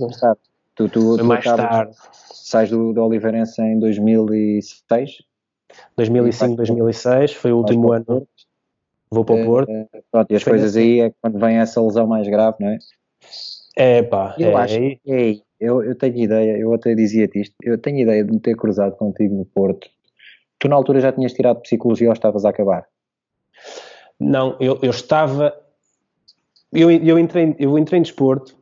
Tu, 0.74 0.88
tu, 0.88 1.18
tu 1.18 1.24
mais 1.24 1.44
tarde. 1.44 1.94
Sais 2.51 2.68
do, 2.68 2.92
do 2.92 3.05
Oliveirense 3.05 3.62
em 3.62 3.78
2006? 3.78 5.22
2005, 5.96 6.57
2006, 6.57 7.32
foi 7.34 7.53
o 7.53 7.59
último 7.59 7.92
ano. 7.92 8.26
Vou 9.09 9.24
para 9.24 9.36
o 9.36 9.44
Porto. 9.44 9.70
Uh, 9.70 9.88
pronto, 10.11 10.32
e 10.32 10.34
as 10.34 10.42
coisas 10.42 10.70
assim. 10.70 10.80
aí 10.80 11.01
é 11.01 11.12
quando 11.20 11.38
vem 11.38 11.59
essa 11.59 11.80
lesão 11.80 12.09
mais 12.09 12.26
grave, 12.26 12.57
não 12.59 12.70
é? 12.70 12.78
É 13.76 14.03
pá, 14.03 14.34
eu 14.36 14.51
é, 14.51 14.55
acho 14.62 14.78
que 14.78 15.01
é, 15.07 15.36
eu, 15.61 15.82
eu 15.84 15.94
tenho 15.94 16.16
ideia, 16.16 16.59
eu 16.59 16.74
até 16.74 16.92
dizia-te 16.92 17.40
isto, 17.40 17.55
eu 17.62 17.78
tenho 17.78 17.98
ideia 17.98 18.24
de 18.24 18.32
me 18.32 18.40
ter 18.40 18.57
cruzado 18.57 18.96
contigo 18.96 19.36
no 19.36 19.44
Porto. 19.44 19.88
Tu 20.59 20.68
na 20.68 20.74
altura 20.74 21.01
já 21.01 21.12
tinhas 21.12 21.32
tirado 21.32 21.61
psicologia 21.61 22.09
ou 22.09 22.12
estavas 22.12 22.44
a 22.44 22.51
acabar? 22.51 22.84
Não, 24.18 24.57
eu, 24.59 24.78
eu 24.82 24.90
estava. 24.90 25.55
Eu, 26.72 26.90
eu, 26.90 27.16
entrei, 27.16 27.55
eu 27.61 27.78
entrei 27.78 28.01
em 28.01 28.03
desporto, 28.03 28.57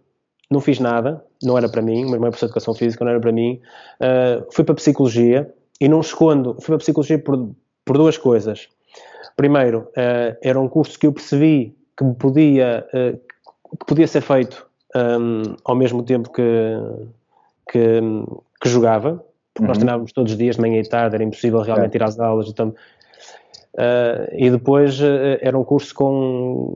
não 0.50 0.60
fiz 0.60 0.78
nada, 0.78 1.24
não 1.42 1.56
era 1.56 1.68
para 1.68 1.82
mim, 1.82 2.02
mas 2.02 2.12
meu 2.12 2.30
professor 2.30 2.46
de 2.46 2.50
educação 2.50 2.74
física 2.74 3.04
não 3.04 3.12
era 3.12 3.20
para 3.20 3.32
mim. 3.32 3.60
Uh, 4.00 4.46
fui 4.52 4.64
para 4.64 4.74
psicologia 4.74 5.52
e 5.80 5.88
não 5.88 6.00
escondo, 6.00 6.54
fui 6.54 6.66
para 6.66 6.78
psicologia 6.78 7.18
por, 7.18 7.50
por 7.84 7.96
duas 7.96 8.18
coisas. 8.18 8.68
Primeiro, 9.36 9.88
uh, 9.90 10.36
era 10.42 10.58
um 10.58 10.68
curso 10.68 10.98
que 10.98 11.06
eu 11.06 11.12
percebi 11.12 11.76
que 11.96 12.04
podia, 12.18 12.86
uh, 12.92 13.18
que 13.76 13.86
podia 13.86 14.06
ser 14.06 14.20
feito 14.20 14.66
um, 14.96 15.54
ao 15.64 15.76
mesmo 15.76 16.02
tempo 16.02 16.32
que, 16.32 16.42
que, 17.70 18.00
que 18.60 18.68
jogava, 18.68 19.24
porque 19.54 19.62
uhum. 19.62 19.68
nós 19.68 19.78
treinávamos 19.78 20.12
todos 20.12 20.32
os 20.32 20.38
dias, 20.38 20.56
de 20.56 20.62
manhã 20.62 20.80
e 20.80 20.88
tarde, 20.88 21.14
era 21.14 21.24
impossível 21.24 21.60
realmente 21.60 21.94
ir 21.94 22.02
às 22.02 22.18
aulas. 22.18 22.48
Então, 22.48 22.74
e 24.32 24.50
depois 24.50 24.98
era 25.40 25.56
um 25.56 25.62
curso 25.62 25.94
com 25.94 26.74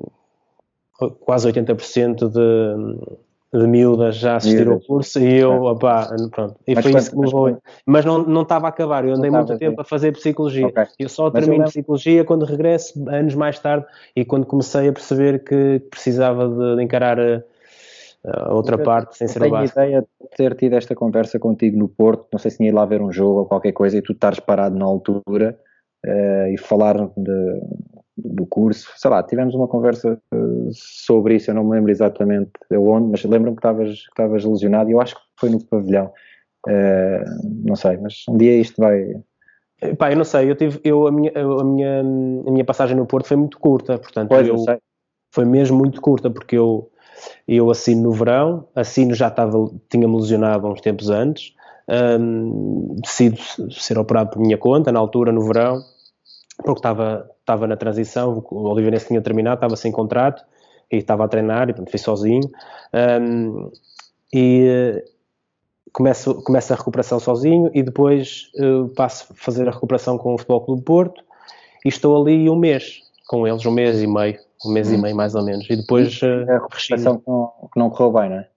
quase 1.21 1.51
80% 1.51 2.29
de, 2.29 3.13
de 3.53 3.67
miúdas 3.67 4.17
já 4.17 4.37
assistiram 4.37 4.75
ao 4.75 4.81
curso 4.81 5.19
e 5.19 5.39
eu, 5.39 5.53
é. 5.53 5.71
opá, 5.73 6.09
pronto, 6.31 6.57
e 6.67 6.75
mas 6.75 6.85
foi 6.85 6.99
isso 6.99 7.11
que 7.11 7.17
me 7.19 7.27
levou. 7.27 7.59
Mas 7.85 8.05
não, 8.05 8.23
não 8.23 8.43
estava 8.43 8.67
a 8.67 8.71
acabar, 8.71 9.05
eu 9.05 9.15
andei 9.15 9.31
muito 9.31 9.59
tempo 9.59 9.81
a 9.81 9.85
fazer 9.85 10.13
psicologia. 10.13 10.69
Okay. 10.69 10.87
Eu 10.99 11.09
só 11.09 11.31
termino 11.31 11.65
eu 11.65 11.69
psicologia 11.69 12.25
quando 12.25 12.47
regresso, 12.47 13.07
anos 13.11 13.35
mais 13.35 13.59
tarde, 13.59 13.85
e 14.17 14.25
quando 14.25 14.47
comecei 14.47 14.89
a 14.89 14.93
perceber 14.93 15.45
que 15.45 15.81
precisava 15.91 16.49
de, 16.49 16.77
de 16.77 16.83
encarar 16.83 17.19
a 18.25 18.55
outra 18.55 18.77
eu 18.77 18.85
parte 18.85 19.19
sem 19.19 19.29
ser 19.29 19.43
o 19.43 19.51
básico. 19.51 19.75
Tenho 19.75 19.89
ideia 19.89 20.01
de 20.01 20.37
ter 20.37 20.55
tido 20.55 20.75
esta 20.75 20.95
conversa 20.95 21.39
contigo 21.39 21.77
no 21.77 21.89
Porto, 21.89 22.29
não 22.33 22.39
sei 22.39 22.51
se 22.51 22.57
tinha 22.57 22.69
ido 22.69 22.77
lá 22.77 22.87
ver 22.87 23.03
um 23.03 23.13
jogo 23.13 23.41
ou 23.41 23.47
qualquer 23.47 23.73
coisa 23.73 23.99
e 23.99 24.03
tu 24.03 24.13
estares 24.13 24.41
parado 24.41 24.79
na 24.79 24.85
altura 24.85 25.59
uh, 26.07 26.47
e 26.47 26.57
falar 26.57 26.97
de, 27.17 27.61
do 28.17 28.47
curso, 28.47 28.91
sei 28.97 29.11
lá, 29.11 29.23
tivemos 29.23 29.55
uma 29.55 29.67
conversa 29.67 30.21
uh, 30.35 30.71
sobre 30.73 31.37
isso, 31.37 31.51
eu 31.51 31.55
não 31.55 31.65
me 31.65 31.73
lembro 31.73 31.91
exatamente 31.91 32.51
onde, 32.71 33.09
mas 33.09 33.25
lembro-me 33.25 33.57
que 33.57 33.67
estavas, 33.67 34.45
lesionado 34.45 34.91
e 34.91 34.93
eu 34.93 35.01
acho 35.01 35.15
que 35.15 35.23
foi 35.39 35.51
no 35.51 35.65
pavilhão, 35.65 36.13
uh, 36.69 37.49
não 37.65 37.77
sei, 37.77 37.97
mas 37.97 38.25
um 38.29 38.37
dia 38.37 38.57
isto 38.57 38.81
vai... 38.81 39.15
Pá, 39.99 40.13
eu 40.13 40.17
não 40.17 40.25
sei, 40.25 40.49
eu 40.49 40.55
tive, 40.55 40.81
eu, 40.85 41.09
a, 41.09 41.11
minha, 41.11 41.33
a, 41.35 41.65
minha, 41.65 42.01
a 42.01 42.51
minha 42.51 42.65
passagem 42.65 42.97
no 42.97 43.07
Porto 43.07 43.27
foi 43.27 43.37
muito 43.37 43.59
curta, 43.59 43.99
portanto, 43.99 44.29
pois, 44.29 44.47
eu, 44.47 44.55
eu 44.55 44.79
foi 45.33 45.45
mesmo 45.45 45.77
muito 45.77 46.01
curta, 46.01 46.31
porque 46.31 46.57
eu 46.57 46.93
eu 47.47 47.71
assino 47.71 48.03
no 48.03 48.13
verão, 48.13 48.67
assino 48.75 49.15
já 49.15 49.29
estava, 49.29 49.71
tinha-me 49.89 50.17
lesionado 50.17 50.69
uns 50.69 50.81
tempos 50.81 51.11
antes, 51.11 51.55
um, 51.89 52.97
decido 53.03 53.39
ser 53.71 53.99
operado 53.99 54.31
por 54.31 54.41
minha 54.41 54.59
conta, 54.59 54.93
na 54.93 54.99
altura, 54.99 55.33
no 55.33 55.43
verão, 55.43 55.83
porque 56.65 56.79
estava, 56.79 57.29
estava 57.43 57.66
na 57.66 57.76
transição, 57.76 58.43
o 58.51 58.68
Oliveirense 58.68 59.09
tinha 59.09 59.20
terminado, 59.20 59.57
estava 59.57 59.76
sem 59.76 59.93
contrato, 59.93 60.45
e 60.90 60.97
estava 60.97 61.24
a 61.24 61.28
treinar, 61.28 61.68
e 61.68 61.72
portanto 61.72 61.90
fui 61.90 61.99
sozinho, 61.99 62.49
um, 63.20 63.70
e 64.32 65.03
começo, 65.93 66.43
começo 66.43 66.72
a 66.72 66.76
recuperação 66.76 67.18
sozinho, 67.18 67.70
e 67.74 67.82
depois 67.82 68.51
uh, 68.57 68.88
passo 68.95 69.32
a 69.32 69.36
fazer 69.36 69.68
a 69.68 69.72
recuperação 69.72 70.16
com 70.16 70.34
o 70.34 70.38
Futebol 70.38 70.64
Clube 70.64 70.82
Porto, 70.82 71.22
e 71.84 71.88
estou 71.88 72.20
ali 72.20 72.49
um 72.49 72.57
mês 72.57 73.01
com 73.26 73.47
eles, 73.47 73.64
um 73.66 73.72
mês 73.72 74.01
e 74.01 74.07
meio, 74.07 74.38
um 74.64 74.72
mês 74.72 74.90
hum. 74.90 74.95
e 74.95 74.99
meio 74.99 75.16
mais 75.16 75.34
ou 75.34 75.45
menos. 75.45 75.68
E 75.68 75.76
depois. 75.76 76.20
E 76.22 76.26
a 76.26 76.55
recuperação 76.55 77.18
que 77.18 77.28
não, 77.28 77.53
que 77.72 77.78
não 77.78 77.90
correu 77.90 78.12
bem, 78.12 78.30
não 78.30 78.36
é? 78.36 78.49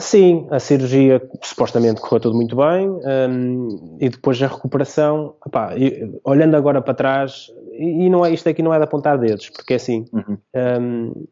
Sim, 0.00 0.46
a 0.50 0.58
cirurgia 0.58 1.20
supostamente 1.42 2.00
correu 2.00 2.20
tudo 2.20 2.36
muito 2.36 2.56
bem 2.56 2.88
um, 2.88 3.98
e 4.00 4.08
depois 4.08 4.42
a 4.42 4.46
recuperação, 4.46 5.34
opá, 5.44 5.76
e, 5.76 6.18
olhando 6.24 6.56
agora 6.56 6.80
para 6.80 6.94
trás, 6.94 7.50
e, 7.72 8.06
e, 8.06 8.10
não 8.10 8.24
é, 8.24 8.32
isto 8.32 8.48
aqui 8.48 8.62
não 8.62 8.72
é 8.72 8.78
de 8.78 8.84
apontar 8.84 9.18
dedos, 9.18 9.50
porque 9.50 9.74
é 9.74 9.76
assim, 9.76 10.06
uhum. 10.12 10.38
um, 10.80 11.26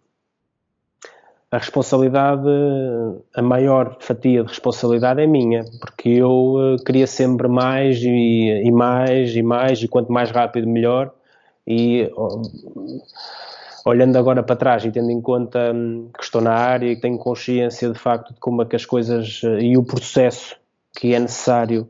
a 1.52 1.58
responsabilidade, 1.58 2.48
a 3.34 3.42
maior 3.42 3.98
fatia 4.00 4.42
de 4.42 4.48
responsabilidade 4.48 5.20
é 5.20 5.26
minha, 5.26 5.64
porque 5.80 6.08
eu 6.08 6.54
uh, 6.54 6.76
queria 6.82 7.06
sempre 7.06 7.46
mais 7.46 8.02
e, 8.02 8.62
e, 8.64 8.70
mais 8.70 9.36
e 9.36 9.42
mais, 9.42 9.82
e 9.82 9.86
quanto 9.86 10.10
mais 10.10 10.30
rápido 10.30 10.66
melhor. 10.66 11.12
E 11.66 12.10
uh, 12.16 12.42
olhando 13.84 14.16
agora 14.16 14.42
para 14.42 14.56
trás 14.56 14.84
e 14.84 14.90
tendo 14.90 15.10
em 15.10 15.20
conta 15.20 15.72
um, 15.72 16.10
que 16.16 16.24
estou 16.24 16.40
na 16.40 16.52
área 16.52 16.86
e 16.86 16.96
que 16.96 17.02
tenho 17.02 17.18
consciência 17.18 17.90
de 17.90 17.98
facto 17.98 18.34
de 18.34 18.40
como 18.40 18.62
é 18.62 18.64
que 18.64 18.76
as 18.76 18.86
coisas 18.86 19.42
uh, 19.42 19.58
e 19.58 19.76
o 19.76 19.84
processo 19.84 20.56
que 20.98 21.14
é 21.14 21.18
necessário 21.18 21.88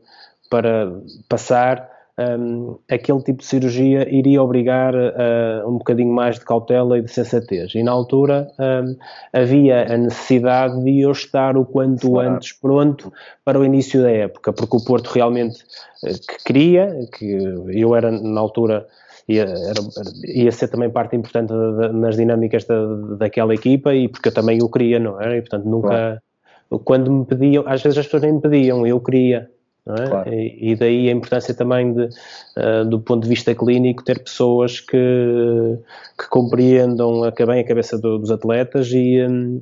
para 0.49 0.91
passar, 1.27 1.89
um, 2.17 2.77
aquele 2.89 3.21
tipo 3.23 3.39
de 3.39 3.45
cirurgia 3.45 4.07
iria 4.13 4.41
obrigar 4.41 4.93
a 4.95 5.67
um 5.67 5.79
bocadinho 5.79 6.13
mais 6.13 6.37
de 6.37 6.45
cautela 6.45 6.97
e 6.97 7.01
de 7.01 7.11
sensatez. 7.11 7.73
E 7.73 7.81
na 7.81 7.91
altura 7.91 8.51
um, 8.59 8.95
havia 9.33 9.91
a 9.91 9.97
necessidade 9.97 10.83
de 10.83 11.01
eu 11.01 11.11
estar 11.11 11.57
o 11.57 11.65
quanto 11.65 12.07
claro. 12.09 12.35
antes 12.35 12.53
pronto 12.53 13.11
para 13.43 13.59
o 13.59 13.65
início 13.65 14.01
da 14.01 14.11
época, 14.11 14.53
porque 14.53 14.77
o 14.77 14.83
Porto 14.83 15.07
realmente 15.07 15.63
uh, 16.03 16.27
que 16.27 16.43
queria, 16.45 16.99
que 17.17 17.33
eu 17.71 17.95
era 17.95 18.11
na 18.11 18.39
altura. 18.39 18.87
Ia, 19.27 19.43
era, 19.43 19.79
ia 20.25 20.51
ser 20.51 20.67
também 20.67 20.89
parte 20.89 21.15
importante 21.15 21.49
da, 21.49 21.71
da, 21.71 21.93
nas 21.93 22.17
dinâmicas 22.17 22.65
da, 22.65 22.85
daquela 23.17 23.53
equipa 23.53 23.93
e 23.93 24.07
porque 24.09 24.29
eu 24.29 24.33
também 24.33 24.61
o 24.61 24.69
queria, 24.69 24.99
não 24.99 25.21
é? 25.21 25.37
E 25.37 25.41
portanto 25.41 25.65
nunca, 25.65 26.21
claro. 26.69 26.83
quando 26.83 27.11
me 27.11 27.25
pediam, 27.25 27.63
às 27.65 27.81
vezes 27.81 27.97
as 27.97 28.05
pessoas 28.05 28.23
nem 28.23 28.33
me 28.33 28.41
pediam, 28.41 28.85
eu 28.85 28.99
queria, 28.99 29.49
é? 29.85 30.07
Claro. 30.07 30.33
E, 30.33 30.71
e, 30.71 30.75
daí 30.75 31.09
a 31.09 31.11
importância 31.11 31.53
também 31.53 31.93
de, 31.93 32.03
uh, 32.05 32.85
do 32.89 33.01
ponto 33.01 33.23
de 33.23 33.29
vista 33.29 33.53
clínico 33.53 34.03
ter 34.03 34.23
pessoas 34.23 34.79
que, 34.79 35.77
que 36.17 36.29
compreendam 36.29 37.23
a, 37.23 37.31
bem 37.31 37.59
a 37.59 37.67
cabeça 37.67 37.99
do, 37.99 38.17
dos 38.17 38.31
atletas 38.31 38.91
e, 38.93 39.21
um, 39.21 39.61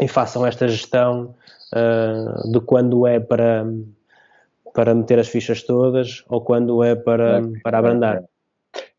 e, 0.00 0.06
façam 0.06 0.46
esta 0.46 0.68
gestão 0.68 1.34
uh, 1.74 2.52
de 2.52 2.60
quando 2.60 3.04
é 3.04 3.18
para, 3.18 3.66
para 4.72 4.94
meter 4.94 5.18
as 5.18 5.26
fichas 5.26 5.64
todas 5.64 6.24
ou 6.28 6.40
quando 6.40 6.84
é 6.84 6.94
para, 6.94 7.42
para 7.64 7.78
abrandar. 7.78 8.22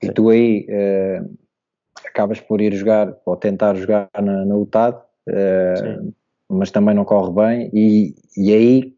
E 0.02 0.08
Sim. 0.08 0.14
tu 0.14 0.30
aí 0.30 0.66
uh, 0.70 1.38
acabas 2.06 2.40
por 2.40 2.62
ir 2.62 2.74
jogar 2.74 3.16
ou 3.26 3.36
tentar 3.36 3.76
jogar 3.76 4.10
na, 4.22 4.46
na 4.46 4.56
UTAD, 4.56 4.98
mas 6.50 6.72
também 6.72 6.96
não 6.96 7.06
corre 7.06 7.32
bem 7.32 7.70
e, 7.74 8.16
e 8.36 8.52
aí 8.52 8.94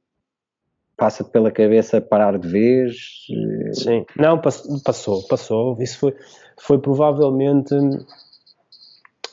passa 0.96 1.24
pela 1.24 1.52
cabeça 1.52 2.00
parar 2.00 2.38
de 2.38 2.48
vez? 2.48 3.26
Sim, 3.74 4.06
não, 4.16 4.40
passou, 4.40 5.28
passou. 5.28 5.76
Isso 5.82 5.98
foi, 5.98 6.16
foi 6.60 6.78
provavelmente 6.78 7.74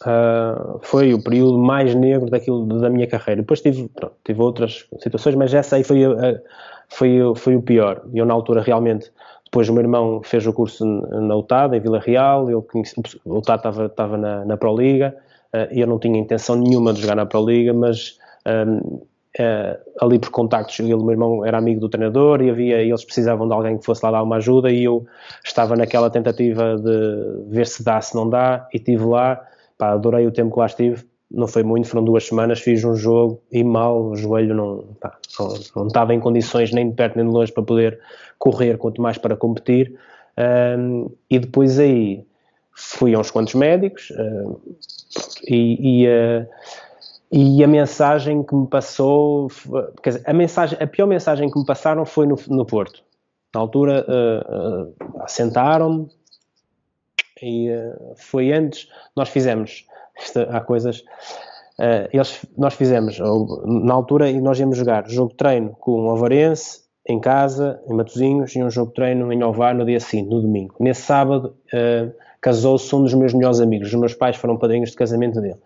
uh, 0.02 0.80
foi 0.82 1.12
o 1.12 1.22
período 1.22 1.58
mais 1.58 1.94
negro 1.94 2.30
daquilo 2.30 2.66
da 2.80 2.88
minha 2.88 3.06
carreira. 3.06 3.42
Depois 3.42 3.60
tive, 3.60 3.88
pronto, 3.88 4.14
tive 4.24 4.40
outras 4.40 4.86
situações, 5.00 5.34
mas 5.34 5.52
essa 5.52 5.76
aí 5.76 5.84
foi, 5.84 6.06
uh, 6.06 6.40
foi, 6.88 7.18
foi 7.36 7.56
o 7.56 7.62
pior. 7.62 8.02
Eu 8.14 8.24
na 8.24 8.34
altura 8.34 8.62
realmente 8.62 9.10
depois 9.50 9.66
o 9.68 9.72
meu 9.72 9.82
irmão 9.82 10.20
fez 10.22 10.46
o 10.46 10.52
curso 10.52 10.84
na 10.84 11.34
UTAD, 11.34 11.76
em 11.76 11.80
Vila 11.80 11.98
Real, 11.98 12.50
eu 12.50 12.60
conheci, 12.60 12.94
UTAD 13.24 13.86
estava, 13.86 14.16
na, 14.16 14.56
Pro 14.58 14.76
Liga, 14.76 15.16
uh, 15.54 15.72
eu 15.72 15.86
não 15.86 15.98
tinha 15.98 16.18
intenção 16.18 16.56
nenhuma 16.56 16.92
de 16.92 17.00
jogar 17.00 17.16
na 17.16 17.24
Pro 17.24 17.44
Liga, 17.44 17.72
mas 17.72 18.18
um, 18.46 19.00
Uh, 19.38 19.78
ali 20.00 20.18
por 20.18 20.30
contactos, 20.30 20.80
ele, 20.80 20.96
meu 20.96 21.10
irmão 21.10 21.46
era 21.46 21.58
amigo 21.58 21.78
do 21.78 21.88
treinador 21.88 22.42
e 22.42 22.50
havia, 22.50 22.82
eles 22.82 23.04
precisavam 23.04 23.46
de 23.46 23.54
alguém 23.54 23.78
que 23.78 23.84
fosse 23.84 24.04
lá 24.04 24.10
dar 24.10 24.22
uma 24.22 24.36
ajuda 24.36 24.68
e 24.68 24.82
eu 24.82 25.06
estava 25.44 25.76
naquela 25.76 26.10
tentativa 26.10 26.76
de 26.76 27.44
ver 27.46 27.66
se 27.68 27.84
dá, 27.84 28.00
se 28.00 28.16
não 28.16 28.28
dá 28.28 28.66
e 28.72 28.78
estive 28.78 29.04
lá, 29.04 29.40
pá, 29.76 29.90
adorei 29.90 30.26
o 30.26 30.32
tempo 30.32 30.54
que 30.54 30.58
lá 30.58 30.66
estive, 30.66 31.04
não 31.30 31.46
foi 31.46 31.62
muito, 31.62 31.88
foram 31.88 32.04
duas 32.04 32.26
semanas, 32.26 32.60
fiz 32.60 32.84
um 32.84 32.94
jogo 32.94 33.40
e 33.52 33.62
mal, 33.62 34.02
o 34.02 34.16
joelho 34.16 34.54
não, 34.54 34.84
pá, 35.00 35.18
não, 35.38 35.48
não, 35.76 35.86
estava 35.86 36.14
em 36.14 36.20
condições 36.20 36.72
nem 36.72 36.88
de 36.88 36.96
perto 36.96 37.16
nem 37.16 37.26
de 37.26 37.32
longe 37.32 37.52
para 37.52 37.62
poder 37.62 38.00
correr, 38.38 38.78
quanto 38.78 39.02
mais 39.02 39.18
para 39.18 39.36
competir 39.36 39.94
um, 40.78 41.10
e 41.28 41.38
depois 41.38 41.78
aí 41.78 42.24
fui 42.72 43.14
a 43.14 43.18
uns 43.18 43.30
quantos 43.30 43.54
médicos 43.54 44.10
uh, 44.10 44.60
e, 45.46 46.04
e 46.04 46.08
uh, 46.08 46.46
e 47.30 47.62
a 47.62 47.66
mensagem 47.66 48.42
que 48.42 48.54
me 48.54 48.66
passou, 48.66 49.48
quer 50.02 50.10
dizer, 50.10 50.22
a, 50.24 50.32
mensagem, 50.32 50.78
a 50.80 50.86
pior 50.86 51.06
mensagem 51.06 51.50
que 51.50 51.58
me 51.58 51.66
passaram 51.66 52.06
foi 52.06 52.26
no, 52.26 52.36
no 52.48 52.64
Porto. 52.64 53.02
Na 53.54 53.60
altura, 53.60 54.04
uh, 54.08 54.94
uh, 55.04 55.24
sentaram-me 55.26 56.08
e 57.42 57.70
uh, 57.70 58.14
foi 58.16 58.52
antes, 58.52 58.88
nós 59.14 59.28
fizemos, 59.28 59.86
isto, 60.18 60.40
há 60.50 60.60
coisas, 60.60 61.04
eles, 62.12 62.44
nós 62.56 62.74
fizemos, 62.74 63.18
na 63.64 63.94
altura, 63.94 64.28
e 64.28 64.40
nós 64.40 64.58
íamos 64.58 64.76
jogar 64.76 65.08
jogo 65.08 65.32
treino 65.34 65.76
com 65.78 66.06
o 66.06 66.10
Avarense, 66.10 66.80
em 67.06 67.20
casa, 67.20 67.80
em 67.88 67.94
Matosinhos, 67.94 68.54
e 68.54 68.62
um 68.62 68.70
jogo 68.70 68.92
treino 68.92 69.32
em 69.32 69.42
Ovar 69.42 69.74
no 69.74 69.84
dia 69.84 70.00
seguinte, 70.00 70.28
no 70.28 70.42
domingo. 70.42 70.74
Nesse 70.80 71.02
sábado, 71.02 71.54
casou-se 72.40 72.94
um 72.94 73.02
dos 73.02 73.14
meus 73.14 73.32
melhores 73.32 73.60
amigos, 73.60 73.88
os 73.88 73.94
meus 73.94 74.14
pais 74.14 74.36
foram 74.36 74.56
padrinhos 74.56 74.90
de 74.90 74.96
casamento 74.96 75.40
dele 75.40 75.58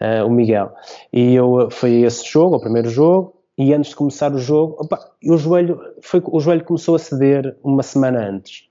uh, 0.00 0.26
o 0.26 0.30
Miguel. 0.30 0.72
E 1.12 1.34
eu 1.34 1.68
foi 1.70 2.02
esse 2.02 2.24
jogo, 2.26 2.56
o 2.56 2.60
primeiro 2.60 2.88
jogo, 2.88 3.34
e 3.56 3.72
antes 3.72 3.90
de 3.90 3.96
começar 3.96 4.32
o 4.32 4.38
jogo, 4.38 4.76
opa, 4.78 4.98
o 5.24 5.36
joelho 5.36 5.80
foi 6.02 6.22
o 6.24 6.40
joelho 6.40 6.64
começou 6.64 6.96
a 6.96 6.98
ceder 6.98 7.56
uma 7.62 7.82
semana 7.82 8.28
antes. 8.28 8.68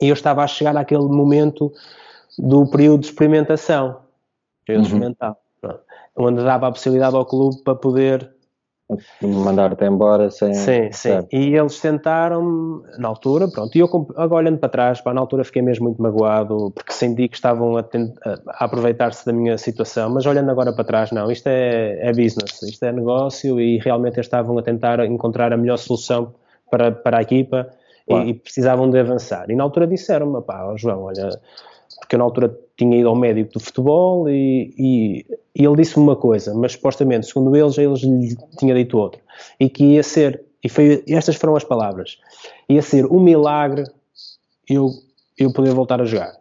E 0.00 0.08
eu 0.08 0.14
estava 0.14 0.42
a 0.42 0.46
chegar 0.46 0.76
àquele 0.76 1.04
momento 1.04 1.72
do 2.38 2.66
período 2.66 3.00
de 3.00 3.06
experimentação, 3.06 3.96
período 4.66 4.94
uhum. 4.94 5.34
onde 6.16 6.44
dava 6.44 6.68
a 6.68 6.72
possibilidade 6.72 7.16
ao 7.16 7.26
clube 7.26 7.62
para 7.62 7.74
poder 7.74 8.32
Mandar-te 9.22 9.84
embora 9.84 10.30
sem. 10.30 10.52
Sim, 10.54 10.92
sim. 10.92 11.26
E 11.32 11.54
eles 11.54 11.80
tentaram 11.80 12.82
na 12.98 13.08
altura, 13.08 13.48
pronto. 13.48 13.74
E 13.76 13.80
eu, 13.80 13.86
agora 14.16 14.44
olhando 14.44 14.58
para 14.58 14.68
trás, 14.68 15.00
pá, 15.00 15.14
na 15.14 15.20
altura 15.20 15.44
fiquei 15.44 15.62
mesmo 15.62 15.84
muito 15.86 16.02
magoado, 16.02 16.70
porque 16.72 16.92
senti 16.92 17.28
que 17.28 17.36
estavam 17.36 17.76
a, 17.76 17.84
a 18.48 18.64
aproveitar-se 18.64 19.24
da 19.24 19.32
minha 19.32 19.56
situação. 19.56 20.10
Mas 20.10 20.26
olhando 20.26 20.50
agora 20.50 20.72
para 20.72 20.84
trás, 20.84 21.10
não, 21.10 21.30
isto 21.30 21.46
é, 21.46 22.06
é 22.06 22.10
business, 22.10 22.62
isto 22.62 22.84
é 22.84 22.92
negócio 22.92 23.60
e 23.60 23.78
realmente 23.78 24.14
eles 24.14 24.26
estavam 24.26 24.58
a 24.58 24.62
tentar 24.62 25.00
encontrar 25.06 25.52
a 25.52 25.56
melhor 25.56 25.78
solução 25.78 26.34
para, 26.70 26.90
para 26.92 27.18
a 27.18 27.22
equipa 27.22 27.68
claro. 28.06 28.26
e, 28.26 28.30
e, 28.30 28.34
precisavam 28.34 28.90
de 28.90 28.98
avançar. 28.98 29.50
E 29.50 29.54
na 29.54 29.64
altura 29.64 29.86
disseram-me, 29.86 30.42
pá, 30.42 30.74
João, 30.76 31.04
olha 31.04 31.30
porque 32.00 32.16
eu 32.16 32.18
na 32.18 32.24
altura 32.24 32.58
tinha 32.76 32.98
ido 32.98 33.08
ao 33.08 33.16
médico 33.16 33.52
do 33.52 33.60
futebol 33.60 34.28
e, 34.28 34.74
e, 34.78 35.26
e 35.54 35.64
ele 35.64 35.76
disse-me 35.76 36.04
uma 36.04 36.16
coisa, 36.16 36.54
mas 36.54 36.72
supostamente, 36.72 37.26
segundo 37.26 37.54
eles, 37.56 37.76
eles 37.78 38.00
lhe 38.00 38.36
tinha 38.58 38.74
dito 38.74 38.98
outra. 38.98 39.20
E 39.60 39.68
que 39.68 39.84
ia 39.84 40.02
ser, 40.02 40.44
e 40.62 40.68
foi, 40.68 41.04
estas 41.08 41.36
foram 41.36 41.56
as 41.56 41.64
palavras, 41.64 42.18
ia 42.68 42.82
ser 42.82 43.06
um 43.06 43.20
milagre 43.20 43.84
eu, 44.68 44.90
eu 45.38 45.52
poder 45.52 45.74
voltar 45.74 46.00
a 46.00 46.04
jogar. 46.04 46.34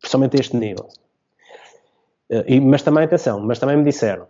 Principalmente 0.00 0.36
a 0.36 0.40
este 0.40 0.56
nível. 0.56 0.88
Eh, 2.28 2.44
e, 2.48 2.60
mas 2.60 2.82
também, 2.82 3.04
atenção, 3.04 3.40
mas 3.40 3.58
também 3.58 3.76
me 3.76 3.84
disseram, 3.84 4.26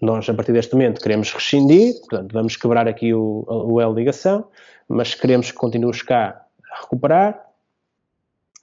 nós 0.00 0.28
a 0.28 0.34
partir 0.34 0.52
deste 0.52 0.74
momento 0.74 1.00
queremos 1.00 1.32
rescindir, 1.32 1.98
portanto 2.00 2.32
vamos 2.32 2.56
quebrar 2.56 2.86
aqui 2.86 3.14
o, 3.14 3.44
o 3.48 3.80
L 3.80 3.94
ligação, 3.94 4.44
mas 4.88 5.14
queremos 5.14 5.50
que 5.50 5.56
continues 5.56 6.02
cá 6.02 6.44
a 6.70 6.82
recuperar, 6.82 7.44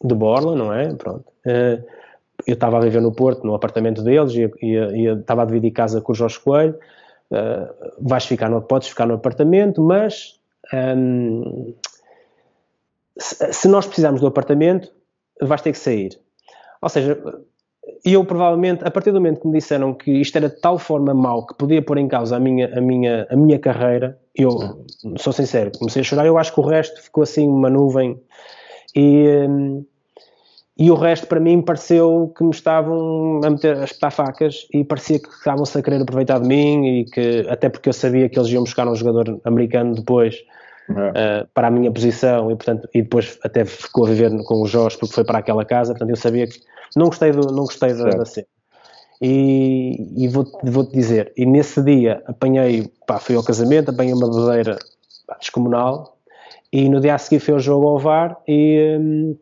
de 0.04 0.16
Borla, 0.16 0.56
não 0.56 0.74
é? 0.74 0.94
Pronto. 0.94 1.26
Uh, 1.46 1.84
eu 2.48 2.54
estava 2.54 2.78
a 2.78 2.82
viver 2.82 3.02
no 3.02 3.12
Porto, 3.12 3.46
no 3.46 3.54
apartamento 3.54 4.04
deles, 4.04 4.34
e, 4.34 4.52
e, 4.62 4.76
e 4.76 5.20
estava 5.20 5.44
a 5.44 5.46
dividir 5.46 5.72
casa 5.72 6.02
com 6.02 6.12
o 6.12 6.16
Jorge 6.16 6.39
Coelho. 6.39 6.78
Uh, 7.32 7.92
vais 8.02 8.26
ficar 8.26 8.50
no, 8.50 8.62
podes 8.62 8.89
ficar 8.89 9.06
no 9.06 9.14
apartamento, 9.14 9.82
mas 9.82 10.39
um, 10.74 11.74
se, 13.18 13.54
se, 13.54 13.68
nós 13.68 13.86
precisarmos 13.86 14.20
do 14.20 14.28
apartamento, 14.28 14.92
vais 15.42 15.62
ter 15.62 15.72
que 15.72 15.78
sair. 15.78 16.20
Ou 16.82 16.89
seja, 16.89 17.18
eu 18.04 18.26
provavelmente, 18.26 18.84
a 18.84 18.92
partir 18.92 19.12
do 19.12 19.20
momento 19.20 19.42
que 19.42 19.48
me 19.48 19.54
disseram 19.54 19.94
que 19.94 20.12
isto 20.12 20.36
era 20.36 20.50
de 20.50 20.60
tal 20.60 20.78
forma 20.78 21.14
mau 21.14 21.46
que 21.46 21.56
podia 21.56 21.82
pôr 21.82 21.98
em 21.98 22.08
causa 22.08 22.36
a 22.36 22.39
minha, 22.39 22.78
a 22.78 22.82
minha, 22.82 23.28
a 23.30 23.36
minha 23.36 23.60
carreira, 23.60 24.20
eu 24.36 24.86
sou 25.18 25.34
sincero, 25.34 25.72
comecei 25.78 26.02
a 26.02 26.04
chorar. 26.04 26.26
Eu 26.26 26.38
acho 26.38 26.54
que 26.54 26.60
o 26.60 26.64
resto 26.64 27.02
ficou 27.02 27.24
assim 27.24 27.48
uma 27.48 27.70
nuvem. 27.70 28.22
E, 28.96 29.28
um, 29.48 29.86
e 30.78 30.90
o 30.90 30.96
resto 30.96 31.28
para 31.28 31.40
mim 31.40 31.62
pareceu 31.62 32.34
que 32.36 32.44
me 32.44 32.52
estavam 32.52 33.42
a 33.44 33.50
meter 33.50 33.78
a 33.78 33.84
espetar 33.84 34.12
facas 34.12 34.68
e 34.74 34.84
parecia 34.84 35.20
que 35.20 35.30
estavam-se 35.30 35.78
a 35.78 35.82
querer 35.82 36.02
aproveitar 36.02 36.40
de 36.40 36.48
mim 36.48 36.86
e 36.86 37.06
que 37.06 37.46
até 37.50 37.70
porque 37.70 37.90
eu 37.90 37.94
sabia 37.94 38.30
que 38.30 38.40
eles 38.40 38.50
iam 38.50 38.64
buscar 38.64 38.88
um 38.88 38.96
jogador 38.96 39.40
americano 39.44 39.96
depois 39.96 40.36
uh, 40.90 41.48
para 41.54 41.68
a 41.68 41.72
minha 41.72 41.92
posição 41.92 42.50
e 42.50 42.56
portanto 42.56 42.88
e 42.94 43.02
depois 43.02 43.38
até 43.44 43.66
ficou 43.66 44.06
a 44.06 44.10
viver 44.10 44.32
com 44.46 44.62
o 44.62 44.66
Jorge 44.66 44.98
porque 44.98 45.14
foi 45.14 45.26
para 45.26 45.40
aquela 45.40 45.66
casa. 45.66 45.92
Portanto 45.92 46.10
eu 46.10 46.16
sabia 46.16 46.48
que 46.48 46.60
não 46.96 47.08
gostei 47.08 47.32
do, 47.32 47.42
não 47.52 47.64
gostei 47.64 47.94
da, 47.94 48.10
da 48.10 48.26
cena. 48.26 48.48
E, 49.22 50.24
e 50.24 50.28
vou-te 50.30 50.58
vou 50.68 50.84
-te 50.84 50.94
dizer 50.94 51.32
e 51.38 51.46
nesse 51.46 51.84
dia 51.84 52.24
apanhei 52.26 52.90
pá, 53.06 53.20
fui 53.20 53.36
ao 53.36 53.44
casamento 53.44 53.92
apanhei 53.92 54.14
uma 54.14 54.30
bebedeira 54.30 54.80
descomunal. 55.40 56.18
E 56.74 56.88
no 56.88 57.02
dia 57.02 57.16
a 57.16 57.18
seguir 57.18 57.42
fui 57.42 57.54
ao 57.54 57.60
jogo 57.60 57.88
ao 57.90 58.00
VAR 58.00 58.38
e 58.48 58.98
hum, 58.98 59.36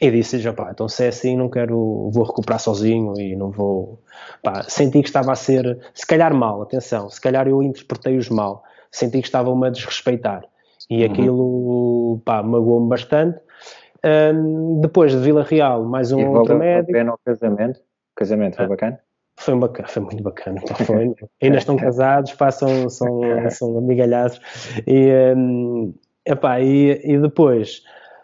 E 0.00 0.10
disse-lhe, 0.10 0.50
pá, 0.52 0.70
então 0.70 0.88
se 0.88 1.04
é 1.04 1.08
assim, 1.08 1.36
não 1.36 1.50
quero, 1.50 2.10
vou 2.10 2.24
recuperar 2.24 2.58
sozinho 2.58 3.12
e 3.20 3.36
não 3.36 3.50
vou. 3.50 4.00
Pá, 4.42 4.62
senti 4.62 5.02
que 5.02 5.08
estava 5.08 5.32
a 5.32 5.36
ser, 5.36 5.78
se 5.92 6.06
calhar 6.06 6.32
mal, 6.34 6.62
atenção, 6.62 7.10
se 7.10 7.20
calhar 7.20 7.46
eu 7.46 7.62
interpretei-os 7.62 8.30
mal, 8.30 8.64
senti 8.90 9.20
que 9.20 9.26
estavam-me 9.26 9.66
a 9.66 9.70
desrespeitar. 9.70 10.42
E 10.88 11.04
uhum. 11.04 11.12
aquilo, 11.12 12.22
pá, 12.24 12.42
magoou-me 12.42 12.88
bastante. 12.88 13.38
Um, 14.02 14.80
depois 14.80 15.12
de 15.12 15.18
Vila 15.18 15.42
Real, 15.42 15.84
mais 15.84 16.10
um 16.12 16.20
e 16.20 16.24
outro 16.26 16.58
médico. 16.58 16.92
pena 16.92 17.12
o 17.12 17.18
casamento? 17.22 17.76
O 17.78 18.16
casamento 18.16 18.56
foi 18.56 18.64
ah, 18.64 18.68
bacana? 18.68 19.00
Foi, 19.36 19.54
bacana, 19.58 19.88
foi 19.88 20.02
muito 20.02 20.22
bacana, 20.22 20.60
pá, 20.66 20.74
foi. 20.82 21.14
Ainda 21.42 21.58
estão 21.58 21.76
casados, 21.76 22.32
pá, 22.32 22.50
são, 22.50 22.88
são, 22.88 23.20
são 23.50 23.76
amigalhados. 23.76 24.40
E, 24.86 25.12
um, 25.36 25.92
epá, 26.24 26.58
e, 26.58 26.98
e 27.04 27.18
depois 27.18 27.82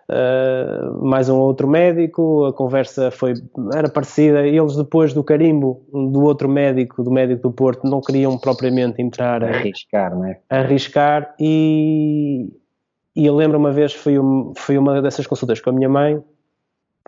Uh, 0.09 1.05
mais 1.05 1.29
um 1.29 1.37
outro 1.37 1.67
médico, 1.67 2.45
a 2.45 2.53
conversa 2.53 3.11
foi, 3.11 3.35
era 3.75 3.89
parecida, 3.89 4.47
eles 4.47 4.77
depois 4.77 5.13
do 5.13 5.25
carimbo 5.25 5.83
do 5.93 6.23
outro 6.23 6.49
médico, 6.49 7.03
do 7.03 7.11
médico 7.11 7.43
do 7.43 7.51
Porto, 7.51 7.89
não 7.89 8.01
queriam 8.01 8.39
propriamente 8.39 9.03
entrar 9.03 9.43
a 9.43 9.49
arriscar, 9.49 10.17
né? 10.17 10.39
arriscar 10.49 11.35
e, 11.41 12.49
e 13.17 13.27
eu 13.27 13.35
lembro 13.35 13.59
uma 13.59 13.73
vez, 13.73 13.95
foi, 13.95 14.17
um, 14.17 14.53
foi 14.57 14.79
uma 14.79 15.03
dessas 15.03 15.27
consultas 15.27 15.59
com 15.61 15.71
a 15.71 15.73
minha 15.73 15.89
mãe, 15.89 16.23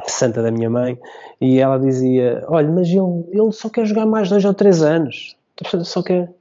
santa 0.04 0.42
da 0.42 0.50
minha 0.50 0.68
mãe, 0.68 0.98
e 1.40 1.60
ela 1.60 1.78
dizia, 1.78 2.44
olha, 2.48 2.68
mas 2.68 2.88
ele, 2.88 3.24
ele 3.30 3.52
só 3.52 3.68
quer 3.68 3.86
jogar 3.86 4.06
mais 4.06 4.28
dois 4.28 4.44
ou 4.44 4.54
três 4.54 4.82
anos, 4.82 5.36
só 5.84 6.02
quer... 6.02 6.32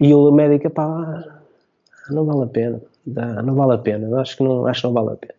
E 0.00 0.14
o 0.14 0.30
médico, 0.30 0.70
pá, 0.70 1.22
não 2.10 2.24
vale 2.24 2.44
a 2.44 2.46
pena, 2.46 2.80
não 3.44 3.54
vale 3.54 3.74
a 3.74 3.78
pena, 3.78 4.20
acho 4.20 4.38
que 4.38 4.42
não, 4.42 4.66
acho 4.66 4.80
que 4.80 4.86
não 4.86 4.94
vale 4.94 5.12
a 5.12 5.16
pena. 5.16 5.37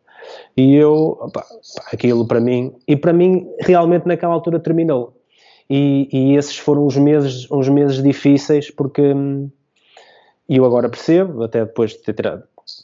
E 0.55 0.75
eu, 0.75 1.17
opa, 1.21 1.45
aquilo 1.91 2.27
para 2.27 2.39
mim, 2.39 2.73
e 2.87 2.95
para 2.95 3.13
mim 3.13 3.47
realmente 3.59 4.07
naquela 4.07 4.33
altura 4.33 4.59
terminou. 4.59 5.13
E, 5.69 6.09
e 6.11 6.35
esses 6.35 6.57
foram 6.57 6.85
uns 6.85 6.97
meses, 6.97 7.49
uns 7.51 7.69
meses 7.69 8.01
difíceis 8.01 8.71
porque 8.71 9.01
hum, 9.13 9.49
eu 10.47 10.65
agora 10.65 10.89
percebo, 10.89 11.43
até 11.43 11.63
depois 11.63 11.91
de 11.91 11.99
ter 11.99 12.13
tirado, 12.13 12.43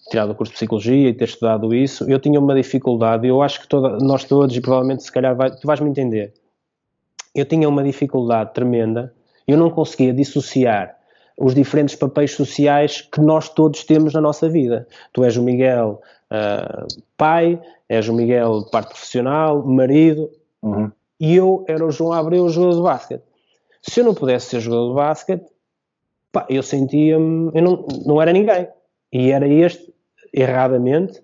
tirado 0.09 0.31
o 0.31 0.35
curso 0.35 0.51
de 0.53 0.57
Psicologia 0.57 1.09
e 1.09 1.13
ter 1.13 1.25
estudado 1.25 1.73
isso, 1.73 2.09
eu 2.09 2.19
tinha 2.19 2.39
uma 2.39 2.53
dificuldade, 2.53 3.27
eu 3.27 3.41
acho 3.41 3.61
que 3.61 3.67
toda, 3.67 3.97
nós 3.97 4.23
todos, 4.23 4.55
e 4.55 4.61
provavelmente 4.61 5.03
se 5.03 5.11
calhar 5.11 5.35
vai, 5.35 5.49
tu 5.49 5.65
vais-me 5.65 5.89
entender, 5.89 6.33
eu 7.33 7.45
tinha 7.45 7.67
uma 7.67 7.83
dificuldade 7.83 8.53
tremenda, 8.53 9.13
eu 9.47 9.57
não 9.57 9.69
conseguia 9.69 10.13
dissociar 10.13 10.95
os 11.37 11.53
diferentes 11.53 11.95
papéis 11.95 12.31
sociais 12.31 13.01
que 13.01 13.19
nós 13.19 13.49
todos 13.49 13.83
temos 13.83 14.13
na 14.13 14.21
nossa 14.21 14.47
vida. 14.47 14.87
Tu 15.11 15.23
és 15.23 15.35
o 15.35 15.43
Miguel 15.43 16.01
uh, 16.31 16.87
pai, 17.17 17.59
és 17.89 18.07
o 18.07 18.13
Miguel 18.13 18.63
de 18.63 18.71
parte 18.71 18.89
profissional, 18.89 19.63
marido, 19.65 20.29
uhum. 20.61 20.91
e 21.19 21.35
eu 21.35 21.63
era 21.67 21.85
o 21.85 21.91
João 21.91 22.13
Abreu, 22.13 22.49
jogador 22.49 22.75
de 22.75 22.81
basquete. 22.81 23.23
Se 23.81 23.99
eu 23.99 24.05
não 24.05 24.15
pudesse 24.15 24.47
ser 24.47 24.59
jogador 24.59 24.89
de 24.89 24.95
basquete, 24.95 25.45
pá, 26.31 26.45
eu 26.49 26.63
sentia-me, 26.63 27.51
eu 27.53 27.61
não, 27.61 27.85
não 28.05 28.21
era 28.21 28.33
ninguém. 28.33 28.67
E 29.13 29.31
era 29.31 29.47
este, 29.47 29.93
erradamente, 30.33 31.23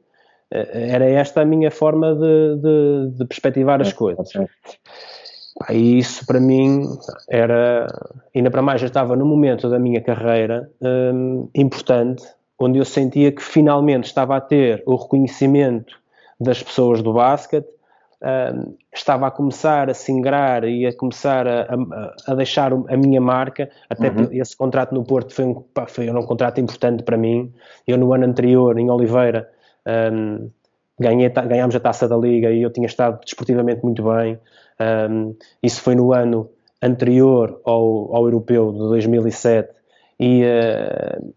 eh, 0.51 0.89
era 0.91 1.05
esta 1.05 1.41
a 1.41 1.45
minha 1.45 1.71
forma 1.71 2.13
de, 2.13 2.55
de, 2.61 3.17
de 3.17 3.25
perspectivar 3.25 3.81
as 3.81 3.91
coisas. 3.93 4.29
E 5.69 5.99
isso 5.99 6.25
para 6.25 6.39
mim 6.39 6.87
era, 7.29 7.87
ainda 8.35 8.49
para 8.49 8.61
mais, 8.61 8.81
já 8.81 8.87
estava 8.87 9.15
no 9.15 9.25
momento 9.25 9.69
da 9.69 9.77
minha 9.77 10.01
carreira 10.01 10.69
um, 10.81 11.49
importante, 11.53 12.23
onde 12.63 12.79
eu 12.79 12.85
sentia 12.85 13.31
que 13.31 13.41
finalmente 13.41 14.05
estava 14.05 14.35
a 14.37 14.41
ter 14.41 14.83
o 14.85 14.95
reconhecimento 14.95 15.99
das 16.39 16.61
pessoas 16.61 17.01
do 17.01 17.13
basquete, 17.13 17.67
um, 18.21 18.75
estava 18.93 19.27
a 19.27 19.31
começar 19.31 19.89
a 19.89 19.93
singrar 19.93 20.63
e 20.63 20.85
a 20.85 20.95
começar 20.95 21.47
a, 21.47 21.61
a, 21.73 22.31
a 22.31 22.35
deixar 22.35 22.71
a 22.71 22.97
minha 22.97 23.19
marca. 23.19 23.69
Até 23.89 24.09
uhum. 24.09 24.27
esse 24.31 24.55
contrato 24.55 24.93
no 24.93 25.03
Porto 25.03 25.33
foi 25.33 25.45
um, 25.45 25.63
foi 25.87 26.09
um 26.09 26.21
contrato 26.23 26.61
importante 26.61 27.03
para 27.03 27.17
mim. 27.17 27.51
Eu, 27.87 27.97
no 27.97 28.13
ano 28.13 28.25
anterior, 28.25 28.77
em 28.77 28.89
Oliveira, 28.89 29.49
um, 30.13 30.49
ganhei, 30.99 31.29
ganhámos 31.29 31.75
a 31.75 31.79
taça 31.79 32.07
da 32.07 32.15
Liga 32.15 32.51
e 32.51 32.61
eu 32.61 32.71
tinha 32.71 32.85
estado 32.85 33.19
desportivamente 33.23 33.83
muito 33.83 34.03
bem. 34.03 34.39
Um, 35.09 35.35
isso 35.63 35.81
foi 35.81 35.95
no 35.95 36.13
ano 36.13 36.49
anterior 36.81 37.59
ao, 37.65 38.15
ao 38.15 38.25
europeu 38.25 38.71
de 38.71 38.79
2007 38.79 39.69
e, 40.19 40.43
uh, 40.43 41.33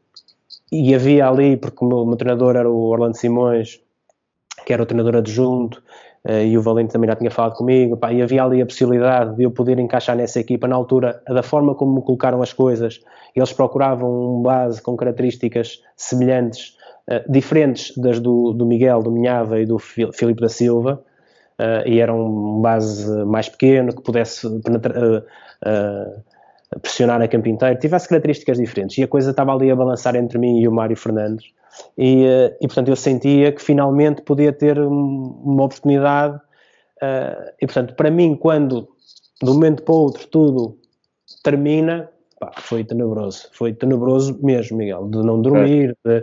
e 0.74 0.94
havia 0.94 1.28
ali, 1.28 1.56
porque 1.56 1.84
o 1.84 1.88
meu, 1.88 1.98
o 1.98 2.06
meu, 2.06 2.16
treinador 2.16 2.56
era 2.56 2.68
o 2.68 2.88
Orlando 2.88 3.16
Simões, 3.16 3.80
que 4.66 4.72
era 4.72 4.82
o 4.82 4.86
treinador 4.86 5.16
adjunto, 5.16 5.82
uh, 6.28 6.42
e 6.44 6.58
o 6.58 6.62
Valente 6.62 6.92
também 6.92 7.08
já 7.08 7.16
tinha 7.16 7.30
falado 7.30 7.54
comigo, 7.54 7.96
pá, 7.96 8.12
e 8.12 8.20
havia 8.20 8.42
ali 8.42 8.60
a 8.60 8.66
possibilidade 8.66 9.36
de 9.36 9.44
eu 9.44 9.50
poder 9.50 9.78
encaixar 9.78 10.16
nessa 10.16 10.40
equipa 10.40 10.66
na 10.66 10.74
altura, 10.74 11.22
da 11.28 11.42
forma 11.42 11.74
como 11.74 11.94
me 11.94 12.02
colocaram 12.02 12.42
as 12.42 12.52
coisas, 12.52 13.00
eles 13.36 13.52
procuravam 13.52 14.38
um 14.38 14.42
base 14.42 14.82
com 14.82 14.96
características 14.96 15.80
semelhantes, 15.96 16.76
uh, 17.08 17.30
diferentes 17.30 17.96
das 17.96 18.18
do, 18.18 18.52
do 18.52 18.66
Miguel, 18.66 19.02
do 19.02 19.12
Minhava 19.12 19.60
e 19.60 19.66
do 19.66 19.78
Filipe 19.78 20.40
da 20.40 20.48
Silva, 20.48 21.02
uh, 21.60 21.88
e 21.88 22.00
era 22.00 22.12
um 22.12 22.60
base 22.60 23.24
mais 23.24 23.48
pequeno 23.48 23.94
que 23.94 24.02
pudesse 24.02 24.48
penetrar, 24.60 24.96
uh, 24.96 26.33
pressionar 26.80 27.20
a 27.22 27.28
campo 27.28 27.48
inteiro, 27.48 27.78
tivesse 27.78 28.08
características 28.08 28.58
diferentes 28.58 28.98
e 28.98 29.02
a 29.02 29.08
coisa 29.08 29.30
estava 29.30 29.52
ali 29.52 29.70
a 29.70 29.76
balançar 29.76 30.16
entre 30.16 30.38
mim 30.38 30.60
e 30.60 30.68
o 30.68 30.72
Mário 30.72 30.96
Fernandes 30.96 31.46
e, 31.96 32.24
e 32.60 32.66
portanto 32.66 32.88
eu 32.88 32.96
sentia 32.96 33.52
que 33.52 33.62
finalmente 33.62 34.22
podia 34.22 34.52
ter 34.52 34.78
uma 34.78 35.64
oportunidade 35.64 36.40
e 37.60 37.66
portanto 37.66 37.94
para 37.94 38.10
mim 38.10 38.36
quando 38.36 38.88
de 39.42 39.50
um 39.50 39.54
momento 39.54 39.82
para 39.82 39.94
o 39.94 39.98
outro 39.98 40.26
tudo 40.28 40.78
termina 41.42 42.08
Pá, 42.38 42.50
foi 42.56 42.84
tenebroso, 42.84 43.48
foi 43.52 43.72
tenebroso 43.72 44.38
mesmo, 44.42 44.76
Miguel, 44.76 45.08
de 45.08 45.18
não 45.18 45.40
dormir, 45.40 45.96
de, 46.04 46.20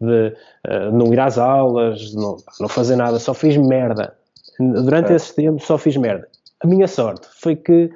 de 0.00 0.36
uh, 0.68 0.92
não 0.92 1.12
ir 1.12 1.18
às 1.18 1.38
aulas, 1.38 2.10
de 2.10 2.16
não, 2.16 2.36
não 2.60 2.68
fazer 2.68 2.96
nada, 2.96 3.18
só 3.18 3.32
fiz 3.32 3.56
merda. 3.56 4.14
Durante 4.58 5.12
é. 5.12 5.16
esse 5.16 5.34
tempo 5.34 5.64
só 5.64 5.78
fiz 5.78 5.96
merda. 5.96 6.28
A 6.60 6.66
minha 6.66 6.86
sorte 6.86 7.26
foi 7.40 7.56
que 7.56 7.90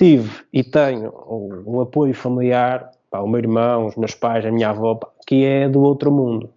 tive 0.00 0.30
e 0.50 0.64
tenho 0.64 1.12
um, 1.66 1.82
apoio 1.82 2.14
familiar, 2.14 2.90
pá, 3.10 3.20
o 3.20 3.28
meu 3.28 3.38
irmão, 3.38 3.86
os 3.86 3.96
meus 3.96 4.14
pais, 4.14 4.46
a 4.46 4.50
minha 4.50 4.70
avó, 4.70 4.94
pá, 4.94 5.08
que 5.26 5.44
é 5.44 5.68
do 5.68 5.82
outro 5.82 6.10
mundo. 6.10 6.48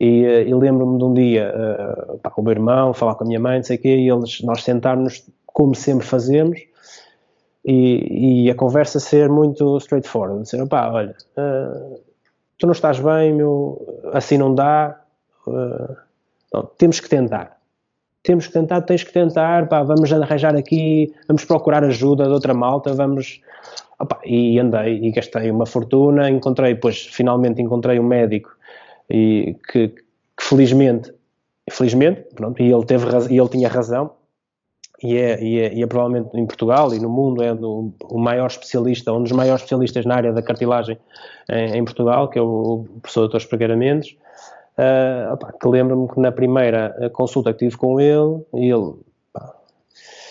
E, 0.00 0.26
uh, 0.26 0.48
e 0.48 0.54
lembro-me 0.54 0.98
de 0.98 1.04
um 1.04 1.14
dia, 1.14 1.54
uh, 1.54 2.18
pá, 2.18 2.32
o 2.36 2.42
meu 2.42 2.50
irmão, 2.50 2.92
falar 2.92 3.14
com 3.14 3.22
a 3.22 3.26
minha 3.28 3.38
mãe, 3.38 3.58
não 3.58 3.62
sei 3.62 3.76
o 3.76 3.80
quê, 3.80 3.96
e 3.96 4.10
eles, 4.10 4.42
nós 4.42 4.64
sentarmos 4.64 5.24
como 5.46 5.72
sempre 5.72 6.04
fazemos, 6.04 6.60
e, 7.64 8.46
e, 8.46 8.50
a 8.50 8.54
conversa 8.54 8.98
ser 8.98 9.28
muito 9.28 9.76
straightforward, 9.78 10.42
dizer, 10.42 10.66
pá, 10.66 10.90
olha, 10.90 11.14
uh, 11.36 12.00
tu 12.58 12.66
não 12.66 12.72
estás 12.72 12.98
bem, 12.98 13.32
meu, 13.34 14.00
assim 14.12 14.36
não 14.36 14.52
dá, 14.52 14.98
uh, 15.46 15.96
não, 16.52 16.64
temos 16.76 16.98
que 16.98 17.08
tentar 17.08 17.59
temos 18.22 18.46
que 18.46 18.52
tentar, 18.52 18.82
tens 18.82 19.02
que 19.02 19.12
tentar, 19.12 19.68
pá, 19.68 19.82
vamos 19.82 20.12
arranjar 20.12 20.54
aqui, 20.54 21.12
vamos 21.26 21.44
procurar 21.44 21.84
ajuda 21.84 22.24
de 22.24 22.30
outra 22.30 22.54
malta, 22.54 22.92
vamos. 22.92 23.40
Opa, 23.98 24.18
e 24.24 24.58
andei 24.58 24.98
e 25.02 25.10
gastei 25.10 25.50
uma 25.50 25.66
fortuna, 25.66 26.30
encontrei, 26.30 26.74
pois 26.74 27.06
finalmente 27.06 27.60
encontrei 27.60 27.98
um 28.00 28.02
médico 28.02 28.50
e 29.10 29.56
que, 29.70 29.88
que 29.88 30.02
felizmente, 30.40 31.12
felizmente, 31.70 32.22
pronto, 32.34 32.62
e 32.62 32.72
ele, 32.72 32.84
teve, 32.86 33.04
e 33.30 33.38
ele 33.38 33.48
tinha 33.48 33.68
razão, 33.68 34.12
e 35.02 35.16
é, 35.16 35.42
e, 35.42 35.58
é, 35.58 35.74
e 35.74 35.82
é 35.82 35.86
provavelmente 35.86 36.30
em 36.34 36.46
Portugal 36.46 36.92
e 36.94 36.98
no 36.98 37.08
mundo 37.08 37.42
é 37.42 37.54
do, 37.54 37.92
o 38.04 38.18
maior 38.18 38.46
especialista, 38.46 39.12
um 39.12 39.22
dos 39.22 39.32
maiores 39.32 39.62
especialistas 39.62 40.04
na 40.04 40.14
área 40.14 40.32
da 40.32 40.42
cartilagem 40.42 40.98
em, 41.50 41.78
em 41.78 41.84
Portugal, 41.84 42.28
que 42.28 42.38
é 42.38 42.42
o, 42.42 42.86
o 42.94 43.00
professor 43.00 43.28
Dr. 43.28 43.38
Espregueira 43.38 43.76
Mendes, 43.76 44.16
Uh, 44.78 45.32
opa, 45.32 45.52
que 45.60 45.68
lembro-me 45.68 46.08
que 46.08 46.20
na 46.20 46.32
primeira 46.32 47.10
consulta 47.12 47.52
que 47.52 47.60
tive 47.60 47.76
com 47.76 48.00
ele, 48.00 48.42
ele 48.54 48.94
pá, 49.32 49.54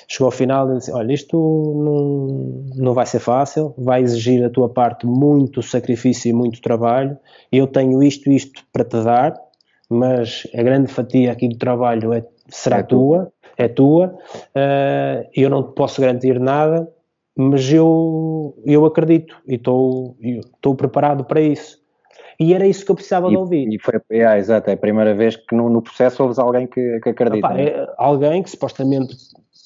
chegou 0.08 0.26
ao 0.26 0.32
final 0.32 0.72
e 0.72 0.78
disse: 0.78 0.92
Olha, 0.92 1.14
isto 1.14 1.38
não, 1.38 2.84
não 2.84 2.94
vai 2.94 3.06
ser 3.06 3.20
fácil, 3.20 3.74
vai 3.78 4.02
exigir 4.02 4.42
da 4.42 4.50
tua 4.50 4.70
parte 4.70 5.06
muito 5.06 5.62
sacrifício 5.62 6.30
e 6.30 6.34
muito 6.34 6.62
trabalho. 6.62 7.18
Eu 7.52 7.68
tenho 7.68 8.02
isto 8.02 8.30
e 8.30 8.36
isto 8.36 8.64
para 8.74 8.84
te 8.84 9.04
dar, 9.04 9.36
mas 9.90 10.48
a 10.54 10.64
grande 10.64 10.92
fatia 10.92 11.32
aqui 11.32 11.48
do 11.48 11.58
trabalho 11.58 12.14
é, 12.14 12.26
será 12.48 12.80
é 12.80 12.84
tua, 12.84 13.32
é 13.58 13.68
tua. 13.68 14.18
Uh, 14.56 15.30
eu 15.36 15.50
não 15.50 15.64
te 15.64 15.74
posso 15.76 16.02
garantir 16.02 16.40
nada, 16.40 16.92
mas 17.36 17.72
eu, 17.72 18.58
eu 18.66 18.86
acredito 18.86 19.36
e 19.48 19.56
estou 19.56 20.76
preparado 20.76 21.24
para 21.24 21.40
isso. 21.40 21.79
E 22.40 22.54
era 22.54 22.66
isso 22.66 22.86
que 22.86 22.92
eu 22.92 22.96
precisava 22.96 23.28
e, 23.28 23.32
de 23.32 23.38
ouvir. 23.38 23.68
E 23.74 23.78
foi 23.80 24.00
exato, 24.38 24.70
é 24.70 24.74
a 24.74 24.78
primeira 24.78 25.14
vez 25.14 25.36
que 25.36 25.54
no, 25.54 25.70
no 25.70 25.82
processo 25.82 26.24
ouves 26.24 26.40
alguém 26.40 26.68
que, 26.68 27.00
que 27.02 27.10
acredita. 27.10 27.38
Epá, 27.38 27.60
é 27.60 27.88
alguém 27.98 28.42
que 28.42 28.50
supostamente 28.50 29.16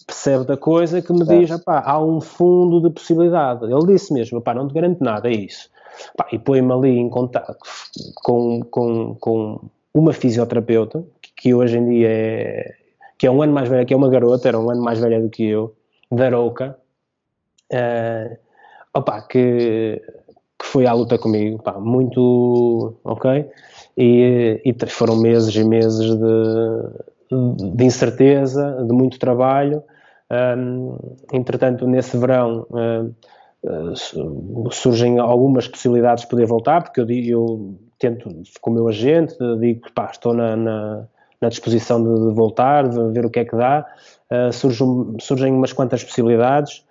percebe 0.07 0.45
da 0.45 0.57
coisa 0.57 1.01
que 1.01 1.13
me 1.13 1.25
diz, 1.25 1.49
há 1.65 2.03
um 2.03 2.19
fundo 2.19 2.81
de 2.81 2.89
possibilidade. 2.93 3.65
Ele 3.65 3.85
disse 3.85 4.13
mesmo, 4.13 4.41
não 4.45 4.67
te 4.67 4.73
garanto 4.73 5.03
nada, 5.03 5.29
é 5.29 5.33
isso. 5.33 5.69
E 6.31 6.39
põe-me 6.39 6.71
ali 6.73 6.97
em 6.97 7.09
contato 7.09 7.59
com, 8.23 8.61
com, 8.63 9.15
com 9.15 9.59
uma 9.93 10.11
fisioterapeuta, 10.11 11.03
que, 11.21 11.31
que 11.35 11.53
hoje 11.53 11.77
em 11.77 11.87
dia 11.87 12.09
é, 12.09 12.75
que 13.17 13.27
é 13.27 13.31
um 13.31 13.41
ano 13.41 13.53
mais 13.53 13.69
velha, 13.69 13.85
que 13.85 13.93
é 13.93 13.97
uma 13.97 14.09
garota, 14.09 14.47
era 14.47 14.59
um 14.59 14.69
ano 14.69 14.81
mais 14.81 14.99
velha 14.99 15.21
do 15.21 15.29
que 15.29 15.45
eu, 15.45 15.75
da 16.11 16.25
Arouca, 16.25 16.77
uh, 17.71 18.37
opa, 18.93 19.21
que, 19.21 20.01
que 20.63 20.69
foi 20.69 20.87
à 20.87 20.93
luta 20.93 21.17
comigo, 21.17 21.61
pá, 21.61 21.73
muito, 21.73 22.95
ok? 23.03 23.49
E, 23.97 24.61
e 24.63 24.73
foram 24.87 25.17
meses 25.17 25.53
e 25.53 25.63
meses 25.63 26.15
de, 26.15 27.75
de 27.75 27.83
incerteza, 27.83 28.83
de 28.87 28.93
muito 28.93 29.19
trabalho. 29.19 29.83
Um, 30.31 30.97
entretanto, 31.33 31.85
nesse 31.85 32.17
verão 32.17 32.65
uh, 32.71 33.13
surgem 34.71 35.19
algumas 35.19 35.67
possibilidades 35.67 36.23
de 36.23 36.29
poder 36.29 36.45
voltar, 36.45 36.81
porque 36.81 37.01
eu, 37.01 37.09
eu 37.09 37.75
tento, 37.99 38.29
com 38.61 38.71
o 38.71 38.73
meu 38.73 38.87
agente, 38.87 39.35
digo 39.59 39.81
que 39.81 39.91
pá, 39.91 40.09
estou 40.11 40.33
na, 40.33 40.55
na, 40.55 41.03
na 41.41 41.49
disposição 41.49 42.01
de, 42.01 42.29
de, 42.29 42.33
voltar, 42.33 42.87
de 42.87 43.11
ver 43.11 43.25
o 43.25 43.29
que 43.29 43.39
é 43.39 43.45
que 43.45 43.55
dá. 43.55 43.85
Uh, 44.31 44.51
surgem, 44.53 45.17
surgem 45.19 45.53
umas 45.53 45.73
quantas 45.73 46.03
possibilidades 46.03 46.85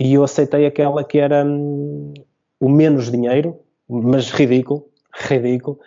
e 0.00 0.14
eu 0.14 0.24
aceitei 0.24 0.64
aquela 0.64 1.04
que 1.04 1.18
era 1.18 1.44
hum, 1.44 2.14
o 2.60 2.68
menos 2.68 3.10
dinheiro, 3.10 3.56
mas 3.88 4.30
ridículo, 4.30 4.86
ridículo. 5.14 5.78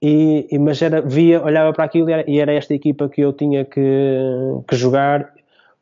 E, 0.00 0.46
e, 0.50 0.58
mas 0.58 0.82
era, 0.82 1.00
via, 1.00 1.42
olhava 1.42 1.72
para 1.72 1.84
aquilo 1.84 2.10
e 2.10 2.12
era, 2.12 2.30
e 2.30 2.38
era, 2.38 2.52
esta 2.52 2.74
equipa 2.74 3.08
que 3.08 3.20
eu 3.20 3.32
tinha 3.32 3.64
que, 3.64 3.80
que 4.68 4.76
jogar 4.76 5.32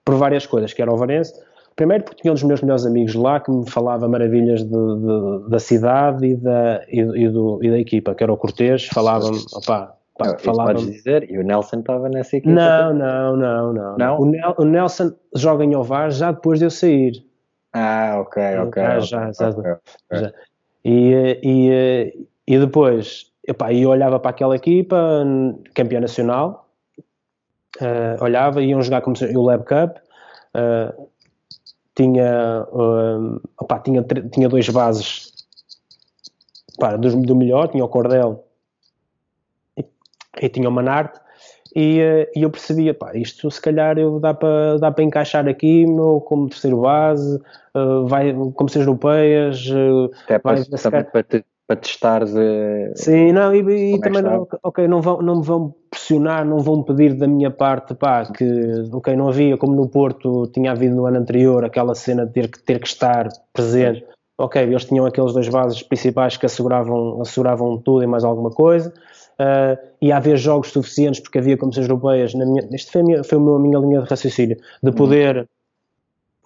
por 0.04 0.14
várias 0.14 0.46
coisas, 0.46 0.72
que 0.72 0.80
era 0.80 0.92
o 0.92 0.96
Varense. 0.96 1.34
Primeiro 1.74 2.04
porque 2.04 2.22
tinha 2.22 2.30
um 2.30 2.34
dos 2.34 2.44
meus 2.44 2.62
melhores 2.62 2.86
amigos 2.86 3.14
lá 3.14 3.40
que 3.40 3.50
me 3.50 3.68
falava 3.68 4.08
maravilhas 4.08 4.62
de, 4.62 4.68
de, 4.68 5.50
da 5.50 5.58
cidade 5.58 6.24
e 6.24 6.36
da, 6.36 6.84
e, 6.88 7.00
e, 7.00 7.28
do, 7.28 7.58
e 7.62 7.70
da 7.70 7.78
equipa, 7.78 8.14
que 8.14 8.22
era 8.22 8.32
o 8.32 8.36
Cortês, 8.36 8.86
falava-me, 8.86 9.38
opá, 9.52 9.96
Pá, 10.16 10.38
falava... 10.38 10.74
Podes 10.74 10.86
dizer, 10.86 11.28
e 11.28 11.38
o 11.38 11.42
Nelson 11.42 11.80
estava 11.80 12.08
nessa 12.08 12.36
equipa? 12.36 12.54
Não, 12.54 12.94
não, 12.94 13.36
não, 13.36 13.72
não, 13.72 13.98
não. 13.98 14.20
O, 14.20 14.24
Nel, 14.24 14.54
o 14.56 14.64
Nelson 14.64 15.12
joga 15.34 15.64
em 15.64 15.74
Ovar 15.74 16.10
já 16.12 16.30
depois 16.30 16.60
de 16.60 16.66
eu 16.66 16.70
sair. 16.70 17.24
Ah, 17.74 18.20
ok, 18.20 18.36
ok. 18.68 18.82
Ah, 18.82 19.00
já, 19.00 19.32
já, 19.32 19.50
okay, 19.50 19.72
okay. 19.72 19.82
já. 20.12 20.32
E, 20.84 21.40
e, 21.42 22.26
e 22.46 22.58
depois, 22.58 23.32
epá, 23.46 23.72
eu 23.72 23.90
olhava 23.90 24.20
para 24.20 24.30
aquela 24.30 24.54
equipa, 24.54 24.96
campeã 25.74 25.98
nacional, 26.00 26.68
uh, 27.80 28.22
olhava, 28.22 28.62
iam 28.62 28.80
jogar 28.80 29.00
como 29.00 29.16
se, 29.16 29.24
o 29.36 29.42
Lab 29.42 29.64
Cup, 29.64 29.96
uh, 30.54 31.08
tinha, 31.96 32.64
uh, 32.70 33.40
opá, 33.58 33.80
tinha, 33.80 34.04
tinha 34.30 34.48
dois 34.48 34.68
bases 34.68 35.32
pá, 36.78 36.96
do, 36.96 37.22
do 37.22 37.34
melhor, 37.34 37.68
tinha 37.68 37.84
o 37.84 37.88
Cordel 37.88 38.46
e, 39.76 39.84
e 40.42 40.48
tinha 40.48 40.68
o 40.68 40.72
Manarte, 40.72 41.18
e, 41.74 42.00
eh, 42.00 42.30
e 42.36 42.42
eu 42.42 42.50
percebia, 42.50 42.94
pá, 42.94 43.12
isto 43.14 43.50
se 43.50 43.60
calhar 43.60 43.98
eu 43.98 44.20
dá 44.20 44.32
para 44.32 44.78
dá 44.78 44.90
para 44.92 45.04
encaixar 45.04 45.48
aqui 45.48 45.84
meu, 45.86 46.20
como 46.20 46.48
terceiro 46.48 46.80
base, 46.80 47.40
uh, 47.74 48.06
vai 48.06 48.32
como 48.54 48.68
seis 48.68 48.86
europeias, 48.86 49.66
uh, 49.70 50.10
Até 50.24 50.38
vai, 50.38 50.64
para, 50.64 50.78
também 50.78 51.04
para, 51.04 51.22
te, 51.24 51.44
para 51.66 51.76
testares. 51.76 52.32
Uh, 52.32 52.92
Sim, 52.94 53.32
não, 53.32 53.52
e, 53.52 53.92
e 53.92 53.94
é 53.94 53.98
também 53.98 54.22
não, 54.22 54.46
ok, 54.62 54.86
não, 54.86 55.00
vão, 55.00 55.20
não 55.20 55.36
me 55.36 55.42
vão 55.42 55.74
pressionar, 55.90 56.44
não 56.44 56.58
vão 56.58 56.82
pedir 56.82 57.14
da 57.14 57.26
minha 57.26 57.50
parte, 57.50 57.94
pá, 57.94 58.24
que 58.24 58.44
ok, 58.92 59.16
não 59.16 59.28
havia 59.28 59.56
como 59.56 59.74
no 59.74 59.88
Porto 59.88 60.46
tinha 60.48 60.70
havido 60.70 60.94
no 60.94 61.06
ano 61.06 61.18
anterior 61.18 61.64
aquela 61.64 61.94
cena 61.94 62.24
de 62.24 62.32
ter 62.32 62.48
que, 62.48 62.62
ter 62.62 62.78
que 62.78 62.86
estar 62.86 63.28
presente. 63.52 64.04
Ok, 64.36 64.60
eles 64.60 64.84
tinham 64.84 65.06
aqueles 65.06 65.32
dois 65.32 65.48
bases 65.48 65.80
principais 65.82 66.36
que 66.36 66.44
asseguravam, 66.44 67.20
asseguravam 67.20 67.78
tudo 67.78 68.02
e 68.02 68.06
mais 68.06 68.24
alguma 68.24 68.50
coisa 68.50 68.92
uh, 69.38 69.78
e 70.00 70.12
haver 70.12 70.36
jogos 70.36 70.70
suficientes, 70.70 71.20
porque 71.20 71.38
havia 71.38 71.56
comissões 71.56 71.88
europeias, 71.88 72.34
na 72.34 72.46
minha, 72.46 72.66
isto 72.72 72.92
foi 72.92 73.00
a, 73.00 73.04
minha, 73.04 73.24
foi 73.24 73.38
a 73.38 73.58
minha 73.58 73.78
linha 73.78 74.02
de 74.02 74.08
raciocínio, 74.08 74.56
de 74.56 74.90
uhum. 74.90 74.94
poder, 74.94 75.48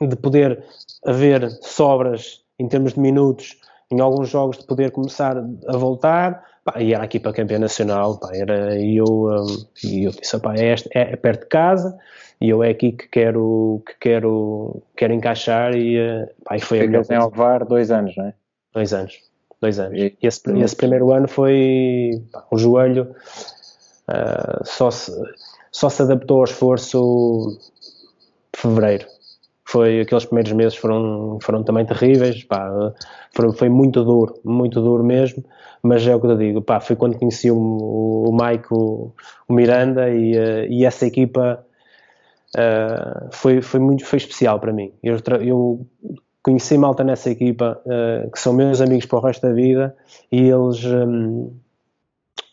de 0.01 0.17
poder 0.17 0.63
haver 1.05 1.51
sobras 1.63 2.43
em 2.59 2.69
termos 2.69 2.95
de 2.95 3.01
minutos 3.01 3.57
em 3.91 4.01
alguns 4.01 4.29
jogos 4.29 4.59
de 4.59 4.67
poder 4.67 4.91
começar 4.91 5.37
a 5.39 5.77
voltar, 5.77 6.45
pá, 6.63 6.75
e 6.81 6.93
era 6.93 7.05
aqui 7.05 7.19
para 7.19 7.33
campeão 7.33 7.59
nacional, 7.59 8.19
pá, 8.19 8.31
era, 8.35 8.79
e 8.79 8.99
eu, 8.99 9.07
um, 9.07 9.47
e 9.83 10.05
eu 10.05 10.11
disse, 10.11 10.39
pá, 10.41 10.55
é, 10.57 10.75
este, 10.75 10.91
é, 10.93 11.17
perto 11.17 11.45
de 11.45 11.47
casa, 11.47 11.99
e 12.41 12.51
eu 12.51 12.63
é 12.63 12.71
aqui 12.71 12.93
que 12.93 13.09
quero, 13.09 13.83
que 13.87 13.95
quero, 13.99 14.83
quero 14.95 15.15
encaixar, 15.15 15.75
e, 15.75 15.99
uh, 15.99 16.29
pá, 16.45 16.57
e 16.57 16.61
foi 16.61 16.81
Ficas 16.81 17.09
a 17.11 17.15
melhor 17.15 17.23
em 17.23 17.25
Alvar 17.25 17.65
dois 17.65 17.91
anos, 17.91 18.15
não 18.17 18.27
é? 18.27 18.35
Dois 18.75 18.93
anos 18.93 19.28
dois 19.61 19.79
anos. 19.79 19.99
E 19.99 20.17
esse, 20.23 20.41
esse 20.59 20.77
primeiro 20.77 21.13
ano 21.13 21.29
foi 21.29 22.11
pá, 22.33 22.47
o 22.51 22.59
joelho 22.59 23.15
uh, 24.09 24.65
só, 24.65 24.91
se, 24.91 25.13
só 25.71 25.89
se 25.89 26.03
adaptou 26.03 26.39
ao 26.39 26.45
esforço 26.45 27.59
de 28.55 28.61
fevereiro. 28.61 29.07
Foi, 29.65 30.01
aqueles 30.01 30.25
primeiros 30.25 30.53
meses 30.53 30.77
foram, 30.77 31.39
foram 31.43 31.63
também 31.63 31.85
terríveis, 31.85 32.43
pá, 32.45 32.71
foi, 33.35 33.53
foi 33.53 33.69
muito 33.69 34.03
duro, 34.03 34.41
muito 34.43 34.81
duro 34.81 35.05
mesmo, 35.05 35.45
mas 35.83 36.07
é 36.07 36.17
o 36.17 36.21
que 36.21 36.27
eu 36.27 36.39
digo, 36.39 36.63
pá, 36.63 36.81
foi 36.81 36.97
quando 36.97 37.19
conheci 37.19 37.51
o, 37.51 37.57
o 37.57 38.33
Mike, 38.33 38.67
o, 38.71 39.13
o 39.47 39.53
Miranda 39.53 40.09
e, 40.09 40.39
uh, 40.39 40.65
e 40.71 40.87
essa 40.87 41.07
equipa 41.07 41.63
uh, 42.57 43.29
foi, 43.31 43.61
foi 43.61 43.79
muito 43.79 44.07
foi 44.07 44.17
especial 44.17 44.59
para 44.59 44.73
mim. 44.73 44.91
Eu, 45.03 45.19
eu 45.43 45.87
conheci 46.49 46.79
malta 46.79 47.05
nessa 47.05 47.31
equipa 47.31 47.79
uh, 47.85 48.31
que 48.31 48.41
são 48.41 48.55
meus 48.55 48.81
amigos 48.81 49.05
para 49.05 49.19
o 49.19 49.21
resto 49.23 49.47
da 49.47 49.53
vida 49.53 49.95
e 50.33 50.49
eles 50.49 50.83
um, 50.83 51.43
uh, 51.43 51.53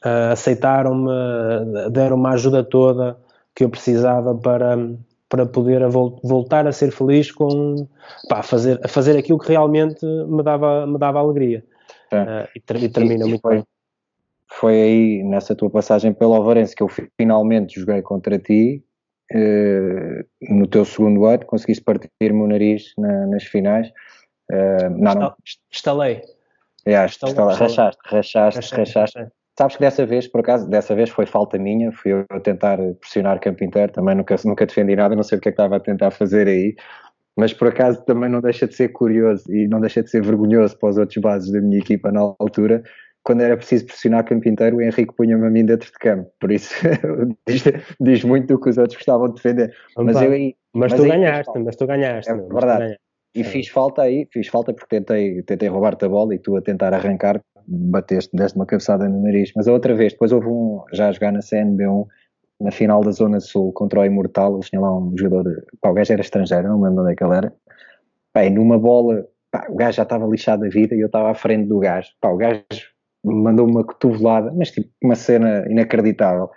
eh, 0.03 0.31
aceitaram-me, 0.33 1.89
deram-me 1.91 2.27
a 2.27 2.31
ajuda 2.31 2.61
toda 2.61 3.17
que 3.55 3.63
eu 3.63 3.69
precisava 3.69 4.35
para, 4.35 4.77
para 5.29 5.45
poder 5.45 5.87
vol 5.87 6.19
voltar 6.21 6.67
a 6.67 6.73
ser 6.73 6.91
feliz 6.91 7.31
com 7.31 7.87
pá, 8.27 8.43
fazer, 8.43 8.81
a 8.83 8.87
fazer 8.89 9.17
aquilo 9.17 9.39
que 9.39 9.47
realmente 9.47 10.05
me 10.05 10.43
dava, 10.43 10.85
me 10.85 10.97
dava 10.97 11.19
alegria. 11.19 11.63
Uh, 12.11 12.47
e, 12.53 12.59
ter, 12.59 12.83
e, 12.83 12.89
termina 12.89 13.25
e, 13.25 13.29
muito 13.29 13.41
foi, 13.41 13.55
bem. 13.55 13.65
Foi 14.47 14.73
aí, 14.73 15.23
nessa 15.23 15.55
tua 15.55 15.69
passagem 15.69 16.13
pelo 16.13 16.33
Alvarense, 16.33 16.75
que 16.75 16.83
eu 16.83 16.89
finalmente 17.17 17.79
joguei 17.79 18.01
contra 18.01 18.37
ti 18.37 18.83
no 20.49 20.67
teu 20.67 20.85
segundo 20.85 21.25
ano 21.25 21.45
conseguiste 21.45 21.83
partir-me 21.83 22.41
o 22.41 22.47
nariz 22.47 22.93
na, 22.97 23.27
nas 23.27 23.43
finais. 23.43 23.87
Uh, 24.51 24.89
não, 24.97 25.13
não. 25.13 25.35
Estalei. 25.71 26.21
Yeah, 26.87 27.07
estalei. 27.07 27.35
Rachaste, 27.35 27.99
rachaste, 28.05 28.75
rachaste. 28.75 29.27
Sabes 29.57 29.77
que 29.77 29.81
dessa 29.81 30.05
vez, 30.05 30.27
por 30.27 30.41
acaso, 30.41 30.69
dessa 30.69 30.93
vez 30.93 31.09
foi 31.09 31.25
falta 31.25 31.57
minha, 31.57 31.91
fui 31.91 32.11
eu 32.11 32.25
a 32.29 32.39
tentar 32.41 32.77
pressionar 32.99 33.39
campo 33.39 33.63
inteiro, 33.63 33.91
também 33.91 34.13
nunca, 34.13 34.35
nunca 34.43 34.65
defendi 34.65 34.95
nada, 34.95 35.15
não 35.15 35.23
sei 35.23 35.37
o 35.37 35.41
que 35.41 35.47
é 35.47 35.51
que 35.51 35.53
estava 35.53 35.77
a 35.77 35.79
tentar 35.79 36.11
fazer 36.11 36.47
aí, 36.47 36.75
mas 37.37 37.53
por 37.53 37.69
acaso 37.69 38.03
também 38.03 38.29
não 38.29 38.41
deixa 38.41 38.67
de 38.67 38.75
ser 38.75 38.89
curioso 38.89 39.43
e 39.49 39.65
não 39.67 39.79
deixa 39.79 40.03
de 40.03 40.09
ser 40.09 40.21
vergonhoso 40.21 40.77
para 40.77 40.89
os 40.89 40.97
outros 40.97 41.17
bases 41.21 41.51
da 41.53 41.61
minha 41.61 41.79
equipa 41.79 42.11
na 42.11 42.19
altura, 42.37 42.83
quando 43.25 43.41
era 43.41 43.57
preciso 43.57 43.87
pressionar 43.87 44.23
campo 44.23 44.47
inteiro, 44.47 44.77
o 44.77 44.81
Henrique 44.81 45.15
punha-me 45.15 45.47
a 45.47 45.49
mim 45.49 45.65
dentro 45.65 45.91
de 45.91 45.97
campo. 45.97 46.31
Por 46.39 46.51
isso, 46.51 46.75
diz, 47.47 47.63
diz, 47.99 48.23
muito 48.23 48.47
do 48.47 48.61
que 48.61 48.69
os 48.69 48.77
outros 48.77 48.95
gostavam 48.95 49.27
de 49.29 49.35
defender. 49.35 49.73
mas, 49.97 50.21
eu, 50.21 50.31
aí, 50.31 50.55
mas, 50.71 50.91
mas 50.91 50.93
tu 50.93 51.03
aí, 51.03 51.09
ganhaste, 51.09 51.59
mas 51.59 51.75
tu 51.75 51.87
ganhaste. 51.87 52.31
É 52.31 52.35
verdade. 52.35 52.79
Ganhaste. 52.79 52.99
E 53.33 53.43
fiz 53.43 53.67
falta 53.67 54.03
aí, 54.03 54.27
fiz 54.31 54.47
falta 54.47 54.71
porque 54.71 54.95
tentei, 54.95 55.41
tentei 55.41 55.67
roubar-te 55.67 56.05
a 56.05 56.09
bola 56.09 56.35
e 56.35 56.39
tu 56.39 56.55
a 56.55 56.61
tentar 56.61 56.93
arrancar, 56.93 57.41
bateste, 57.67 58.29
deste 58.33 58.55
uma 58.55 58.65
cabeçada 58.65 59.09
no 59.09 59.23
nariz. 59.23 59.51
Mas 59.55 59.67
a 59.67 59.73
outra 59.73 59.95
vez, 59.95 60.13
depois 60.13 60.31
houve 60.31 60.47
um, 60.47 60.83
já 60.93 61.09
a 61.09 61.11
jogar 61.11 61.33
na 61.33 61.39
CNB1, 61.39 62.05
na 62.61 62.71
final 62.71 63.01
da 63.01 63.11
Zona 63.11 63.39
Sul 63.39 63.73
contra 63.73 63.99
o 63.99 64.05
Imortal, 64.05 64.53
eles 64.53 64.69
tinham 64.69 64.83
lá 64.83 64.97
um 64.97 65.17
jogador, 65.17 65.65
pá, 65.81 65.89
o 65.89 65.93
gajo 65.93 66.13
era 66.13 66.21
estrangeiro, 66.21 66.69
não 66.69 66.77
me 66.77 66.87
lembro 66.87 67.03
onde 67.03 67.11
é 67.11 67.15
que 67.15 67.23
ele 67.23 67.35
era. 67.35 67.53
Pá, 68.31 68.45
e 68.45 68.51
numa 68.51 68.77
bola, 68.79 69.27
pá, 69.51 69.65
o 69.67 69.75
gajo 69.75 69.97
já 69.97 70.03
estava 70.03 70.27
lixado 70.27 70.61
da 70.61 70.69
vida 70.69 70.95
e 70.95 71.01
eu 71.01 71.07
estava 71.07 71.31
à 71.31 71.33
frente 71.33 71.67
do 71.67 71.79
gajo. 71.79 72.11
Pá, 72.21 72.29
o 72.29 72.37
gajo 72.37 72.94
mandou 73.25 73.67
uma 73.67 73.83
cotovelada, 73.83 74.51
mas 74.55 74.71
tipo 74.71 74.89
uma 75.03 75.15
cena 75.15 75.65
inacreditável. 75.69 76.49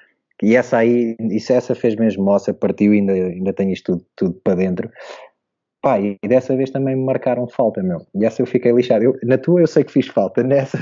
E 0.43 0.55
essa 0.55 0.79
aí, 0.79 1.17
isso 1.31 1.53
essa 1.53 1.75
fez 1.75 1.97
mesmo 1.97 2.25
moça, 2.25 2.55
partiu 2.55 2.95
e 2.95 2.99
ainda, 2.99 3.13
ainda 3.13 3.53
tenho 3.53 3.73
isto 3.73 3.97
tudo, 3.97 4.07
tudo 4.17 4.41
para 4.45 4.55
dentro. 4.55 4.91
Pá, 5.81 6.01
e 6.01 6.19
dessa 6.27 6.57
vez 6.57 6.71
também 6.71 6.97
me 6.97 7.05
marcaram 7.05 7.47
falta, 7.47 7.83
meu. 7.83 8.05
E 8.15 8.25
essa 8.25 8.43
eu 8.43 8.47
fiquei 8.47 8.73
lixado. 8.73 9.05
Eu, 9.05 9.17
na 9.23 9.39
tua 9.39 9.61
eu 9.61 9.67
sei 9.67 9.85
que 9.85 9.93
fiz 9.93 10.09
falta, 10.09 10.43
nessa, 10.45 10.79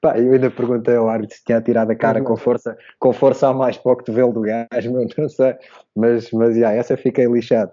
pá, 0.00 0.18
eu 0.18 0.32
ainda 0.32 0.50
perguntei 0.50 0.96
ao 0.96 1.08
árbitro 1.08 1.36
se 1.36 1.44
tinha 1.44 1.60
tirado 1.60 1.90
a 1.90 1.94
cara 1.94 2.22
com 2.22 2.36
força, 2.36 2.76
com 2.98 3.12
força 3.12 3.48
a 3.48 3.54
mais 3.54 3.76
para 3.76 3.92
o 3.92 3.96
cotovelo 3.96 4.32
do 4.32 4.40
gajo, 4.40 4.66
meu, 4.92 5.06
não 5.18 5.28
sei. 5.28 5.54
Mas, 5.94 6.30
mas, 6.30 6.56
já, 6.56 6.72
essa 6.72 6.96
fiquei 6.96 7.26
lixado. 7.26 7.72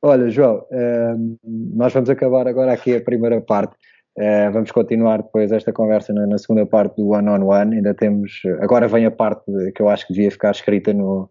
Olha, 0.00 0.28
João, 0.30 0.64
hum, 0.72 1.36
nós 1.74 1.92
vamos 1.92 2.10
acabar 2.10 2.46
agora 2.48 2.72
aqui 2.72 2.96
a 2.96 3.00
primeira 3.00 3.40
parte. 3.40 3.76
Uh, 4.18 4.52
vamos 4.52 4.70
continuar 4.70 5.22
depois 5.22 5.50
esta 5.52 5.72
conversa 5.72 6.12
na, 6.12 6.26
na 6.26 6.36
segunda 6.36 6.66
parte 6.66 6.96
do 6.96 7.08
One 7.08 7.28
on 7.28 7.46
One. 7.46 7.76
Ainda 7.76 7.94
temos. 7.94 8.42
Agora 8.60 8.86
vem 8.86 9.06
a 9.06 9.10
parte 9.10 9.44
que 9.74 9.80
eu 9.80 9.88
acho 9.88 10.06
que 10.06 10.12
devia 10.12 10.30
ficar 10.30 10.50
escrita 10.50 10.92
no, 10.92 11.30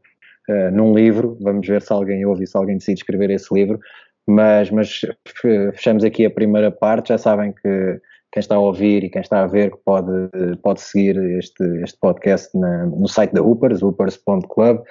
uh, 0.49 0.71
num 0.71 0.93
livro. 0.93 1.37
Vamos 1.41 1.67
ver 1.67 1.81
se 1.81 1.93
alguém 1.93 2.25
ouve 2.25 2.43
e 2.43 2.47
se 2.47 2.57
alguém 2.57 2.77
decide 2.77 2.99
escrever 2.99 3.29
esse 3.29 3.53
livro. 3.53 3.79
Mas, 4.27 4.71
mas 4.71 5.01
fechamos 5.73 6.03
aqui 6.03 6.25
a 6.25 6.31
primeira 6.31 6.71
parte. 6.71 7.09
Já 7.09 7.17
sabem 7.17 7.53
que 7.53 8.01
quem 8.31 8.39
está 8.39 8.55
a 8.55 8.59
ouvir 8.59 9.03
e 9.03 9.09
quem 9.09 9.21
está 9.21 9.43
a 9.43 9.47
ver 9.47 9.71
pode, 9.85 10.29
pode 10.63 10.81
seguir 10.81 11.17
este, 11.37 11.63
este 11.83 11.99
podcast 11.99 12.57
na, 12.57 12.85
no 12.85 13.07
site 13.07 13.33
da 13.33 13.41
Hoopers, 13.41 13.81
hoopers.club. 13.83 14.83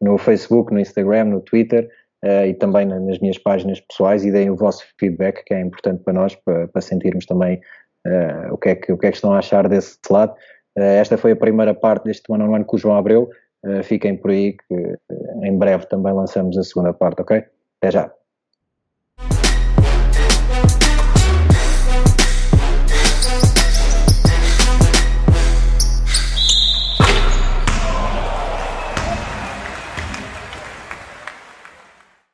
no 0.00 0.16
Facebook, 0.16 0.72
no 0.72 0.80
Instagram, 0.80 1.24
no 1.26 1.40
Twitter 1.40 1.88
uh, 2.24 2.46
e 2.46 2.54
também 2.54 2.86
nas 2.86 3.18
minhas 3.18 3.38
páginas 3.38 3.80
pessoais 3.80 4.24
e 4.24 4.30
deem 4.30 4.50
o 4.50 4.56
vosso 4.56 4.84
feedback, 4.98 5.44
que 5.44 5.54
é 5.54 5.60
importante 5.60 6.02
para 6.02 6.12
nós, 6.12 6.34
para, 6.34 6.68
para 6.68 6.82
sentirmos 6.82 7.26
também 7.26 7.60
uh, 8.06 8.52
o, 8.52 8.58
que 8.58 8.70
é 8.70 8.74
que, 8.74 8.92
o 8.92 8.98
que 8.98 9.06
é 9.06 9.10
que 9.10 9.16
estão 9.16 9.32
a 9.32 9.38
achar 9.38 9.68
desse 9.68 9.98
lado. 10.10 10.32
Uh, 10.76 10.82
esta 10.82 11.16
foi 11.16 11.32
a 11.32 11.36
primeira 11.36 11.74
parte 11.74 12.04
deste 12.04 12.30
one 12.30 12.42
on 12.42 12.52
one 12.52 12.64
com 12.64 12.76
o 12.76 12.78
João 12.78 12.96
Abreu. 12.96 13.28
fiquem 13.82 14.16
por 14.16 14.30
aí 14.30 14.52
que 14.52 14.98
em 15.42 15.58
breve 15.58 15.86
também 15.86 16.12
lançamos 16.12 16.56
a 16.56 16.62
segunda 16.62 16.92
parte, 16.92 17.20
ok? 17.22 17.44
Até 17.80 17.90
já. 17.90 18.17